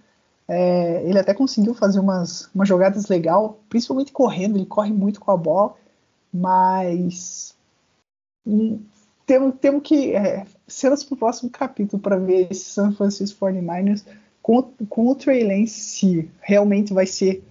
[0.47, 5.31] É, ele até conseguiu fazer umas, umas jogadas legal, principalmente correndo, ele corre muito com
[5.31, 5.77] a bola,
[6.33, 7.57] mas
[8.45, 8.81] hum,
[9.25, 14.05] temos, temos que é, cenas para o próximo capítulo para ver esse San Francisco 49ers
[14.43, 17.45] com, com o Trey Lance se realmente vai ser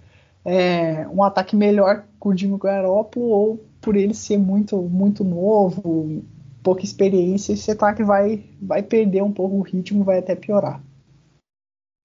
[0.44, 6.22] é, um ataque melhor com o Jimmy Garoppolo ou por ele ser muito muito novo,
[6.62, 10.82] pouca experiência, esse ataque vai, vai perder um pouco o ritmo, vai até piorar.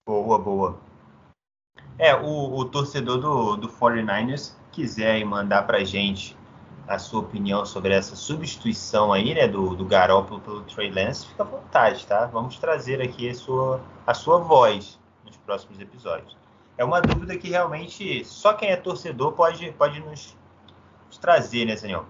[0.07, 0.79] Boa, boa.
[1.97, 6.37] É, o, o torcedor do, do 49ers quiser mandar pra gente
[6.87, 11.43] a sua opinião sobre essa substituição aí, né, do, do Garoppolo pelo Trey Lance, fica
[11.43, 12.25] à vontade, tá?
[12.25, 16.37] Vamos trazer aqui a sua, a sua voz nos próximos episódios.
[16.77, 20.37] É uma dúvida que realmente só quem é torcedor pode, pode nos,
[21.07, 22.05] nos trazer, né, Senhor?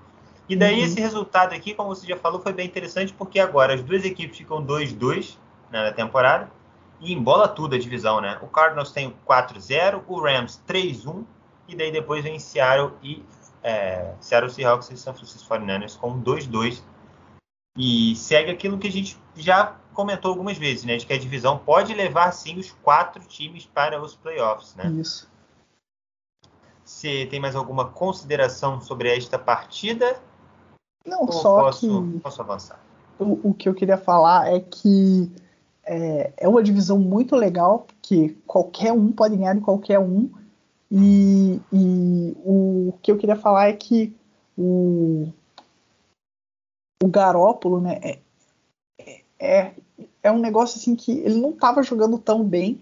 [0.49, 0.85] E daí uhum.
[0.85, 4.37] esse resultado aqui, como você já falou, foi bem interessante porque agora as duas equipes
[4.37, 5.37] ficam 2-2
[5.71, 6.51] né, na temporada
[6.99, 8.37] e embola tudo a divisão, né?
[8.41, 11.23] O Cardinals tem 4-0, o Rams 3-1
[11.67, 13.23] e daí depois vem Seattle e
[13.65, 16.83] é, Seattle Seahawks e San Francisco 49ers com 2-2
[17.75, 20.97] e segue aquilo que a gente já comentou algumas vezes, né?
[20.97, 24.87] De que a divisão pode levar sim os quatro times para os playoffs, né?
[24.91, 25.27] Isso.
[26.83, 30.19] Você tem mais alguma consideração sobre esta partida?
[31.03, 32.19] Não, Ou só posso, que.
[32.19, 32.79] Posso avançar?
[33.17, 35.31] O, o, que eu queria falar é que
[35.83, 40.29] é, é uma divisão muito legal, porque qualquer um pode ganhar de qualquer um.
[40.97, 44.15] E, e o que eu queria falar é que
[44.57, 45.27] o,
[47.03, 48.19] o Garópolo, né, é,
[49.37, 49.73] é,
[50.23, 52.79] é um negócio assim que ele não estava jogando tão bem,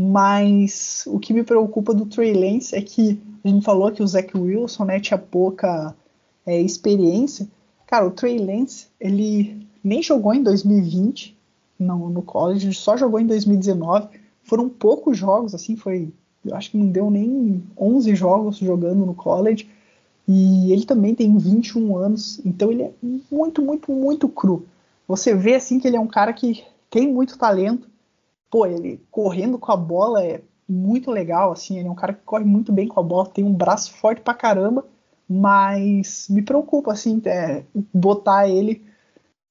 [0.00, 4.06] mas o que me preocupa do Trey Lance é que a gente falou que o
[4.06, 5.94] Zach Wilson né, tinha pouca
[6.46, 7.46] é, experiência.
[7.86, 11.36] Cara, o Trey Lance, ele nem jogou em 2020
[11.78, 14.08] no, no college, só jogou em 2019.
[14.42, 16.12] Foram poucos jogos, assim, foi.
[16.44, 19.68] Eu acho que não deu nem 11 jogos jogando no college.
[20.26, 22.92] E ele também tem 21 anos, então ele é
[23.30, 24.64] muito, muito, muito cru.
[25.06, 27.88] Você vê assim que ele é um cara que tem muito talento.
[28.50, 32.22] Pô, ele correndo com a bola é muito legal, assim, ele é um cara que
[32.24, 34.86] corre muito bem com a bola, tem um braço forte pra caramba,
[35.28, 38.82] mas me preocupa, assim, é, botar ele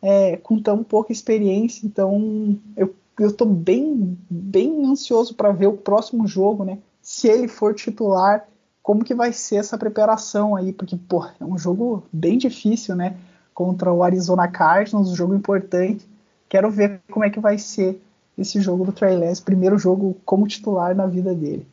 [0.02, 5.78] é, com tão pouca experiência, então eu, eu tô bem, bem ansioso para ver o
[5.78, 6.80] próximo jogo, né?
[7.02, 8.48] Se ele for titular,
[8.82, 13.18] como que vai ser essa preparação aí, porque, pô, é um jogo bem difícil, né?
[13.54, 16.08] Contra o Arizona Cardinals, um jogo importante.
[16.50, 18.02] Quero ver como é que vai ser
[18.38, 21.68] esse jogo do Trey Lance, primeiro jogo como titular na vida dele.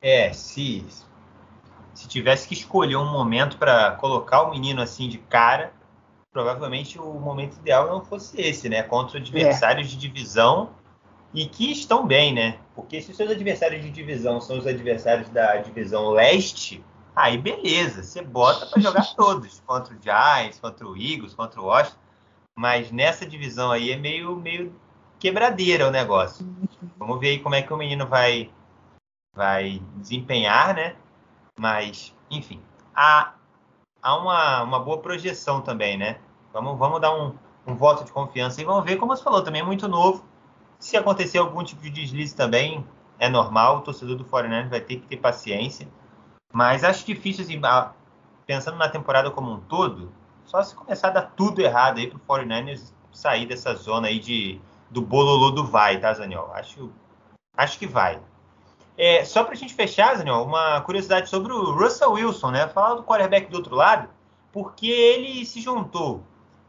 [0.00, 0.84] É, se
[1.94, 5.72] se tivesse que escolher um momento para colocar o menino assim de cara,
[6.32, 8.82] provavelmente o momento ideal não fosse esse, né?
[8.82, 9.90] Contra adversários é.
[9.90, 10.70] de divisão
[11.34, 12.58] e que estão bem, né?
[12.74, 16.82] Porque se os seus adversários de divisão são os adversários da divisão leste,
[17.14, 21.66] aí beleza, você bota para jogar todos, contra o Giants, contra o Eagles, contra o
[21.66, 21.98] Washington,
[22.58, 24.74] mas nessa divisão aí é meio, meio
[25.18, 26.46] quebradeira o negócio.
[26.98, 28.50] Vamos ver aí como é que o menino vai,
[29.34, 30.96] vai desempenhar, né?
[31.58, 32.60] Mas, enfim,
[32.94, 33.34] há,
[34.02, 36.18] há uma, uma boa projeção também, né?
[36.52, 37.34] Vamos, vamos dar um,
[37.66, 40.24] um voto de confiança e vamos ver, como você falou, também é muito novo
[40.82, 42.84] se acontecer algum tipo de deslize também,
[43.16, 45.86] é normal, o torcedor do 49 vai ter que ter paciência.
[46.52, 47.60] Mas acho difícil, assim,
[48.44, 50.12] pensando na temporada como um todo,
[50.44, 54.60] só se começar a dar tudo errado aí pro 49ers sair dessa zona aí de,
[54.90, 56.52] do bololô do vai, tá, Zaniol?
[56.52, 56.90] Acho,
[57.56, 58.20] acho que vai.
[58.96, 62.68] É, só pra gente fechar, Zaniol, uma curiosidade sobre o Russell Wilson, né?
[62.68, 64.08] Falar do quarterback do outro lado,
[64.52, 66.22] porque ele se juntou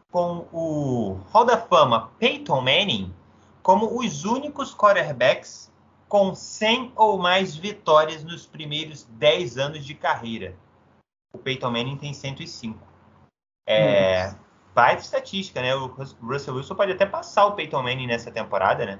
[0.10, 3.14] com o Hall da Fama Peyton Manning
[3.62, 5.72] como os únicos quarterbacks
[6.08, 10.56] com 100 ou mais vitórias nos primeiros 10 anos de carreira.
[11.34, 12.78] O Peyton Manning tem 105.
[13.68, 14.36] É,
[14.76, 15.74] baita estatística, né?
[15.76, 15.88] O
[16.22, 19.00] Russell Wilson pode até passar o Peyton Manning nessa temporada, né?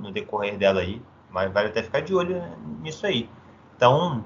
[0.00, 1.00] No decorrer dela aí.
[1.30, 2.42] Mas vale até ficar de olho
[2.82, 3.28] nisso aí.
[3.76, 4.24] Então,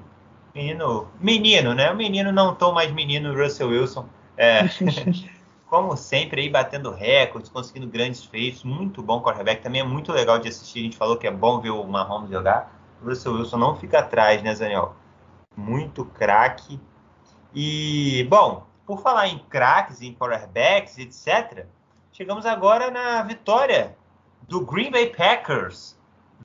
[0.53, 1.91] menino, menino, né?
[1.91, 4.07] O menino não tão mais menino, Russell Wilson.
[4.37, 4.61] É,
[5.67, 10.39] como sempre, aí batendo recordes, conseguindo grandes feitos, muito bom quarterback, também é muito legal
[10.39, 12.71] de assistir, a gente falou que é bom ver o Mahomes jogar,
[13.01, 14.95] o Russell Wilson não fica atrás, né, Zaniel?
[15.55, 16.79] Muito craque.
[17.53, 21.65] E, bom, por falar em craques, em quarterbacks, etc.,
[22.11, 23.97] chegamos agora na vitória
[24.47, 25.97] do Green Bay Packers,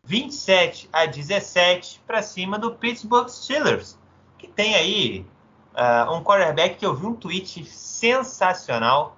[0.05, 3.99] 27 a 17 para cima do Pittsburgh Steelers,
[4.39, 5.27] que tem aí
[5.75, 9.17] uh, um quarterback que eu vi um tweet sensacional,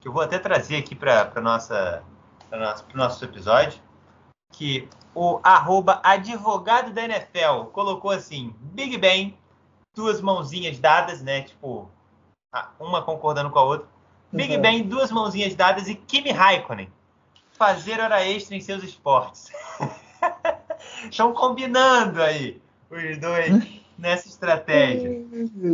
[0.00, 3.80] que eu vou até trazer aqui para o nosso episódio,
[4.52, 9.36] que o arroba advogado da NFL colocou assim, Big Ben,
[9.94, 11.42] duas mãozinhas dadas, né?
[11.42, 11.90] Tipo,
[12.78, 13.88] uma concordando com a outra.
[14.32, 14.62] Big uhum.
[14.62, 16.92] Ben, duas mãozinhas dadas e Kimi Raikkonen,
[17.52, 19.50] fazer hora extra em seus esportes.
[21.04, 22.60] Estão combinando aí
[22.90, 25.24] os dois nessa estratégia.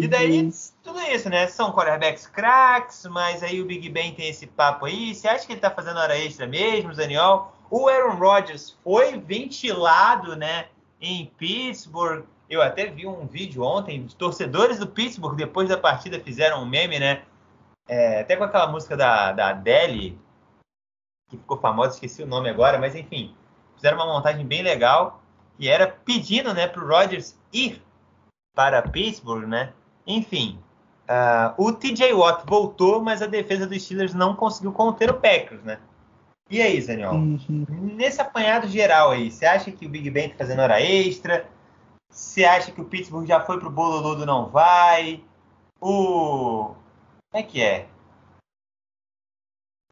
[0.00, 0.50] E daí,
[0.82, 1.46] tudo isso, né?
[1.46, 5.14] São quarterbacks cracks, mas aí o Big Ben tem esse papo aí.
[5.14, 7.52] Você acha que ele tá fazendo hora extra mesmo, Daniel?
[7.70, 10.66] O Aaron Rodgers foi ventilado, né,
[11.00, 12.24] em Pittsburgh.
[12.48, 16.66] Eu até vi um vídeo ontem de torcedores do Pittsburgh, depois da partida, fizeram um
[16.66, 17.22] meme, né?
[17.88, 20.18] É, até com aquela música da, da Adele,
[21.30, 23.34] que ficou famosa, esqueci o nome agora, mas enfim,
[23.76, 25.22] fizeram uma montagem bem legal,
[25.58, 27.82] que era pedindo, né, pro Rodgers ir
[28.54, 29.72] para Pittsburgh, né?
[30.06, 30.58] Enfim,
[31.04, 35.62] Uh, o TJ Watt voltou, mas a defesa dos Steelers não conseguiu conter o Packers,
[35.62, 35.78] né?
[36.50, 37.14] E aí, Zaniol?
[37.14, 37.66] Uhum.
[37.68, 41.46] Nesse apanhado geral aí, você acha que o Big Ben tá fazendo hora extra?
[42.10, 45.22] Você acha que o Pittsburgh já foi pro Bololudo não vai?
[45.80, 46.74] O.
[47.30, 47.86] Como é que é?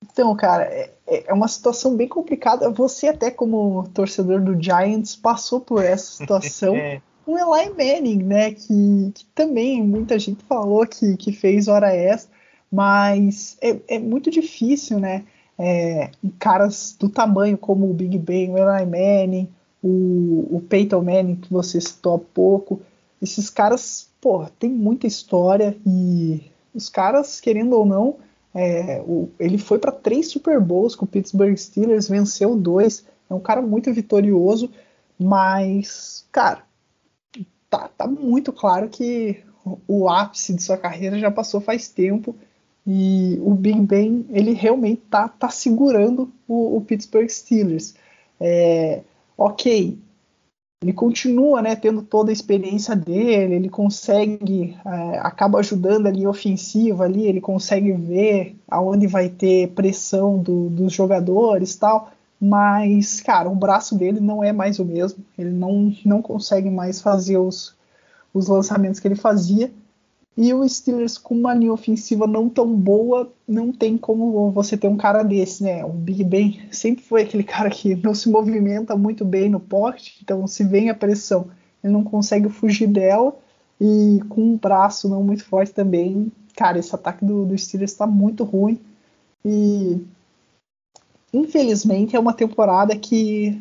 [0.02, 2.70] Então, cara, é, é, é uma situação bem complicada.
[2.70, 6.74] Você, até como torcedor do Giants, passou por essa situação.
[6.76, 8.52] é o Eli Manning, né?
[8.52, 12.32] Que, que, também muita gente falou que, que fez hora extra,
[12.70, 15.24] mas é, é muito difícil, né?
[15.58, 19.48] É, caras do tamanho como o Big Ben, o Eli Manning,
[19.82, 22.80] o, o Peyton Manning, que você citou há pouco,
[23.20, 26.40] esses caras, pô, tem muita história e
[26.74, 28.16] os caras, querendo ou não,
[28.54, 33.34] é, o, ele foi para três Super Bowls com o Pittsburgh Steelers, venceu dois, é
[33.34, 34.70] um cara muito vitorioso,
[35.18, 36.62] mas, cara,
[37.70, 39.42] tá, tá muito claro que
[39.86, 42.34] o ápice de sua carreira já passou faz tempo
[42.86, 47.94] e o Big Ben ele realmente tá, tá segurando o, o Pittsburgh Steelers.
[48.40, 49.02] É,
[49.38, 49.98] ok,
[50.82, 57.04] ele continua né, tendo toda a experiência dele, ele consegue, é, acaba ajudando ali ofensiva
[57.04, 62.10] ali, ele consegue ver aonde vai ter pressão do, dos jogadores tal,
[62.40, 65.24] mas, cara, o braço dele não é mais o mesmo.
[65.38, 67.76] Ele não, não consegue mais fazer os,
[68.34, 69.70] os lançamentos que ele fazia.
[70.36, 74.88] E o Steelers, com uma linha ofensiva não tão boa, não tem como você ter
[74.88, 75.84] um cara desse, né?
[75.84, 80.20] O Big Ben sempre foi aquele cara que não se movimenta muito bem no poste,
[80.22, 81.48] então se vem a pressão,
[81.84, 83.36] ele não consegue fugir dela.
[83.80, 88.06] E com um braço não muito forte também, cara, esse ataque do, do Steelers está
[88.06, 88.78] muito ruim.
[89.44, 90.00] E
[91.32, 93.60] infelizmente, é uma temporada que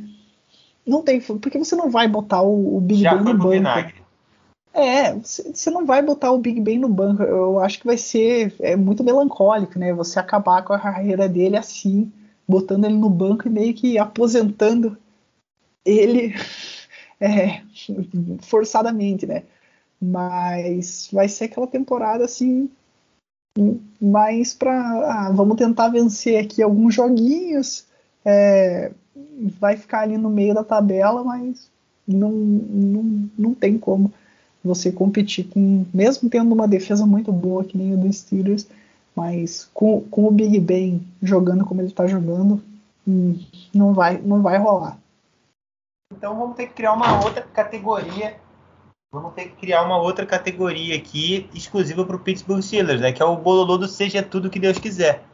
[0.86, 1.22] não tem.
[1.22, 3.50] Porque você não vai botar o, o Big Já Ben no banco.
[3.50, 4.01] Vinagre.
[4.74, 7.24] É, você não vai botar o Big Ben no banco.
[7.24, 9.94] Eu acho que vai ser é muito melancólico, né?
[9.94, 12.12] Você acabar com a carreira dele assim,
[12.48, 14.98] botando ele no banco e meio que aposentando
[15.86, 16.34] ele
[17.20, 17.62] é,
[18.42, 19.44] forçadamente, né?
[20.02, 22.70] Mas vai ser aquela temporada assim
[24.00, 27.86] mas para ah, vamos tentar vencer aqui alguns joguinhos,
[28.24, 28.92] é,
[29.60, 31.70] vai ficar ali no meio da tabela, mas
[32.08, 34.12] não, não, não tem como
[34.64, 38.68] você competir com, mesmo tendo uma defesa muito boa que nem o do Steelers,
[39.16, 42.62] mas com, com o Big Ben jogando como ele está jogando,
[43.08, 43.40] hum,
[43.74, 44.98] não vai, não vai rolar.
[46.14, 48.36] Então vamos ter que criar uma outra categoria
[49.14, 53.12] Vamos ter que criar uma outra categoria aqui exclusiva para o Pittsburgh Steelers, né?
[53.12, 55.26] Que é o bololô do seja tudo que Deus quiser.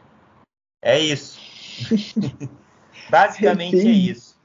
[0.82, 1.38] É isso.
[3.08, 4.36] Basicamente é isso.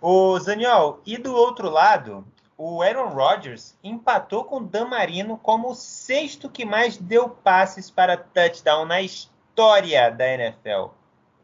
[0.00, 2.24] O Zaniol, e do outro lado,
[2.58, 7.88] o Aaron Rodgers empatou com o Dan Marino como o sexto que mais deu passes
[7.88, 10.88] para touchdown na história da NFL.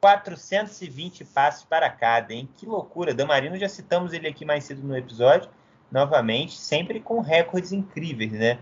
[0.00, 2.48] 420 passes para cada, hein?
[2.56, 3.14] Que loucura.
[3.14, 5.48] Dan Marino, já citamos ele aqui mais cedo no episódio
[5.90, 8.58] novamente, sempre com recordes incríveis, né?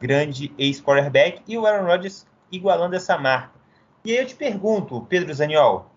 [0.00, 3.54] Grande ex-quarterback e o Aaron Rodgers igualando essa marca.
[4.04, 5.88] E aí eu te pergunto, Pedro Zaniol,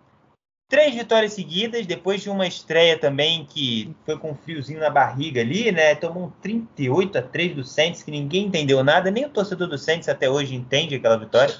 [0.67, 5.41] três vitórias seguidas, depois de uma estreia também que foi com um fiozinho na barriga
[5.41, 5.95] ali, né?
[5.95, 9.77] Tomou um 38 a 3 do Saints, que ninguém entendeu nada, nem o torcedor do
[9.77, 11.55] Saints até hoje entende aquela vitória.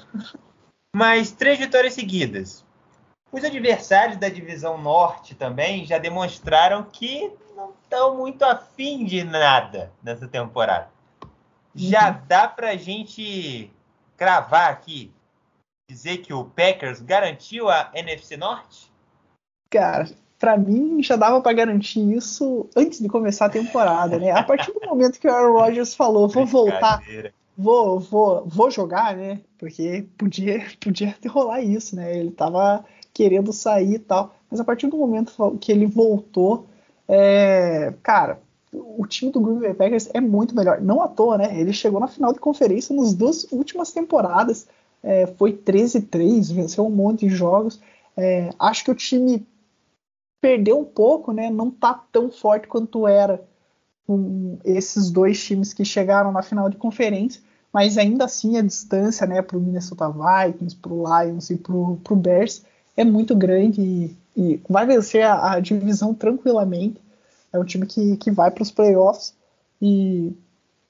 [0.94, 2.64] Mas três vitórias seguidas.
[3.30, 9.92] Os adversários da divisão norte também já demonstraram que não estão muito afim de nada
[10.02, 10.90] nessa temporada.
[11.74, 12.22] Já uhum.
[12.26, 13.70] dá para a gente
[14.16, 15.12] cravar aqui,
[15.90, 18.87] dizer que o Packers garantiu a NFC Norte?
[19.70, 20.08] Cara,
[20.38, 24.30] para mim já dava para garantir isso antes de começar a temporada, né?
[24.30, 27.02] A partir do momento que o Aaron Rodgers falou, vou voltar,
[27.56, 29.40] vou, vou, vou jogar, né?
[29.58, 32.16] Porque podia, podia rolar isso, né?
[32.16, 34.34] Ele tava querendo sair e tal.
[34.50, 36.66] Mas a partir do momento que ele voltou,
[37.08, 38.40] é, cara,
[38.72, 40.80] o time do Green Bay Packers é muito melhor.
[40.80, 41.58] Não à toa, né?
[41.58, 44.68] Ele chegou na final de conferência nas duas últimas temporadas.
[45.02, 47.80] É, foi 13-3, venceu um monte de jogos.
[48.16, 49.46] É, acho que o time
[50.40, 51.50] perdeu um pouco, né?
[51.50, 53.42] Não tá tão forte quanto era
[54.06, 57.42] com esses dois times que chegaram na final de conferência,
[57.72, 61.74] mas ainda assim a distância, né, para o Minnesota Vikings, para o Lions e para
[61.74, 62.64] o Bears
[62.96, 67.00] é muito grande e, e vai vencer a, a, divisão tranquilamente.
[67.52, 69.34] É um time que, que vai para os playoffs
[69.80, 70.32] e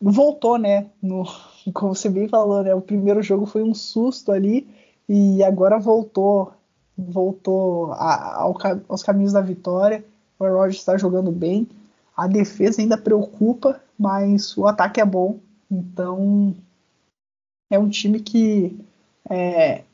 [0.01, 0.87] voltou, né?
[1.03, 1.25] No,
[1.75, 2.75] como você bem falou, né?
[2.75, 4.67] O primeiro jogo foi um susto ali
[5.09, 6.53] e agora voltou
[6.99, 8.57] voltou a, ao,
[8.89, 10.05] aos caminhos da vitória.
[10.39, 11.69] O Rodgers está jogando bem.
[12.17, 15.39] A defesa ainda preocupa, mas o ataque é bom.
[15.71, 16.55] Então
[17.71, 18.77] é um time que
[19.31, 19.85] é,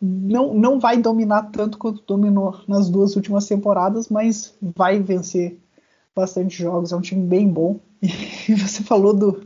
[0.00, 5.58] não, não vai dominar tanto quanto dominou nas duas últimas temporadas, mas vai vencer
[6.14, 6.92] bastante jogos.
[6.92, 7.78] É um time bem bom.
[8.48, 9.42] E você falou do,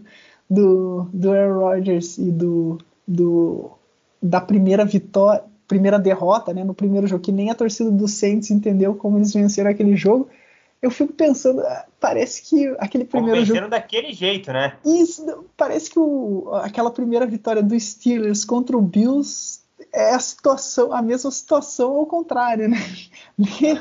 [0.48, 2.78] do, do Aaron Rodgers e do,
[3.08, 3.72] do,
[4.22, 5.42] da primeira vitória,
[5.72, 9.32] primeira derrota né, no primeiro jogo, que nem a torcida do Saints entendeu como eles
[9.32, 10.28] venceram aquele jogo.
[10.82, 13.68] Eu fico pensando, ah, parece que aquele primeiro como jogo.
[13.68, 14.76] daquele jeito, né?
[14.84, 19.60] Isso, parece que o, aquela primeira vitória dos Steelers contra o Bills
[19.92, 22.76] é a situação, a mesma situação ao contrário, né?
[23.38, 23.78] Nem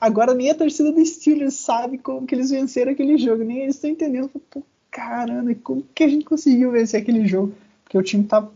[0.00, 3.74] agora nem a torcida dos Steelers sabe como que eles venceram aquele jogo, nem eles
[3.74, 4.30] estão entendendo.
[4.50, 7.52] Pô, caramba, como que a gente conseguiu vencer aquele jogo?
[7.84, 8.48] Porque o time tá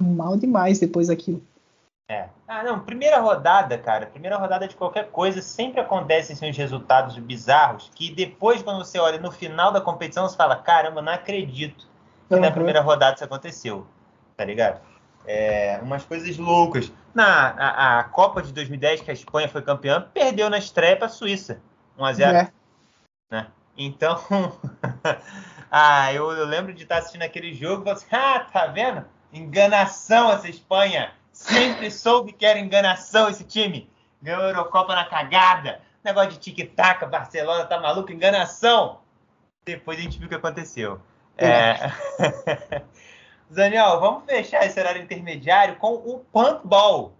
[0.00, 1.42] mal demais depois daquilo.
[2.12, 2.28] É.
[2.46, 7.16] Ah, não, primeira rodada, cara, primeira rodada de qualquer coisa, sempre acontecem assim, uns resultados
[7.16, 11.88] bizarros que depois, quando você olha no final da competição, você fala, caramba, não acredito
[12.28, 12.40] que uhum.
[12.42, 13.86] na primeira rodada isso aconteceu,
[14.36, 14.78] tá ligado?
[15.24, 16.92] É, umas coisas loucas.
[17.14, 21.06] Na a, a, Copa de 2010, que a Espanha foi campeã, perdeu na estreia para
[21.06, 21.62] a Suíça,
[21.98, 22.34] 1x0.
[22.34, 22.52] É.
[23.30, 23.46] Né?
[23.74, 24.20] Então,
[25.72, 29.02] ah, eu, eu, lembro de estar assistindo aquele jogo e falar assim, ah, tá vendo?
[29.32, 31.10] Enganação essa Espanha
[31.42, 33.90] Sempre soube que era enganação esse time.
[34.22, 35.80] Ganhou a Eurocopa na cagada.
[36.04, 39.00] Negócio de tic-tac, Barcelona tá maluco, enganação.
[39.64, 41.00] Depois a gente viu o que aconteceu.
[41.36, 41.74] É.
[43.50, 47.12] Daniel, vamos fechar esse horário intermediário com o punt ball.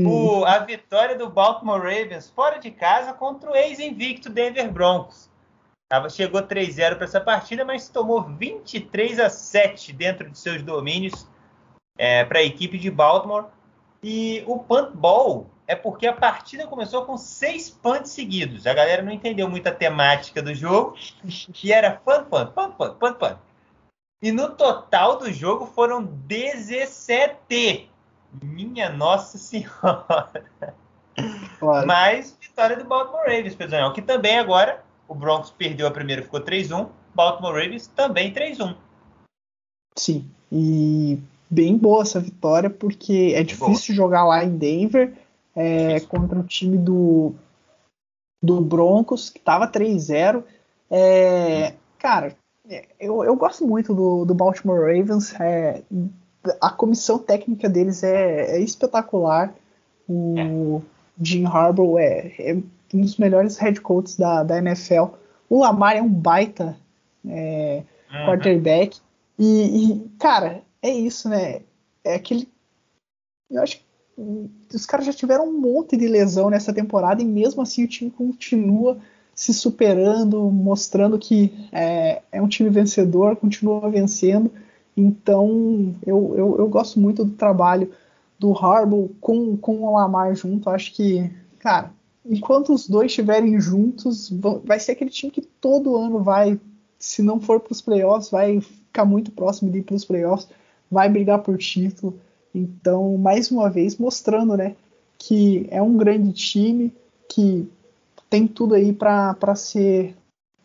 [0.00, 5.30] O, a vitória do Baltimore Ravens fora de casa contra o ex-invicto Denver Broncos.
[5.88, 11.26] Tava, chegou 3-0 para essa partida, mas tomou 23 a 7 dentro de seus domínios
[11.98, 13.46] é, para a equipe de Baltimore.
[14.02, 18.66] E o punt ball é porque a partida começou com seis punts seguidos.
[18.66, 20.96] A galera não entendeu muito a temática do jogo,
[21.52, 23.38] que era punt, punt, punt, punt, punt, punt.
[24.22, 27.90] E no total do jogo foram 17.
[28.42, 30.30] Minha Nossa Senhora.
[31.58, 31.86] Claro.
[31.86, 36.40] Mas vitória do Baltimore Ravens, Pedro que também agora o Broncos perdeu a primeira, ficou
[36.40, 36.88] 3-1.
[37.14, 38.76] Baltimore Ravens também 3-1.
[39.96, 41.18] Sim, e
[41.48, 44.06] bem boa essa vitória, porque é difícil boa.
[44.06, 45.12] jogar lá em Denver
[45.54, 47.34] é, contra o time do,
[48.42, 50.42] do Broncos, que estava 3-0.
[50.90, 52.36] É, cara,
[52.98, 55.34] eu, eu gosto muito do, do Baltimore Ravens.
[55.40, 55.82] É,
[56.60, 59.54] a comissão técnica deles é, é espetacular.
[60.08, 60.82] O
[61.20, 62.54] Jim Harbaugh é, é,
[62.94, 65.06] um dos melhores head coaches da, da NFL.
[65.48, 66.76] O Lamar é um baita
[67.26, 67.82] é,
[68.12, 68.26] uhum.
[68.26, 68.98] quarterback.
[69.38, 71.62] E, e, cara, é isso, né?
[72.04, 72.48] É aquele.
[73.50, 73.86] Eu acho que
[74.74, 78.10] os caras já tiveram um monte de lesão nessa temporada e mesmo assim o time
[78.10, 78.98] continua
[79.34, 84.50] se superando, mostrando que é, é um time vencedor, continua vencendo.
[84.96, 87.92] Então eu, eu, eu, gosto muito do trabalho
[88.38, 90.70] do Harbaugh com, com o Lamar junto.
[90.70, 91.92] Acho que, cara,
[92.24, 94.30] enquanto os dois estiverem juntos,
[94.64, 96.58] vai ser aquele time que todo ano vai,
[96.98, 100.48] se não for para os playoffs, vai ficar muito próximo de ir para os playoffs
[100.90, 102.18] vai brigar por título.
[102.54, 104.74] Então, mais uma vez, mostrando né,
[105.18, 106.92] que é um grande time,
[107.28, 107.68] que
[108.30, 110.16] tem tudo aí para ser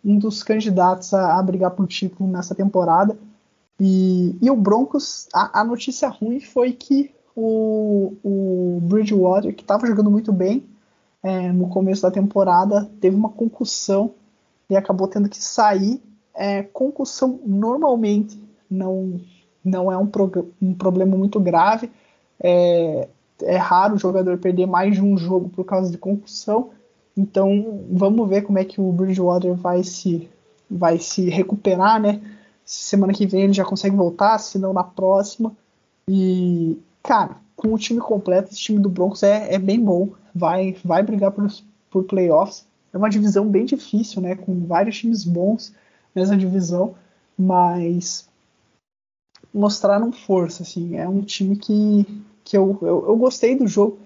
[0.04, 3.18] um dos candidatos a, a, brigar por título nessa temporada.
[3.80, 9.88] E, e o Broncos, a, a, notícia ruim foi que o, o Bridgewater, que estava
[9.88, 10.64] jogando muito bem
[11.24, 14.14] é, no começo da temporada, teve uma concussão
[14.70, 16.02] e acabou tendo que sair.
[16.34, 18.40] É, concussão normalmente
[18.70, 19.20] não
[19.64, 20.10] não é um,
[20.62, 21.92] um problema muito grave.
[22.40, 23.08] É,
[23.44, 26.70] é raro o jogador perder mais de um jogo por causa de concussão.
[27.16, 30.30] Então vamos ver como é que o Bridgewater vai se,
[30.70, 32.22] vai se recuperar, né?
[32.66, 35.52] Semana que vem ele já consegue voltar, se não na próxima.
[36.08, 40.10] E, cara, com o time completo, esse time do Broncos é, é bem bom.
[40.34, 41.48] Vai, vai brigar por,
[41.90, 42.66] por playoffs.
[42.94, 44.36] É uma divisão bem difícil, né?
[44.36, 45.74] Com vários times bons
[46.16, 46.96] nessa divisão.
[47.38, 48.30] Mas
[49.54, 50.98] mostraram força, assim.
[50.98, 52.06] É um time que,
[52.44, 54.00] que eu, eu, eu, gostei do jogo.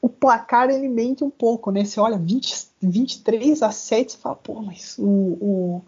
[0.00, 1.84] O placar ele mente um pouco, né?
[1.84, 5.82] Você olha 20, 23 a 7, você fala, pô, mas o, o,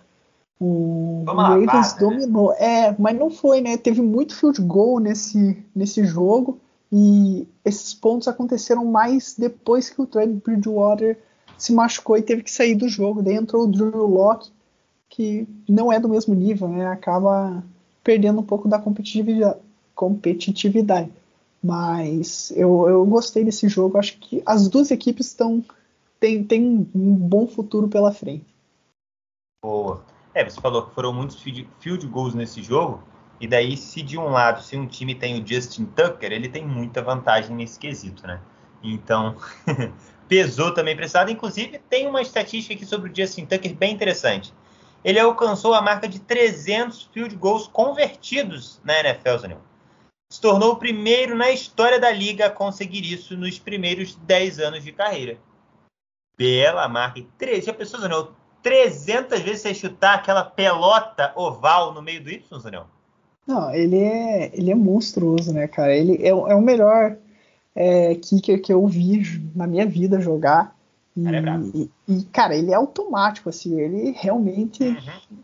[0.60, 2.00] o Ravens né?
[2.00, 2.50] dominou.
[2.50, 2.56] Né?
[2.60, 3.76] É, mas não foi, né?
[3.76, 6.58] Teve muito field goal nesse, nesse jogo.
[6.92, 11.18] E esses pontos aconteceram mais depois que o Trey Bridgewater
[11.58, 13.22] se machucou e teve que sair do jogo.
[13.22, 14.52] Daí entrou o Drew Locke,
[15.08, 16.86] que não é do mesmo nível, né?
[16.86, 17.64] Acaba
[18.04, 19.58] perdendo um pouco da competitividade.
[19.94, 21.10] competitividade.
[21.62, 23.98] Mas eu, eu gostei desse jogo.
[23.98, 25.64] Acho que as duas equipes estão
[26.20, 28.46] tem, tem um bom futuro pela frente.
[29.62, 30.04] Boa.
[30.34, 33.02] É, você falou que foram muitos field, goals nesse jogo.
[33.40, 36.66] E daí, se de um lado, se um time tem o Justin Tucker, ele tem
[36.66, 38.40] muita vantagem nesse quesito, né?
[38.82, 39.36] Então,
[40.28, 41.30] pesou também para.
[41.30, 44.52] Inclusive, tem uma estatística aqui sobre o Justin Tucker bem interessante.
[45.04, 49.58] Ele alcançou a marca de 300 field goals convertidos na NFL, Zanil.
[50.32, 54.82] Se tornou o primeiro na história da liga a conseguir isso nos primeiros 10 anos
[54.82, 55.38] de carreira.
[56.36, 57.20] Bela marca.
[57.20, 58.28] E já pensou, Zanil?
[58.62, 62.84] 300 vezes você chutar aquela pelota oval no meio do Y, Zanil?
[63.46, 65.94] Não, ele é, ele é monstruoso, né, cara?
[65.94, 67.18] Ele é, é o melhor
[67.74, 69.22] é, kicker que eu vi
[69.54, 70.73] na minha vida jogar.
[71.16, 74.96] E, cara, e, e, cara, ele é automático, assim, ele realmente, uhum.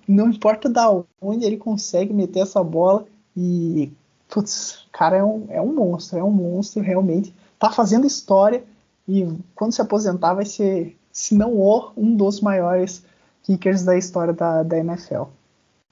[0.07, 0.91] não importa da
[1.21, 3.07] onde ele consegue meter essa bola
[3.37, 3.93] e,
[4.29, 8.65] putz, cara, é um, é um monstro, é um monstro, realmente, tá fazendo história
[9.07, 13.05] e quando se aposentar vai ser, se não o, um dos maiores
[13.45, 15.25] kickers da história da, da NFL.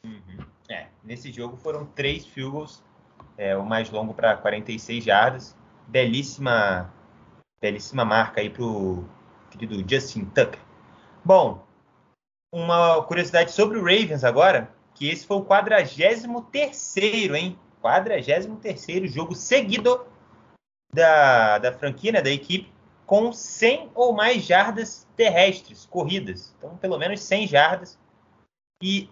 [0.02, 0.44] Uhum.
[0.68, 2.82] É, nesse jogo foram três field goals,
[3.36, 5.56] é, o mais longo para 46 jardas,
[5.86, 6.92] belíssima,
[7.60, 9.04] belíssima marca aí pro
[9.50, 10.60] querido Justin Tucker.
[11.24, 11.64] Bom,
[12.52, 16.24] uma curiosidade sobre o Ravens agora, que esse foi o 43
[17.34, 17.58] hein?
[17.80, 20.06] 43 jogo seguido
[20.92, 22.72] da, da franquia, né, da equipe,
[23.06, 26.54] com 100 ou mais jardas terrestres, corridas.
[26.58, 27.98] Então, pelo menos 100 jardas.
[28.82, 29.10] E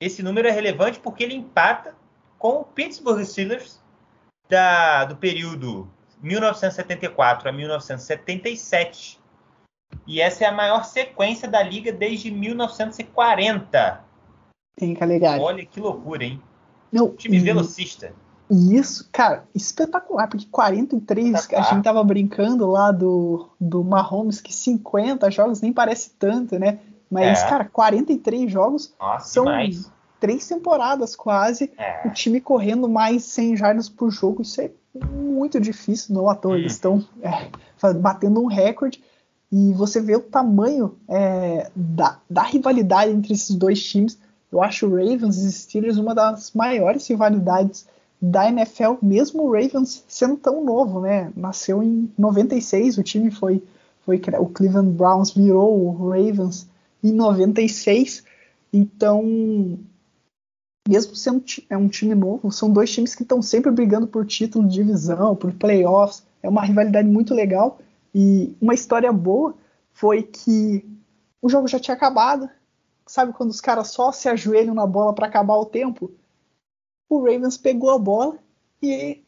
[0.00, 1.94] esse número é relevante porque ele empata
[2.38, 3.82] com o Pittsburgh Steelers
[4.48, 9.20] da, do período 1974 a 1977.
[10.06, 14.04] E essa é a maior sequência da liga desde 1940.
[14.76, 15.40] Tem, Calegari.
[15.40, 16.40] Olha que loucura, hein?
[16.92, 18.12] Não, time e, velocista.
[18.48, 25.28] Isso, cara, espetacular, porque 43, a gente tava brincando lá do, do Mahomes, que 50
[25.30, 26.78] jogos nem parece tanto, né?
[27.10, 27.48] Mas, é.
[27.48, 29.90] cara, 43 jogos Nossa, são demais.
[30.20, 31.72] três temporadas quase.
[31.76, 32.06] É.
[32.06, 36.52] O time correndo mais 100 jardas por jogo, isso é muito difícil, não à toa.
[36.52, 36.58] Hum.
[36.58, 37.50] Eles estão é,
[37.94, 39.02] batendo um recorde.
[39.50, 44.18] E você vê o tamanho é, da, da, rivalidade entre esses dois times.
[44.50, 47.86] Eu acho o Ravens e Steelers uma das maiores rivalidades
[48.20, 51.30] da NFL, mesmo o Ravens sendo tão novo, né?
[51.36, 53.62] Nasceu em 96, o time foi,
[54.04, 56.66] foi o Cleveland Browns virou o Ravens
[57.04, 58.24] em 96,
[58.72, 59.78] então
[60.88, 64.66] mesmo sendo é um time novo, são dois times que estão sempre brigando por título
[64.66, 67.78] de divisão, por playoffs, é uma rivalidade muito legal
[68.18, 69.54] e uma história boa
[69.92, 70.82] foi que
[71.42, 72.48] o jogo já tinha acabado.
[73.04, 76.10] Sabe quando os caras só se ajoelham na bola para acabar o tempo?
[77.10, 78.38] O Ravens pegou a bola
[78.82, 79.22] e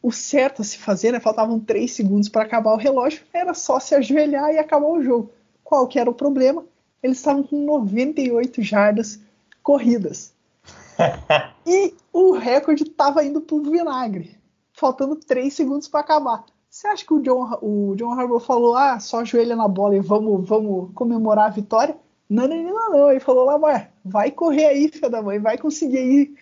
[0.00, 3.78] o certo a se fazer, né, faltavam 3 segundos para acabar o relógio, era só
[3.78, 5.30] se ajoelhar e acabar o jogo.
[5.62, 6.64] Qual que era o problema?
[7.02, 9.20] Eles estavam com 98 jardas
[9.62, 10.32] corridas.
[11.66, 14.38] e o recorde estava indo para o vinagre,
[14.72, 16.46] faltando 3 segundos para acabar.
[16.82, 20.00] Você acha que o John, o John Harbaugh falou, ah, só ajoelha na bola e
[20.00, 21.96] vamos, vamos comemorar a vitória?
[22.28, 23.08] Não, não, não, não.
[23.08, 26.34] Ele falou lá, vai correr aí, filha da mãe, vai conseguir aí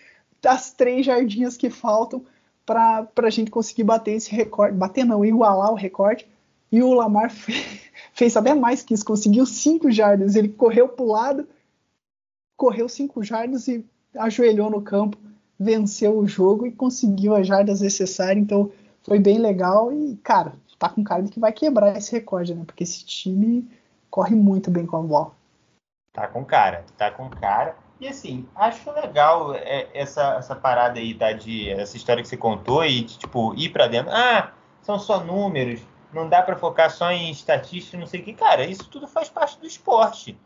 [0.46, 2.24] as três jardinhas que faltam
[2.64, 4.78] para a gente conseguir bater esse recorde.
[4.78, 6.26] Bater não, igualar o recorde.
[6.72, 7.82] E o Lamar fez,
[8.14, 10.36] fez até mais que isso, conseguiu cinco jardas.
[10.36, 11.46] Ele correu para o lado,
[12.56, 13.84] correu cinco jardas e
[14.16, 15.18] ajoelhou no campo,
[15.58, 18.42] venceu o jogo e conseguiu as jardas necessárias.
[18.42, 22.54] Então, foi bem legal e, cara, tá com cara de que vai quebrar esse recorde,
[22.54, 22.64] né?
[22.64, 23.68] Porque esse time
[24.10, 25.32] corre muito bem com a bola.
[26.12, 27.76] Tá com cara, tá com cara.
[28.00, 31.32] E assim, acho legal é, essa, essa parada aí, tá?
[31.32, 34.10] De essa história que você contou e tipo, ir para dentro.
[34.12, 34.52] Ah,
[34.82, 35.80] são só números,
[36.12, 38.32] não dá para focar só em estatística, não sei o que.
[38.32, 40.36] Cara, isso tudo faz parte do esporte.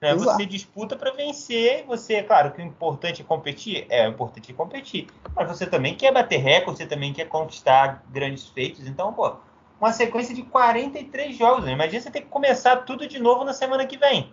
[0.00, 0.14] Né?
[0.14, 4.54] Você disputa para vencer, você, claro, que o importante é competir, é o importante é
[4.54, 9.36] competir, mas você também quer bater recorde, você também quer conquistar grandes feitos, então, pô,
[9.80, 11.72] uma sequência de 43 jogos, né?
[11.72, 14.32] imagina você ter que começar tudo de novo na semana que vem.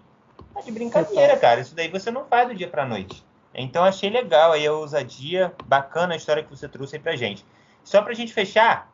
[0.53, 3.23] Tá de brincadeira, cara, isso daí você não faz do dia pra noite.
[3.53, 7.45] Então achei legal aí a ousadia, bacana a história que você trouxe aí pra gente.
[7.83, 8.91] Só pra gente fechar,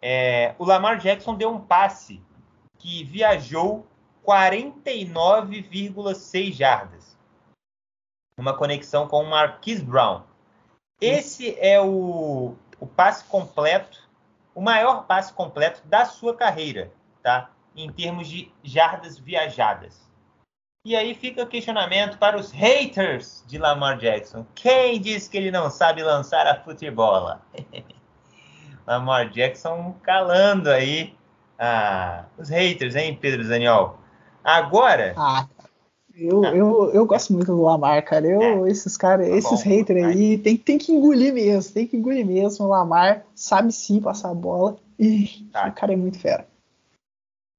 [0.00, 2.22] é, o Lamar Jackson deu um passe
[2.78, 3.86] que viajou
[4.28, 7.16] 49,6 jardas.
[8.36, 10.20] Uma conexão com o Marquise Brown.
[11.00, 14.06] Esse é o, o passe completo,
[14.54, 16.92] o maior passe completo da sua carreira,
[17.22, 17.50] tá?
[17.74, 20.06] Em termos de jardas viajadas.
[20.84, 24.44] E aí fica o questionamento para os haters de Lamar Jackson.
[24.54, 27.40] Quem diz que ele não sabe lançar a futebola?
[28.86, 31.16] Lamar Jackson calando aí
[31.58, 33.98] ah, os haters, hein, Pedro Zaniol?
[34.42, 35.46] Agora, ah,
[36.14, 38.26] Eu, eu, eu gosto muito do Lamar, cara.
[38.26, 38.70] Eu, é.
[38.70, 42.64] Esses caras, tá esses haters aí, tem, tem que engolir mesmo, tem que engolir mesmo.
[42.64, 45.68] O Lamar sabe sim passar a bola e tá.
[45.68, 46.46] o cara é muito fera.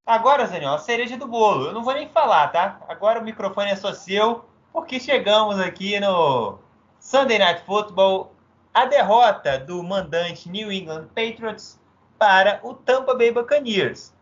[0.04, 1.66] Agora, Zaniel, a cereja do bolo.
[1.66, 2.80] Eu não vou nem falar, tá?
[2.88, 6.58] Agora o microfone é só seu, porque chegamos aqui no
[6.98, 8.32] Sunday Night Football,
[8.74, 11.78] a derrota do mandante New England Patriots
[12.18, 14.12] para o Tampa Bay Buccaneers.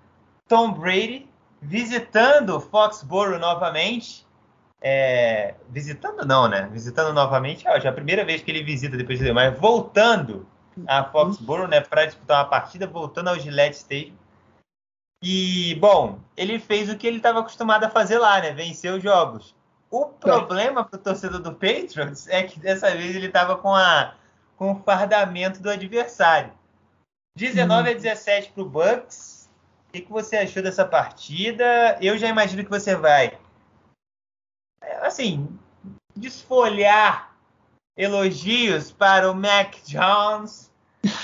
[0.47, 1.28] Tom Brady
[1.61, 4.27] visitando Foxborough novamente
[4.81, 6.69] é, visitando não, né?
[6.73, 10.47] Visitando novamente, ó, já é a primeira vez que ele visita depois de mas voltando
[10.87, 14.15] a Foxborough, né, para disputar uma partida, voltando ao Gillette Stadium.
[15.21, 18.53] E, bom, ele fez o que ele estava acostumado a fazer lá, né?
[18.53, 19.55] Vencer os jogos.
[19.91, 24.15] O problema para o torcedor do Patriots é que dessa vez ele estava com, a,
[24.57, 26.53] com o fardamento do adversário.
[27.37, 27.91] 19 hum.
[27.91, 29.38] a 17 para o Bucks.
[29.89, 31.99] O que, que você achou dessa partida?
[32.01, 33.39] Eu já imagino que você vai
[35.03, 35.49] assim,
[36.15, 37.35] desfolhar
[37.97, 40.71] elogios para o Mac Jones.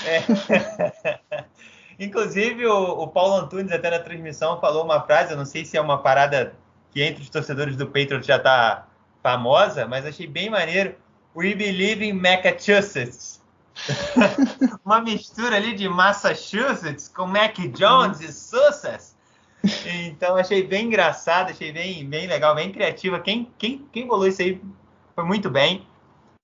[0.05, 1.15] É.
[1.97, 5.77] Inclusive, o, o, Paulo Antunes, até na transmissão, falou uma frase, eu não sei se
[5.77, 6.53] é uma parada
[6.91, 8.87] que entre os torcedores do Patriots já está
[9.23, 10.95] famosa, mas achei bem maneiro.
[11.35, 13.41] We believe in Massachusetts.
[14.85, 19.15] uma mistura ali de Massachusetts com Mac Jones e Sussex.
[19.85, 23.19] Então achei bem engraçado, achei bem, bem legal, bem criativa.
[23.19, 24.61] Quem, quem, quem bolou isso aí
[25.15, 25.85] foi muito bem.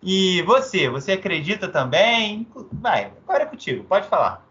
[0.03, 2.47] E você, você acredita também?
[2.71, 4.43] Vai, agora é contigo, pode falar.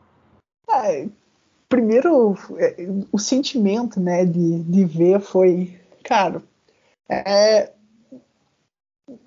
[0.70, 1.08] É,
[1.68, 2.76] primeiro, é,
[3.10, 6.40] o sentimento né, de, de ver foi, cara,
[7.08, 7.72] é,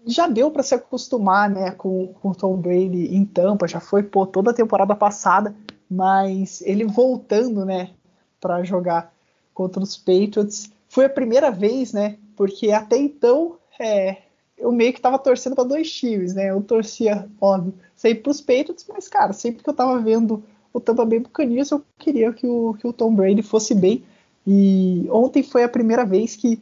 [0.06, 4.04] já deu para se acostumar né, com, com o Tom Brady em Tampa, já foi
[4.04, 5.56] pô, toda a temporada passada,
[5.90, 7.92] mas ele voltando né,
[8.40, 9.14] para jogar
[9.54, 10.72] contra os Patriots.
[10.90, 12.18] Foi a primeira vez, né?
[12.36, 14.18] Porque até então é,
[14.58, 16.50] eu meio que tava torcendo para dois times, né?
[16.50, 21.06] Eu torcia, óbvio, sempre pros Patriots, mas, cara, sempre que eu tava vendo o Tampa
[21.06, 24.04] Bay Buccaneers, eu queria que o, que o Tom Brady fosse bem.
[24.46, 26.62] E ontem foi a primeira vez que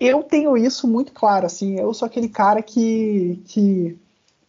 [0.00, 3.98] eu tenho isso muito claro, assim, eu sou aquele cara que, que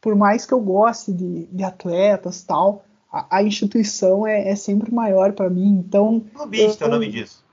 [0.01, 2.83] por mais que eu goste de, de atletas tal,
[3.29, 5.83] a, instituição é, é, sempre maior para mim.
[5.85, 6.25] Então.
[6.33, 7.43] Clubista é o nome disso.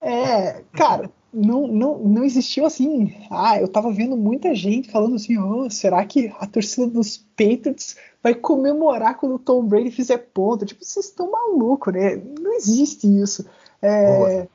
[0.00, 3.14] É, cara, não, não, não existiu assim.
[3.30, 7.96] Ah, eu tava vendo muita gente falando assim: oh, será que a torcida dos Patriots
[8.22, 10.66] vai comemorar quando o Tom Brady fizer ponto?
[10.66, 12.20] Tipo, vocês estão malucos, né?
[12.40, 13.46] Não existe isso.
[13.80, 14.48] É,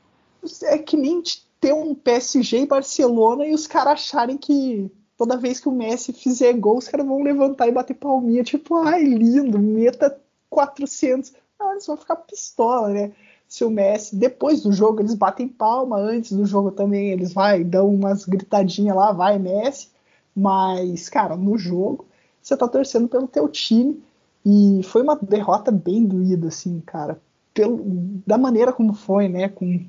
[0.64, 1.22] é que nem
[1.64, 6.12] ter um PSG e Barcelona e os caras acharem que toda vez que o Messi
[6.12, 10.20] fizer gol, os caras vão levantar e bater palminha, tipo, ai, lindo, meta
[10.50, 11.32] 400.
[11.58, 13.14] Ah, eles vão ficar pistola, né?
[13.48, 17.64] Se o Messi, depois do jogo, eles batem palma, antes do jogo também, eles vai,
[17.64, 19.88] dão umas gritadinhas lá, vai Messi.
[20.36, 22.06] Mas, cara, no jogo,
[22.42, 24.04] você tá torcendo pelo teu time.
[24.46, 27.22] E foi uma derrota bem doída, assim, cara.
[27.54, 27.80] Pelo,
[28.28, 29.48] da maneira como foi, né?
[29.48, 29.86] Com,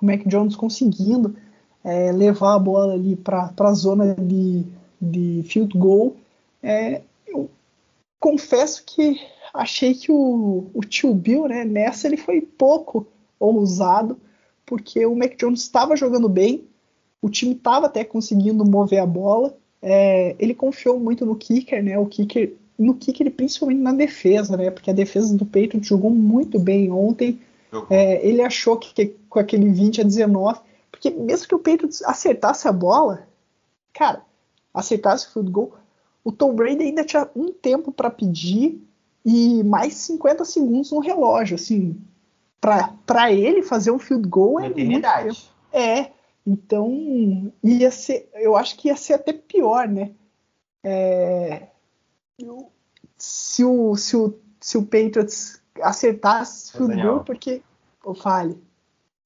[0.00, 1.36] o Mac Jones conseguindo
[1.84, 4.64] é, levar a bola ali para a zona de,
[5.00, 6.16] de field goal.
[6.62, 7.48] É, eu
[8.20, 9.20] confesso que
[9.52, 13.06] achei que o, o tio Bill, né, nessa ele foi pouco
[13.38, 14.18] ousado,
[14.66, 16.64] porque o Mac Jones estava jogando bem,
[17.22, 21.98] o time estava até conseguindo mover a bola, é, ele confiou muito no kicker, né,
[21.98, 26.58] o kicker, no kicker principalmente na defesa, né, porque a defesa do Patriots jogou muito
[26.58, 27.40] bem ontem,
[27.90, 32.02] é, ele achou que, que, com aquele 20 a 19, porque mesmo que o Patriots
[32.02, 33.26] acertasse a bola,
[33.92, 34.22] cara,
[34.72, 35.74] acertasse o field goal,
[36.24, 38.82] o Tom Brady ainda tinha um tempo para pedir
[39.24, 42.00] e mais 50 segundos no relógio, assim,
[42.60, 45.50] para ele fazer um field goal é eternidade.
[45.72, 46.10] É,
[46.46, 50.12] então ia ser, eu acho que ia ser até pior, né?
[50.82, 51.68] É,
[53.16, 57.62] se o se o se o Patriots acertasse field goal, porque
[58.04, 58.62] eu fale.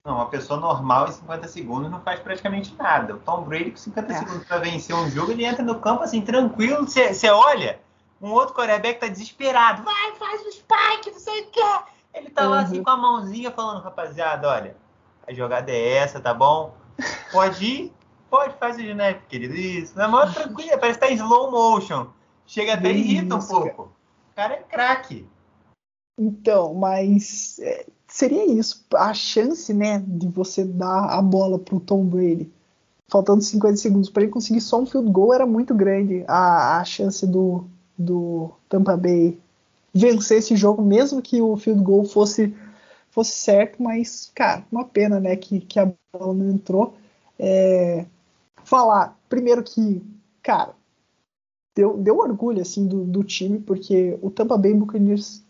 [0.05, 3.15] Não, uma pessoa normal em 50 segundos não faz praticamente nada.
[3.15, 4.19] O Tom Brady com 50 é.
[4.19, 7.81] segundos para vencer um jogo, ele entra no campo assim tranquilo, você olha,
[8.21, 9.85] um outro quarterback tá desesperado.
[9.85, 11.61] Vai, faz o spike, não sei o que.
[12.15, 12.51] Ele tá uhum.
[12.51, 12.85] lá assim uhum.
[12.85, 14.77] com a mãozinha falando, rapaziada, olha,
[15.27, 16.75] a jogada é essa, tá bom?
[17.31, 17.93] Pode ir?
[18.29, 19.55] Pode, faz o né, querido.
[19.55, 19.97] Isso.
[19.97, 22.07] Na maior tranquila, parece que tá em slow motion.
[22.47, 23.83] Chega até e irrita um pouco.
[24.31, 25.29] O cara é craque.
[26.23, 28.85] Então, mas é, seria isso.
[28.95, 32.49] A chance, né, de você dar a bola pro Tom Brady,
[33.09, 36.25] faltando 50 segundos para ele conseguir só um field goal, era muito grande.
[36.29, 37.65] A, a chance do,
[37.99, 39.37] do Tampa Bay
[39.93, 42.55] vencer esse jogo, mesmo que o field goal fosse,
[43.11, 46.95] fosse certo, mas, cara, uma pena, né, que, que a bola não entrou.
[47.37, 48.07] É,
[48.63, 50.01] falar, primeiro que,
[50.41, 50.73] cara,
[51.75, 55.43] deu, deu orgulho assim do, do time, porque o Tampa Bay Buccaneers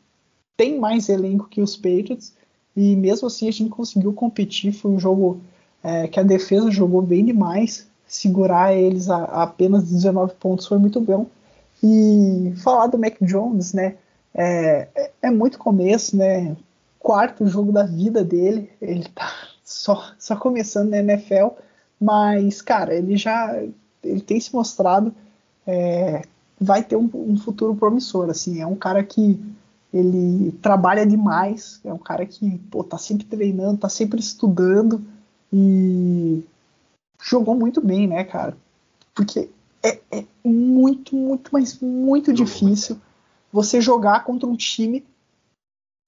[0.56, 2.32] tem mais elenco que os Patriots,
[2.76, 4.72] e mesmo assim a gente conseguiu competir.
[4.72, 5.40] Foi um jogo
[5.82, 7.86] é, que a defesa jogou bem demais.
[8.06, 11.26] Segurar eles a, a, apenas 19 pontos foi muito bom.
[11.82, 13.96] E falar do Mac Jones, né?
[14.34, 16.56] É, é, é muito começo, né?
[16.98, 18.70] Quarto jogo da vida dele.
[18.80, 19.30] Ele tá
[19.64, 21.48] só, só começando na NFL.
[22.00, 23.62] Mas, cara, ele já
[24.02, 25.14] ele tem se mostrado.
[25.66, 26.22] É,
[26.60, 28.30] vai ter um, um futuro promissor.
[28.30, 29.38] Assim, é um cara que
[29.92, 35.04] ele trabalha demais, é um cara que pô, tá sempre treinando, tá sempre estudando
[35.52, 36.42] e
[37.22, 38.56] jogou muito bem, né, cara?
[39.14, 39.50] Porque
[39.82, 42.98] é, é muito, muito, mas muito difícil
[43.52, 45.04] você jogar contra um time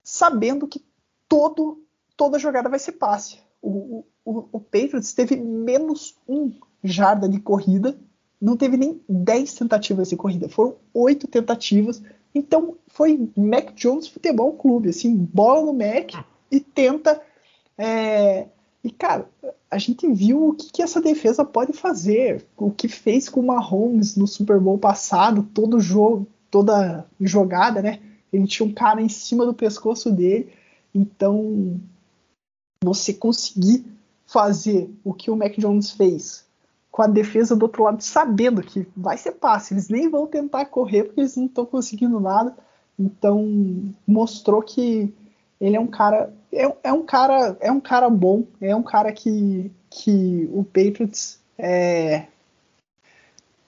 [0.03, 0.83] sabendo que
[1.29, 1.83] todo,
[2.17, 3.39] toda jogada vai ser passe.
[3.61, 6.53] O, o, o Patriots teve menos um
[6.83, 7.99] jarda de corrida,
[8.41, 12.03] não teve nem 10 tentativas de corrida, foram oito tentativas
[12.35, 16.13] então foi Mac Jones Futebol Clube, assim, bola no Mac
[16.51, 17.23] e tenta.
[17.79, 18.49] É...
[18.83, 19.31] E cara,
[19.71, 23.47] a gente viu o que, que, essa defesa pode fazer, o que fez com o
[23.47, 28.01] Mahomes no Super Bowl passado, todo jogo, toda jogada, né?
[28.31, 30.53] Ele tinha um cara em cima do pescoço dele.
[30.95, 31.81] Então,
[32.85, 33.87] você conseguir
[34.27, 36.44] fazer o que o Mac Jones fez
[36.95, 40.67] com a defesa do outro lado sabendo que vai ser fácil, eles nem vão tentar
[40.67, 42.55] correr porque eles não estão conseguindo nada.
[42.97, 45.13] Então mostrou que
[45.61, 49.13] ele é um cara é, é, um cara é um cara bom, é um cara
[49.13, 52.27] que, que o Patriots é,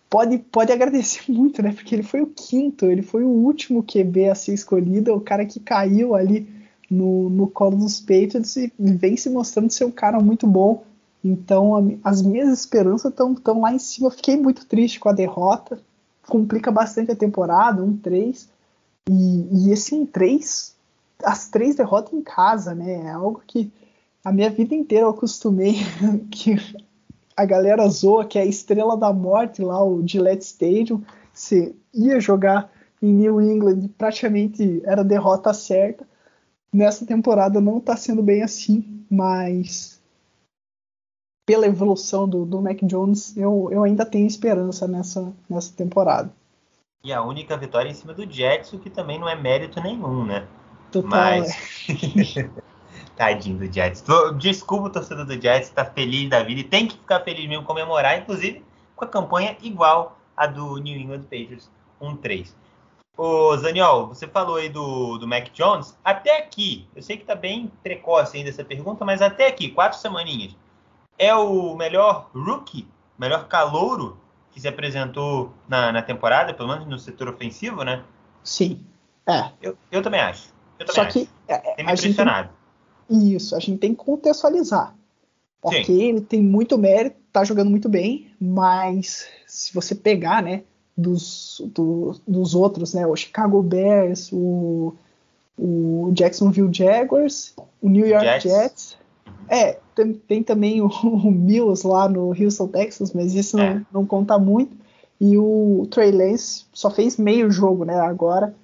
[0.08, 1.72] pode pode agradecer muito, né?
[1.72, 5.44] Porque ele foi o quinto, ele foi o último QB a ser escolhido, o cara
[5.44, 6.48] que caiu ali
[6.88, 10.85] no, no colo dos Patriots e vem se mostrando ser um cara muito bom
[11.30, 14.08] então, as minhas esperanças estão lá em cima.
[14.08, 15.80] Eu fiquei muito triste com a derrota.
[16.28, 18.48] Complica bastante a temporada, um 3.
[19.08, 20.74] E, e esse um 3,
[21.24, 23.06] as três derrotas em casa, né?
[23.06, 23.72] É algo que
[24.24, 25.76] a minha vida inteira eu acostumei
[26.30, 26.56] que
[27.36, 31.02] a galera zoa que é a estrela da morte lá, o Gillette Stadium.
[31.32, 32.70] Você ia jogar
[33.02, 36.06] em New England, praticamente era derrota certa.
[36.72, 39.95] Nessa temporada não está sendo bem assim, mas
[41.46, 46.30] pela evolução do, do Mac Jones, eu, eu ainda tenho esperança nessa, nessa temporada.
[47.04, 50.24] E a única vitória em cima do Jets, o que também não é mérito nenhum,
[50.24, 50.44] né?
[50.90, 51.56] Total, Mas...
[52.36, 52.50] É.
[53.16, 54.04] Tadinho do Jets.
[54.36, 57.64] Desculpa o torcedor do Jets, tá feliz da vida e tem que ficar feliz mesmo,
[57.64, 58.62] comemorar, inclusive
[58.94, 61.70] com a campanha igual a do New England Patriots
[62.02, 62.52] 1-3.
[63.16, 65.96] Ô, Zaniol, você falou aí do, do Mac Jones.
[66.04, 69.98] Até aqui, eu sei que tá bem precoce ainda essa pergunta, mas até aqui, quatro
[69.98, 70.54] semaninhas
[71.18, 72.86] é o melhor rookie,
[73.18, 74.18] melhor calouro
[74.52, 78.02] que se apresentou na, na temporada, pelo menos no setor ofensivo, né?
[78.42, 78.80] Sim.
[79.26, 79.50] É.
[79.60, 80.48] Eu, eu também acho.
[80.78, 81.12] Eu também Só acho.
[81.12, 82.50] que é, tem me impressionado.
[83.08, 84.94] Tem, isso, a gente tem que contextualizar.
[85.62, 86.00] Ok, Sim.
[86.00, 90.62] ele tem muito mérito, tá jogando muito bem, mas se você pegar, né,
[90.96, 94.94] dos, do, dos outros, né, o Chicago Bears, o,
[95.58, 98.98] o Jacksonville Jaguars, o New York Jets, Jets
[99.48, 103.74] é, tem, tem também o, o, Mills lá no Houston, Texas, mas isso é.
[103.74, 104.76] não, não conta muito.
[105.18, 107.98] E o Trey Lance só fez meio jogo, né?
[107.98, 108.54] Agora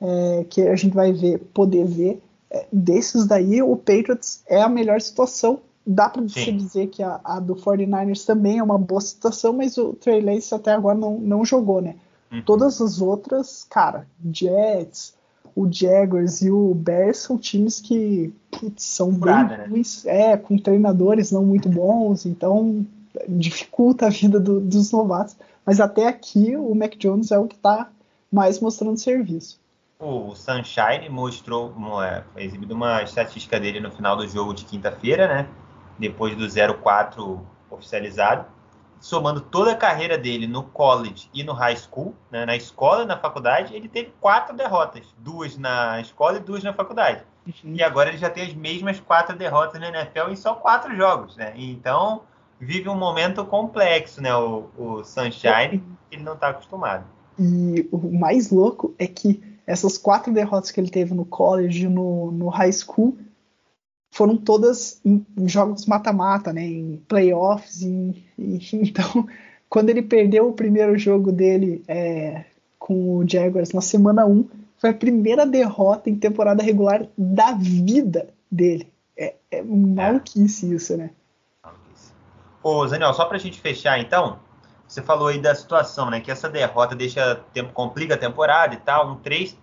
[0.00, 2.20] é, que a gente vai ver, poder ver.
[2.50, 5.60] É, desses daí, o Patriots é a melhor situação.
[5.86, 9.78] Dá para você dizer que a, a, do 49ers também é uma boa situação, mas
[9.78, 11.94] o Trey Lance até agora não, não jogou, né?
[12.30, 12.42] Uhum.
[12.42, 15.14] Todas as outras, cara, Jets,
[15.54, 19.66] o Jaguars e o Bears são times que putz, são bem né?
[19.68, 22.86] ruins, é, com treinadores não muito bons, então
[23.28, 25.36] dificulta a vida do, dos novatos.
[25.64, 27.88] Mas até aqui o Mac Jones é o que está
[28.30, 29.60] mais mostrando serviço.
[29.98, 35.48] O Sunshine mostrou, é, exibido uma estatística dele no final do jogo de quinta-feira, né?
[35.98, 37.38] Depois do 0-4
[37.70, 38.46] oficializado
[39.00, 43.06] somando toda a carreira dele no college e no high school, né, na escola e
[43.06, 47.24] na faculdade, ele teve quatro derrotas, duas na escola e duas na faculdade.
[47.46, 47.74] Uhum.
[47.74, 51.34] E agora ele já tem as mesmas quatro derrotas na NFL em só quatro jogos,
[51.36, 51.54] né?
[51.56, 52.22] Então
[52.60, 54.36] vive um momento complexo, né?
[54.36, 55.82] O, o Sunshine,
[56.12, 57.04] ele não está acostumado.
[57.38, 61.88] E o mais louco é que essas quatro derrotas que ele teve no college e
[61.88, 63.16] no, no high school
[64.20, 67.80] foram todas em, jogos mata-mata, né, em playoffs.
[67.80, 69.26] Em, em, então,
[69.66, 72.44] quando ele perdeu o primeiro jogo dele é,
[72.78, 78.28] com o Jaguars na semana 1, foi a primeira derrota em temporada regular da vida
[78.52, 78.92] dele.
[79.16, 81.08] É, é maluquice isso, né?
[82.62, 84.38] Ô, Daniel, só para a gente fechar então,
[84.86, 86.20] você falou aí da situação, né?
[86.20, 89.56] Que essa derrota deixa tempo, complica a temporada e tal, um 3.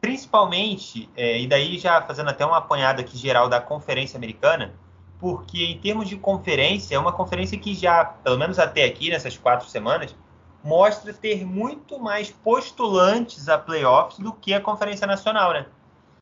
[0.00, 4.74] Principalmente, é, e daí já fazendo até uma apanhada aqui geral da Conferência Americana,
[5.18, 9.36] porque em termos de conferência, é uma conferência que já, pelo menos até aqui, nessas
[9.36, 10.16] quatro semanas,
[10.64, 15.66] mostra ter muito mais postulantes a playoffs do que a Conferência Nacional, né?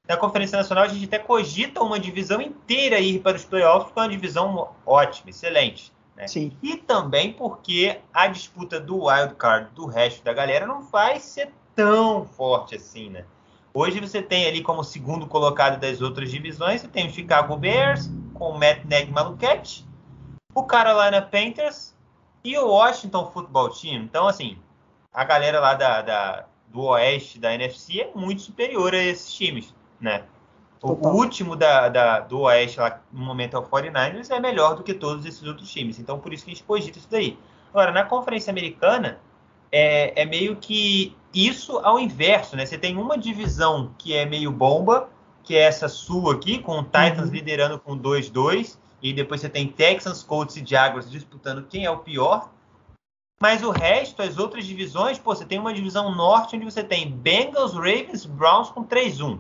[0.09, 3.99] Na Conferência Nacional, a gente até cogita uma divisão inteira ir para os playoffs, que
[3.99, 5.93] é uma divisão ótima, excelente.
[6.17, 6.27] Né?
[6.27, 6.53] Sim.
[6.63, 11.53] E também porque a disputa do wild card do resto da galera não vai ser
[11.77, 13.25] tão forte assim, né?
[13.81, 18.11] Hoje você tem ali como segundo colocado das outras divisões, você tem o Chicago Bears
[18.35, 19.87] com o Matt Nagy Maluquete,
[20.53, 21.95] o Carolina Panthers
[22.43, 24.03] e o Washington Football Team.
[24.03, 24.59] Então, assim,
[25.15, 29.73] a galera lá da, da do oeste da NFC é muito superior a esses times,
[30.01, 30.25] né?
[30.83, 34.75] O, o último da, da, do Oeste, lá, no momento, é o 49ers, é melhor
[34.75, 36.01] do que todos esses outros times.
[36.01, 37.39] Então, por isso que a gente cogita isso daí.
[37.71, 39.21] Agora, na Conferência Americana,
[39.71, 42.65] é, é, meio que isso ao inverso, né?
[42.65, 45.09] Você tem uma divisão que é meio bomba,
[45.43, 47.35] que é essa sua aqui, com o Titans uhum.
[47.35, 51.99] liderando com 2-2, e depois você tem Texans, Colts e Jaguars disputando quem é o
[51.99, 52.51] pior.
[53.41, 57.11] Mas o resto, as outras divisões, pô, você tem uma divisão norte onde você tem
[57.11, 59.39] Bengals, Ravens, Browns com 3-1.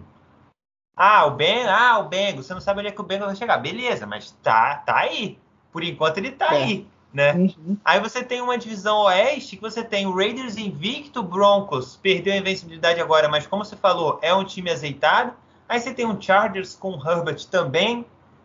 [0.96, 3.36] Ah, o Ben, ah, o Bengals, você não sabe onde é que o Bengals vai
[3.36, 3.58] chegar.
[3.58, 5.38] Beleza, mas tá, tá aí.
[5.72, 6.62] Por enquanto ele tá é.
[6.62, 7.32] aí, né?
[7.32, 7.76] Uhum.
[7.84, 12.36] Aí você tem uma divisão oeste que você tem o Raiders invicto, Broncos perdeu a
[12.36, 15.32] invencibilidade agora, mas como você falou, é um time azeitado.
[15.68, 18.04] Aí você tem um Chargers com o Herbert também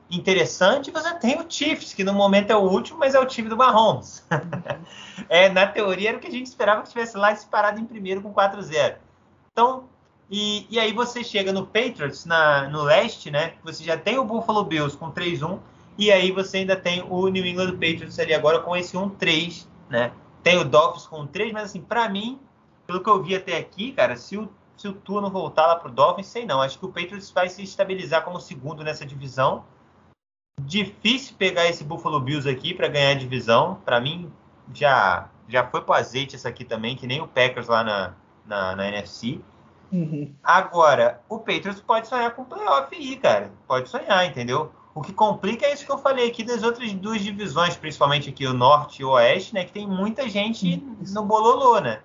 [0.10, 0.90] interessante.
[0.90, 3.50] E você tem o Chiefs, que no momento é o último, mas é o time
[3.50, 4.26] do Mahomes.
[4.32, 5.26] Uhum.
[5.30, 8.22] é, na teoria era o que a gente esperava que estivesse lá disparado em primeiro
[8.22, 8.96] com 4-0.
[9.52, 9.86] Então,
[10.30, 13.54] e, e, aí você chega no Patriots, na, no leste, né?
[13.64, 15.60] Você já tem o Buffalo Bills com 3-1,
[15.98, 20.12] e aí você ainda tem o New England Patriots ali agora com esse 1-3, né?
[20.42, 22.40] Tem o Dolphins com 3, mas assim, para mim,
[22.86, 25.76] pelo que eu vi até aqui, cara, se o, se o Tua não voltar lá
[25.76, 26.62] pro Dolphins, sei não.
[26.62, 29.64] Acho que o Patriots vai se estabilizar como segundo nessa divisão.
[30.62, 33.80] Difícil pegar esse Buffalo Bills aqui para ganhar a divisão.
[33.86, 34.32] Para mim,
[34.74, 38.14] já já foi pro azeite essa aqui também, que nem o Packers lá na,
[38.46, 39.40] na, na NFC.
[39.92, 40.34] Uhum.
[40.44, 43.52] Agora, o Patriots pode sonhar com playoff aí, cara.
[43.68, 44.72] Pode sonhar, entendeu?
[44.96, 48.46] O que complica é isso que eu falei aqui das outras duas divisões, principalmente aqui
[48.46, 49.66] o Norte e o Oeste, né?
[49.66, 50.78] Que tem muita gente
[51.12, 52.02] no bololô, né?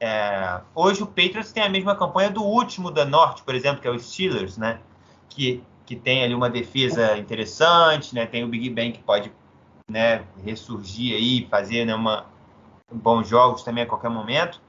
[0.00, 3.86] É, hoje o Patriots tem a mesma campanha do último da Norte, por exemplo, que
[3.86, 4.80] é o Steelers, né?
[5.28, 8.26] Que, que tem ali uma defesa interessante, né?
[8.26, 9.32] Tem o Big Ben que pode
[9.88, 12.26] né, ressurgir aí, fazer né, uma,
[12.90, 14.60] bons jogos também a qualquer momento.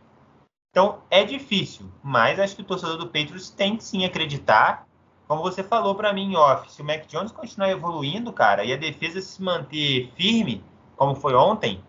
[0.72, 4.85] Então é difícil, mas acho que o torcedor do Patriots tem que sim acreditar.
[5.27, 8.77] Como você falou para mim off, se o Mac Jones continuar evoluindo, cara, e a
[8.77, 10.64] defesa se manter firme,
[10.95, 11.84] como foi ontem,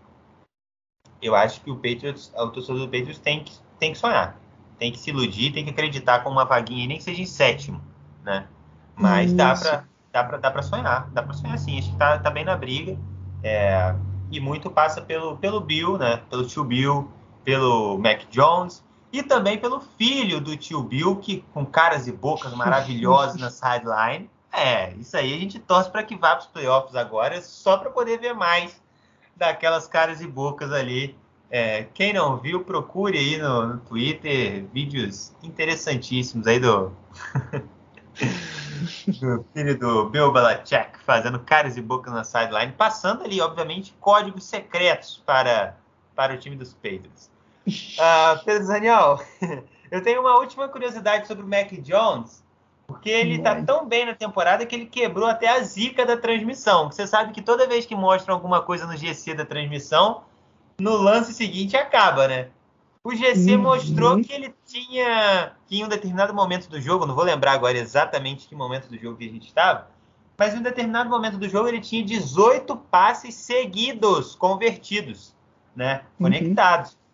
[1.21, 4.39] eu acho que o Patriots, o torcedor do Patriots tem que, tem que sonhar,
[4.79, 7.81] tem que se iludir, tem que acreditar com uma vaguinha, nem que seja em sétimo,
[8.23, 8.47] né?
[8.95, 9.37] Mas Isso.
[9.37, 12.31] dá para dá pra, dá pra sonhar, dá para sonhar sim, acho que tá, tá
[12.31, 12.99] bem na briga.
[13.43, 13.95] É,
[14.31, 16.23] e muito passa pelo, pelo Bill, né?
[16.31, 17.11] Pelo tio Bill,
[17.45, 18.83] pelo Mac Jones
[19.19, 24.31] e também pelo filho do tio Bill, que com caras e bocas maravilhosas na sideline.
[24.53, 27.91] É, isso aí a gente torce para que vá para os playoffs agora, só para
[27.91, 28.81] poder ver mais
[29.35, 31.17] daquelas caras e bocas ali.
[31.51, 36.93] É, quem não viu, procure aí no, no Twitter vídeos interessantíssimos aí do,
[39.21, 44.45] do filho do Bill Belichick fazendo caras e bocas na sideline, passando ali, obviamente, códigos
[44.45, 45.77] secretos para,
[46.15, 47.31] para o time dos Patriots.
[47.67, 49.21] Uh, Pedro Daniel,
[49.91, 52.45] eu tenho uma última curiosidade sobre o Mac Jones,
[52.87, 56.91] porque ele está tão bem na temporada que ele quebrou até a zica da transmissão.
[56.91, 60.23] Você sabe que toda vez que mostram alguma coisa no GC da transmissão,
[60.79, 62.49] no lance seguinte acaba, né?
[63.03, 63.63] O GC uhum.
[63.63, 67.79] mostrou que ele tinha, que em um determinado momento do jogo, não vou lembrar agora
[67.79, 69.89] exatamente que momento do jogo que a gente estava,
[70.37, 75.35] mas em um determinado momento do jogo ele tinha 18 passes seguidos, convertidos,
[75.75, 76.03] né?
[76.19, 76.27] Uhum.
[76.27, 76.93] Conectados.
[76.93, 77.06] Uhum.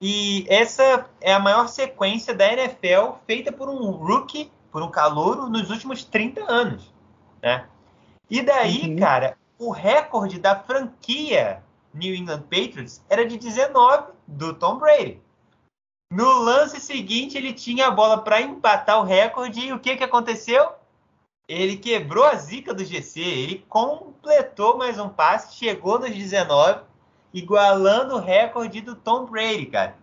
[0.00, 5.48] E essa é a maior sequência da NFL feita por um rookie, por um calouro,
[5.48, 6.92] nos últimos 30 anos.
[7.42, 7.66] Né?
[8.30, 8.96] E daí, uhum.
[8.96, 11.62] cara, o recorde da franquia
[11.92, 15.20] New England Patriots era de 19 do Tom Brady.
[16.10, 20.04] No lance seguinte, ele tinha a bola para empatar o recorde e o que, que
[20.04, 20.72] aconteceu?
[21.46, 26.89] Ele quebrou a zica do GC, ele completou mais um passe, chegou nos 19
[27.32, 29.94] igualando o recorde do Tom Brady, cara.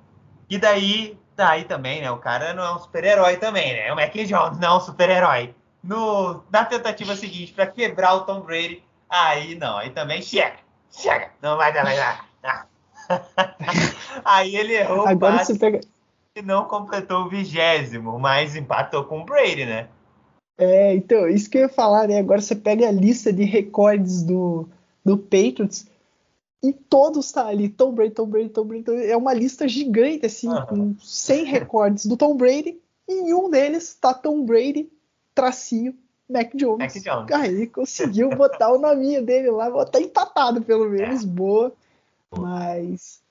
[0.49, 2.09] E daí, daí também, né?
[2.11, 3.91] O cara não é um super-herói também, né?
[3.91, 5.53] O Mac Jones não é um super-herói.
[5.83, 10.61] No, na tentativa seguinte, para quebrar o Tom Brady, aí não, aí também cheque.
[10.91, 12.27] chega, não vai dar, vai dar.
[14.25, 15.81] Aí ele errou Agora você pega...
[16.35, 19.87] e não completou o vigésimo, mas empatou com o Brady, né?
[20.57, 22.17] É, então, isso que eu ia falar, né?
[22.17, 24.67] Agora você pega a lista de recordes do,
[25.05, 25.87] do Patriots
[26.61, 29.11] e todos tá ali, Tom Brady, Tom Brady, Tom Brady, Tom Brady.
[29.11, 30.65] É uma lista gigante, assim, uhum.
[30.65, 32.77] com 100 recordes do Tom Brady
[33.07, 34.89] e em um deles tá Tom Brady,
[35.35, 35.95] tracinho,
[36.29, 36.79] Mac Jones.
[36.79, 37.31] Mac Jones.
[37.31, 41.27] Aí conseguiu botar o nome dele lá, botar empatado pelo menos, é.
[41.27, 41.71] boa.
[42.35, 43.21] Mas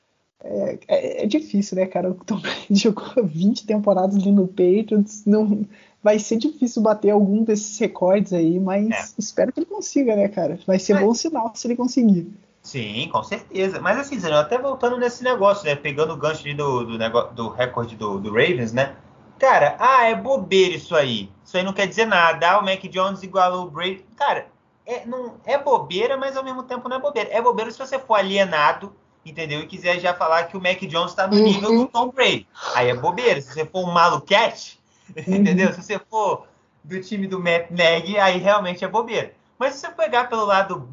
[0.43, 2.11] é, é, é, difícil, né, cara?
[2.11, 5.25] O Tom Brady jogou 20 temporadas ali no Patriots.
[5.27, 5.67] Não,
[6.03, 9.05] vai ser difícil bater algum desses recordes aí, mas é.
[9.19, 10.59] espero que ele consiga, né, cara?
[10.67, 12.33] Vai ser bom sinal se ele conseguir.
[12.67, 13.81] Sim, com certeza.
[13.81, 15.77] Mas assim, Zé, até voltando nesse negócio, né?
[15.77, 18.97] Pegando o gancho do, do, negócio, do recorde do, do Ravens, né?
[19.39, 21.31] Cara, ah, é bobeira isso aí.
[21.45, 22.51] Isso aí não quer dizer nada.
[22.51, 24.05] Ah, o Mac Jones igualou o Brady.
[24.17, 24.49] Cara,
[24.85, 27.31] é, não, é bobeira, mas ao mesmo tempo não é bobeira.
[27.31, 28.93] É bobeira se você for alienado,
[29.25, 29.61] entendeu?
[29.61, 31.79] E quiser já falar que o Mac Jones está no nível uhum.
[31.85, 32.49] do Tom Brady.
[32.75, 33.41] Aí é bobeira.
[33.41, 34.81] Se você for um maluquete,
[35.17, 35.37] uhum.
[35.37, 35.73] entendeu?
[35.73, 36.49] Se você for
[36.83, 39.33] do time do Matt Nagy, aí realmente é bobeira.
[39.57, 40.89] Mas se você pegar pelo lado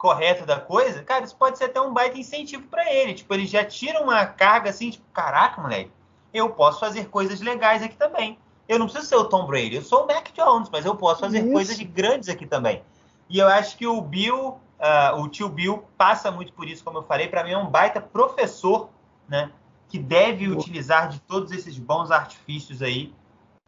[0.00, 3.12] correto da coisa, cara, isso pode ser até um baita incentivo para ele.
[3.12, 5.92] Tipo, ele já tira uma carga assim, tipo, caraca, moleque,
[6.32, 8.38] eu posso fazer coisas legais aqui também.
[8.66, 11.20] Eu não preciso ser o Tom Brady, eu sou o Mac Jones, mas eu posso
[11.20, 11.52] fazer Isso.
[11.52, 12.82] coisas grandes aqui também.
[13.28, 16.98] E eu acho que o Bill, uh, o tio Bill, passa muito por isso, como
[16.98, 17.28] eu falei.
[17.28, 18.88] Para mim é um baita professor,
[19.28, 19.52] né?
[19.86, 23.12] Que deve utilizar de todos esses bons artifícios aí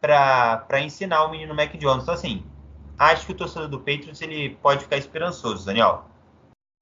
[0.01, 2.03] para ensinar o menino Mac Jones.
[2.03, 2.43] Então, assim,
[2.97, 6.05] acho que o torcedor do Patriots ele pode ficar esperançoso, Daniel.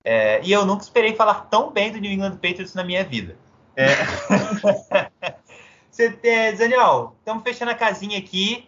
[0.03, 3.37] É, e eu nunca esperei falar tão bem do New England Patriots na minha vida.
[3.75, 3.87] É.
[5.91, 8.67] Você, é, Daniel, estamos fechando a casinha aqui.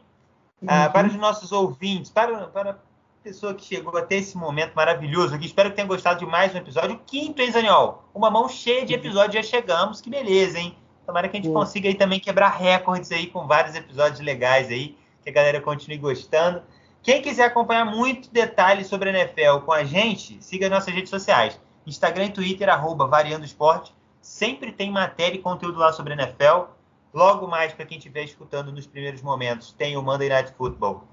[0.66, 0.92] Ah, uhum.
[0.94, 2.76] para os nossos ouvintes, para, para a
[3.22, 6.58] pessoa que chegou até esse momento maravilhoso aqui, espero que tenha gostado de mais um
[6.58, 7.02] episódio.
[7.06, 8.04] quinto, hein, Daniel?
[8.14, 10.78] Uma mão cheia de episódios, já chegamos, que beleza, hein?
[11.06, 11.56] Tomara que a gente uhum.
[11.56, 15.98] consiga aí também quebrar recordes aí com vários episódios legais aí, que a galera continue
[15.98, 16.62] gostando.
[17.04, 21.60] Quem quiser acompanhar muito detalhes sobre a NFL com a gente, siga nossas redes sociais.
[21.86, 23.94] Instagram e Twitter, arroba Variando Esporte.
[24.22, 26.72] Sempre tem matéria e conteúdo lá sobre a NFL.
[27.14, 31.06] Logo mais, para quem estiver escutando nos primeiros momentos, tem o Monday Night Football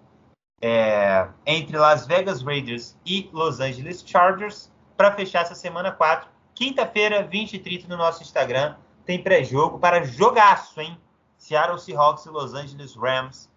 [0.60, 6.28] é, entre Las Vegas Raiders e Los Angeles Chargers para fechar essa semana 4.
[6.54, 8.76] Quinta-feira, 20 e 30 no nosso Instagram.
[9.04, 10.96] Tem pré-jogo para jogaço, hein?
[11.38, 13.49] Seattle Seahawks e Los Angeles Rams.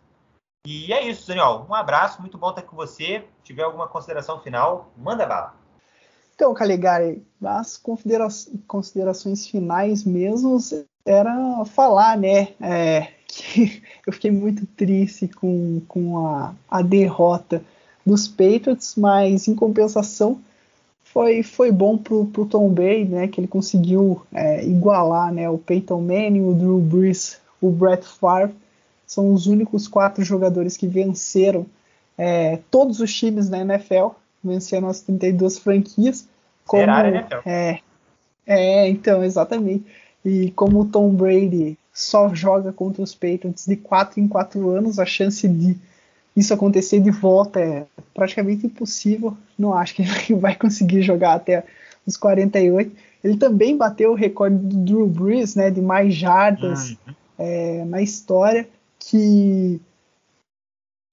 [0.65, 1.65] E é isso, Daniel.
[1.69, 3.19] Um abraço, muito bom estar com você.
[3.19, 5.56] Se tiver alguma consideração final, manda bala.
[6.34, 7.77] Então, Caligari, as
[8.65, 10.57] considerações finais mesmo
[11.06, 17.61] era falar, né, é, que eu fiquei muito triste com, com a, a derrota
[18.06, 20.41] dos Patriots, mas em compensação
[21.03, 25.57] foi, foi bom pro, pro Tom Brady, né, que ele conseguiu é, igualar, né, o
[25.57, 28.56] Peyton Manning, o Drew Brees, o Brett Favre,
[29.14, 31.65] são os únicos quatro jogadores que venceram
[32.18, 34.07] é, todos os times da NFL,
[34.44, 36.27] venceram as 32 franquias.
[36.65, 37.38] Como, NFL.
[37.45, 37.80] É,
[38.45, 39.85] é, então, exatamente.
[40.26, 44.98] E como o Tom Brady só joga contra os Patriots de 4 em 4 anos,
[44.98, 45.77] a chance de
[46.35, 47.85] isso acontecer de volta é
[48.15, 49.38] praticamente impossível.
[49.57, 51.64] Não acho que ele vai conseguir jogar até
[52.06, 52.91] os 48.
[53.23, 57.14] Ele também bateu o recorde do Drew Brees, né, de mais jardas uhum.
[57.38, 58.68] é, na história,
[59.09, 59.81] que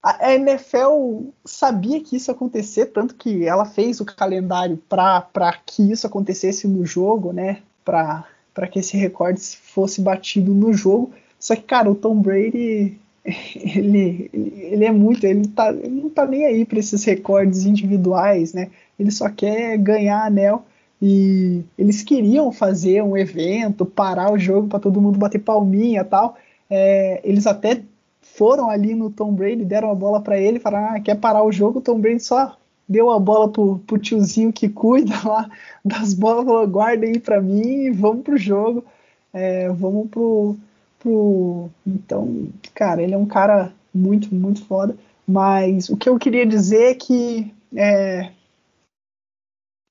[0.03, 5.93] a NFL sabia que isso ia acontecer, tanto que ela fez o calendário para que
[5.93, 8.25] isso acontecesse no jogo, né, para
[8.71, 11.13] que esse recorde fosse batido no jogo.
[11.39, 12.99] Só que, cara, o Tom Brady,
[13.55, 18.55] ele, ele é muito, ele, tá, ele não tá nem aí para esses recordes individuais,
[18.55, 18.71] né?
[18.99, 20.65] Ele só quer ganhar anel
[21.01, 26.37] e eles queriam fazer um evento, parar o jogo para todo mundo bater palminha tal.
[26.71, 27.83] É, eles até
[28.21, 31.53] foram ali no Tom Brady, deram a bola para ele, falaram, ah, quer parar o
[31.53, 32.57] jogo, o Tom Brady só
[32.89, 35.51] deu a bola pro, pro tiozinho que cuida lá
[35.85, 38.85] das bolas, falou, guarda aí para mim e vamos pro jogo,
[39.33, 40.57] é, vamos pro,
[40.99, 41.69] pro...
[41.87, 46.91] Então, cara, ele é um cara muito, muito foda, mas o que eu queria dizer
[46.91, 48.31] é que é,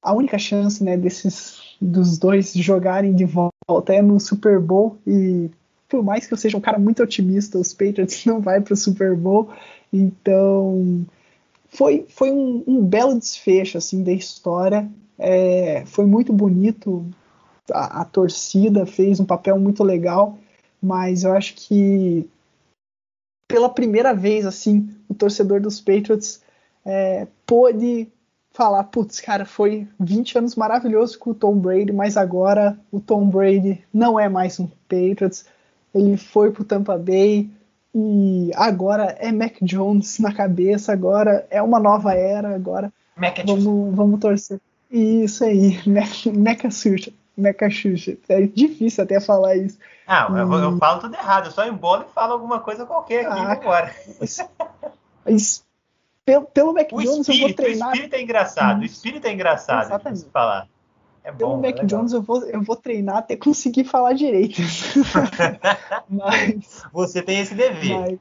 [0.01, 5.49] a única chance, né, desses dos dois jogarem de volta é no Super Bowl e
[5.89, 8.77] por mais que eu seja um cara muito otimista, os Patriots não vai para o
[8.77, 9.51] Super Bowl,
[9.91, 11.05] então
[11.67, 14.89] foi, foi um, um, belo desfecho assim da história.
[15.17, 17.05] É, foi muito bonito.
[17.71, 20.37] A, a, torcida fez um papel muito legal,
[20.81, 22.27] mas eu acho que
[23.47, 26.41] pela primeira vez assim o torcedor dos Patriots
[26.85, 28.07] é, pôde
[28.51, 33.29] falar, putz, cara, foi 20 anos maravilhosos com o Tom Brady, mas agora o Tom
[33.29, 35.45] Brady não é mais um Patriots.
[35.93, 37.49] Ele foi pro Tampa Bay
[37.93, 42.93] e agora é Mac Jones na cabeça, agora é uma nova era, agora
[43.45, 44.59] vamos, vamos torcer.
[44.91, 45.79] Isso aí,
[46.71, 47.11] Xuxa.
[47.37, 48.17] Mecha Xuxa.
[48.27, 49.77] É difícil até falar isso.
[50.05, 53.39] Ah, eu, eu, falo tudo errado, eu só embolo e falo alguma coisa qualquer aqui
[53.39, 53.95] ah, agora.
[56.25, 57.89] Pelo, pelo Mac o Jones espírito, eu vou treinar.
[57.89, 60.25] O espírito é engraçado, o espírito é engraçado Exatamente.
[60.31, 60.67] falar.
[61.23, 64.61] É bom, Mac é Jones eu vou, eu vou treinar até conseguir falar direito.
[66.09, 67.99] mas, Você tem esse dever.
[67.99, 68.19] Mas,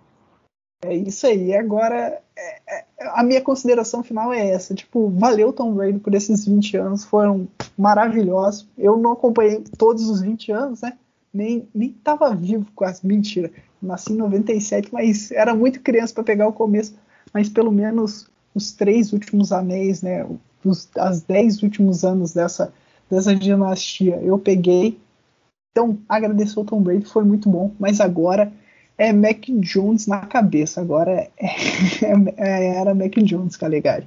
[0.82, 1.54] é isso aí.
[1.54, 2.84] Agora, é, é,
[3.14, 4.74] a minha consideração final é essa.
[4.74, 8.68] Tipo, valeu Tom Brady por esses 20 anos, foram maravilhosos.
[8.76, 10.96] Eu não acompanhei todos os 20 anos, né?
[11.34, 13.06] Nem, nem tava vivo quase.
[13.06, 13.50] Mentira.
[13.82, 16.94] Nasci em 97, mas era muito criança para pegar o começo.
[17.32, 20.26] Mas pelo menos os três últimos anéis, né?
[20.64, 22.72] Os, as dez últimos anos dessa,
[23.10, 24.98] dessa dinastia eu peguei.
[25.72, 27.72] Então, agradeço ao Tom Brady, foi muito bom.
[27.78, 28.52] Mas agora
[28.96, 30.80] é Mac Jones na cabeça.
[30.80, 31.30] Agora é,
[32.02, 34.06] é, é era Mac Jones, Calegari.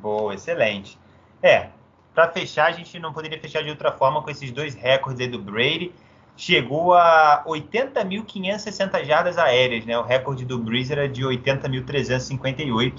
[0.00, 0.98] Boa, excelente.
[1.42, 1.68] É,
[2.14, 5.28] para fechar, a gente não poderia fechar de outra forma com esses dois recordes aí
[5.28, 5.92] do Brady.
[6.36, 9.98] Chegou a 80.560 jardas aéreas, né?
[9.98, 12.94] O recorde do Breeze era de 80.358.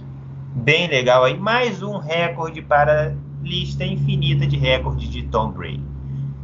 [0.56, 1.38] Bem legal aí.
[1.38, 5.84] Mais um recorde para lista infinita de recordes de Tom Brady.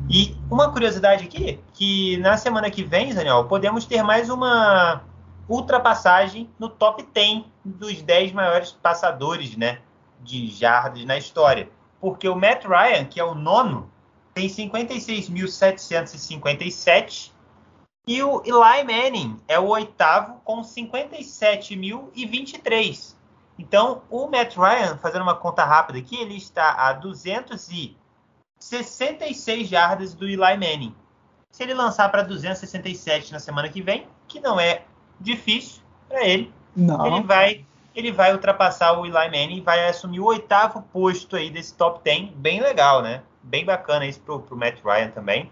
[0.10, 5.02] E uma curiosidade aqui, que na semana que vem, Daniel, podemos ter mais uma
[5.50, 9.80] ultrapassagem no top 10 dos 10 maiores passadores né,
[10.22, 11.70] de jardas na história.
[12.00, 13.90] Porque o Matt Ryan, que é o nono,
[14.34, 17.32] tem 56.757
[18.08, 23.15] e o Eli Manning é o oitavo com 57.023.
[23.58, 27.98] Então, o Matt Ryan, fazendo uma conta rápida aqui, ele está a 200 e
[28.60, 30.96] 66 jardas do Eli Manning.
[31.52, 34.84] Se ele lançar para 267 na semana que vem, que não é
[35.20, 37.06] difícil para ele, não.
[37.06, 37.66] ele vai
[37.96, 42.02] ele vai ultrapassar o Eli Manning e vai assumir o oitavo posto aí desse top
[42.04, 42.32] 10.
[42.32, 43.24] Bem legal, né?
[43.42, 45.50] Bem bacana isso pro, pro Matt Ryan também.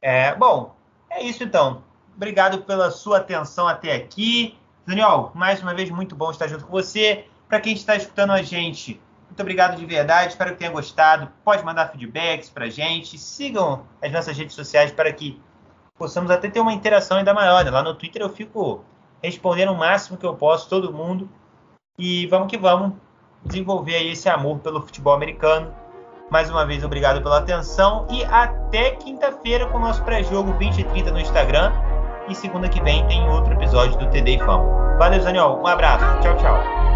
[0.00, 0.72] É, bom,
[1.10, 1.82] é isso então.
[2.14, 4.56] Obrigado pela sua atenção até aqui.
[4.86, 7.24] Daniel, mais uma vez, muito bom estar junto com você.
[7.48, 11.28] Para quem está escutando a gente, muito obrigado de verdade, espero que tenha gostado.
[11.42, 13.18] Pode mandar feedbacks pra gente.
[13.18, 15.40] Sigam as nossas redes sociais para que
[15.96, 17.64] possamos até ter uma interação ainda maior.
[17.64, 17.70] Né?
[17.70, 18.84] Lá no Twitter eu fico
[19.22, 21.28] respondendo o máximo que eu posso, todo mundo.
[21.98, 22.92] E vamos que vamos
[23.42, 25.74] desenvolver aí esse amor pelo futebol americano.
[26.30, 30.84] Mais uma vez, obrigado pela atenção e até quinta-feira com o nosso pré-jogo 20 e
[30.84, 31.72] 30 no Instagram.
[32.28, 34.96] E segunda que vem tem outro episódio do TD Fama.
[34.98, 35.60] Valeu, Daniel.
[35.62, 36.04] Um abraço.
[36.20, 36.93] Tchau, tchau.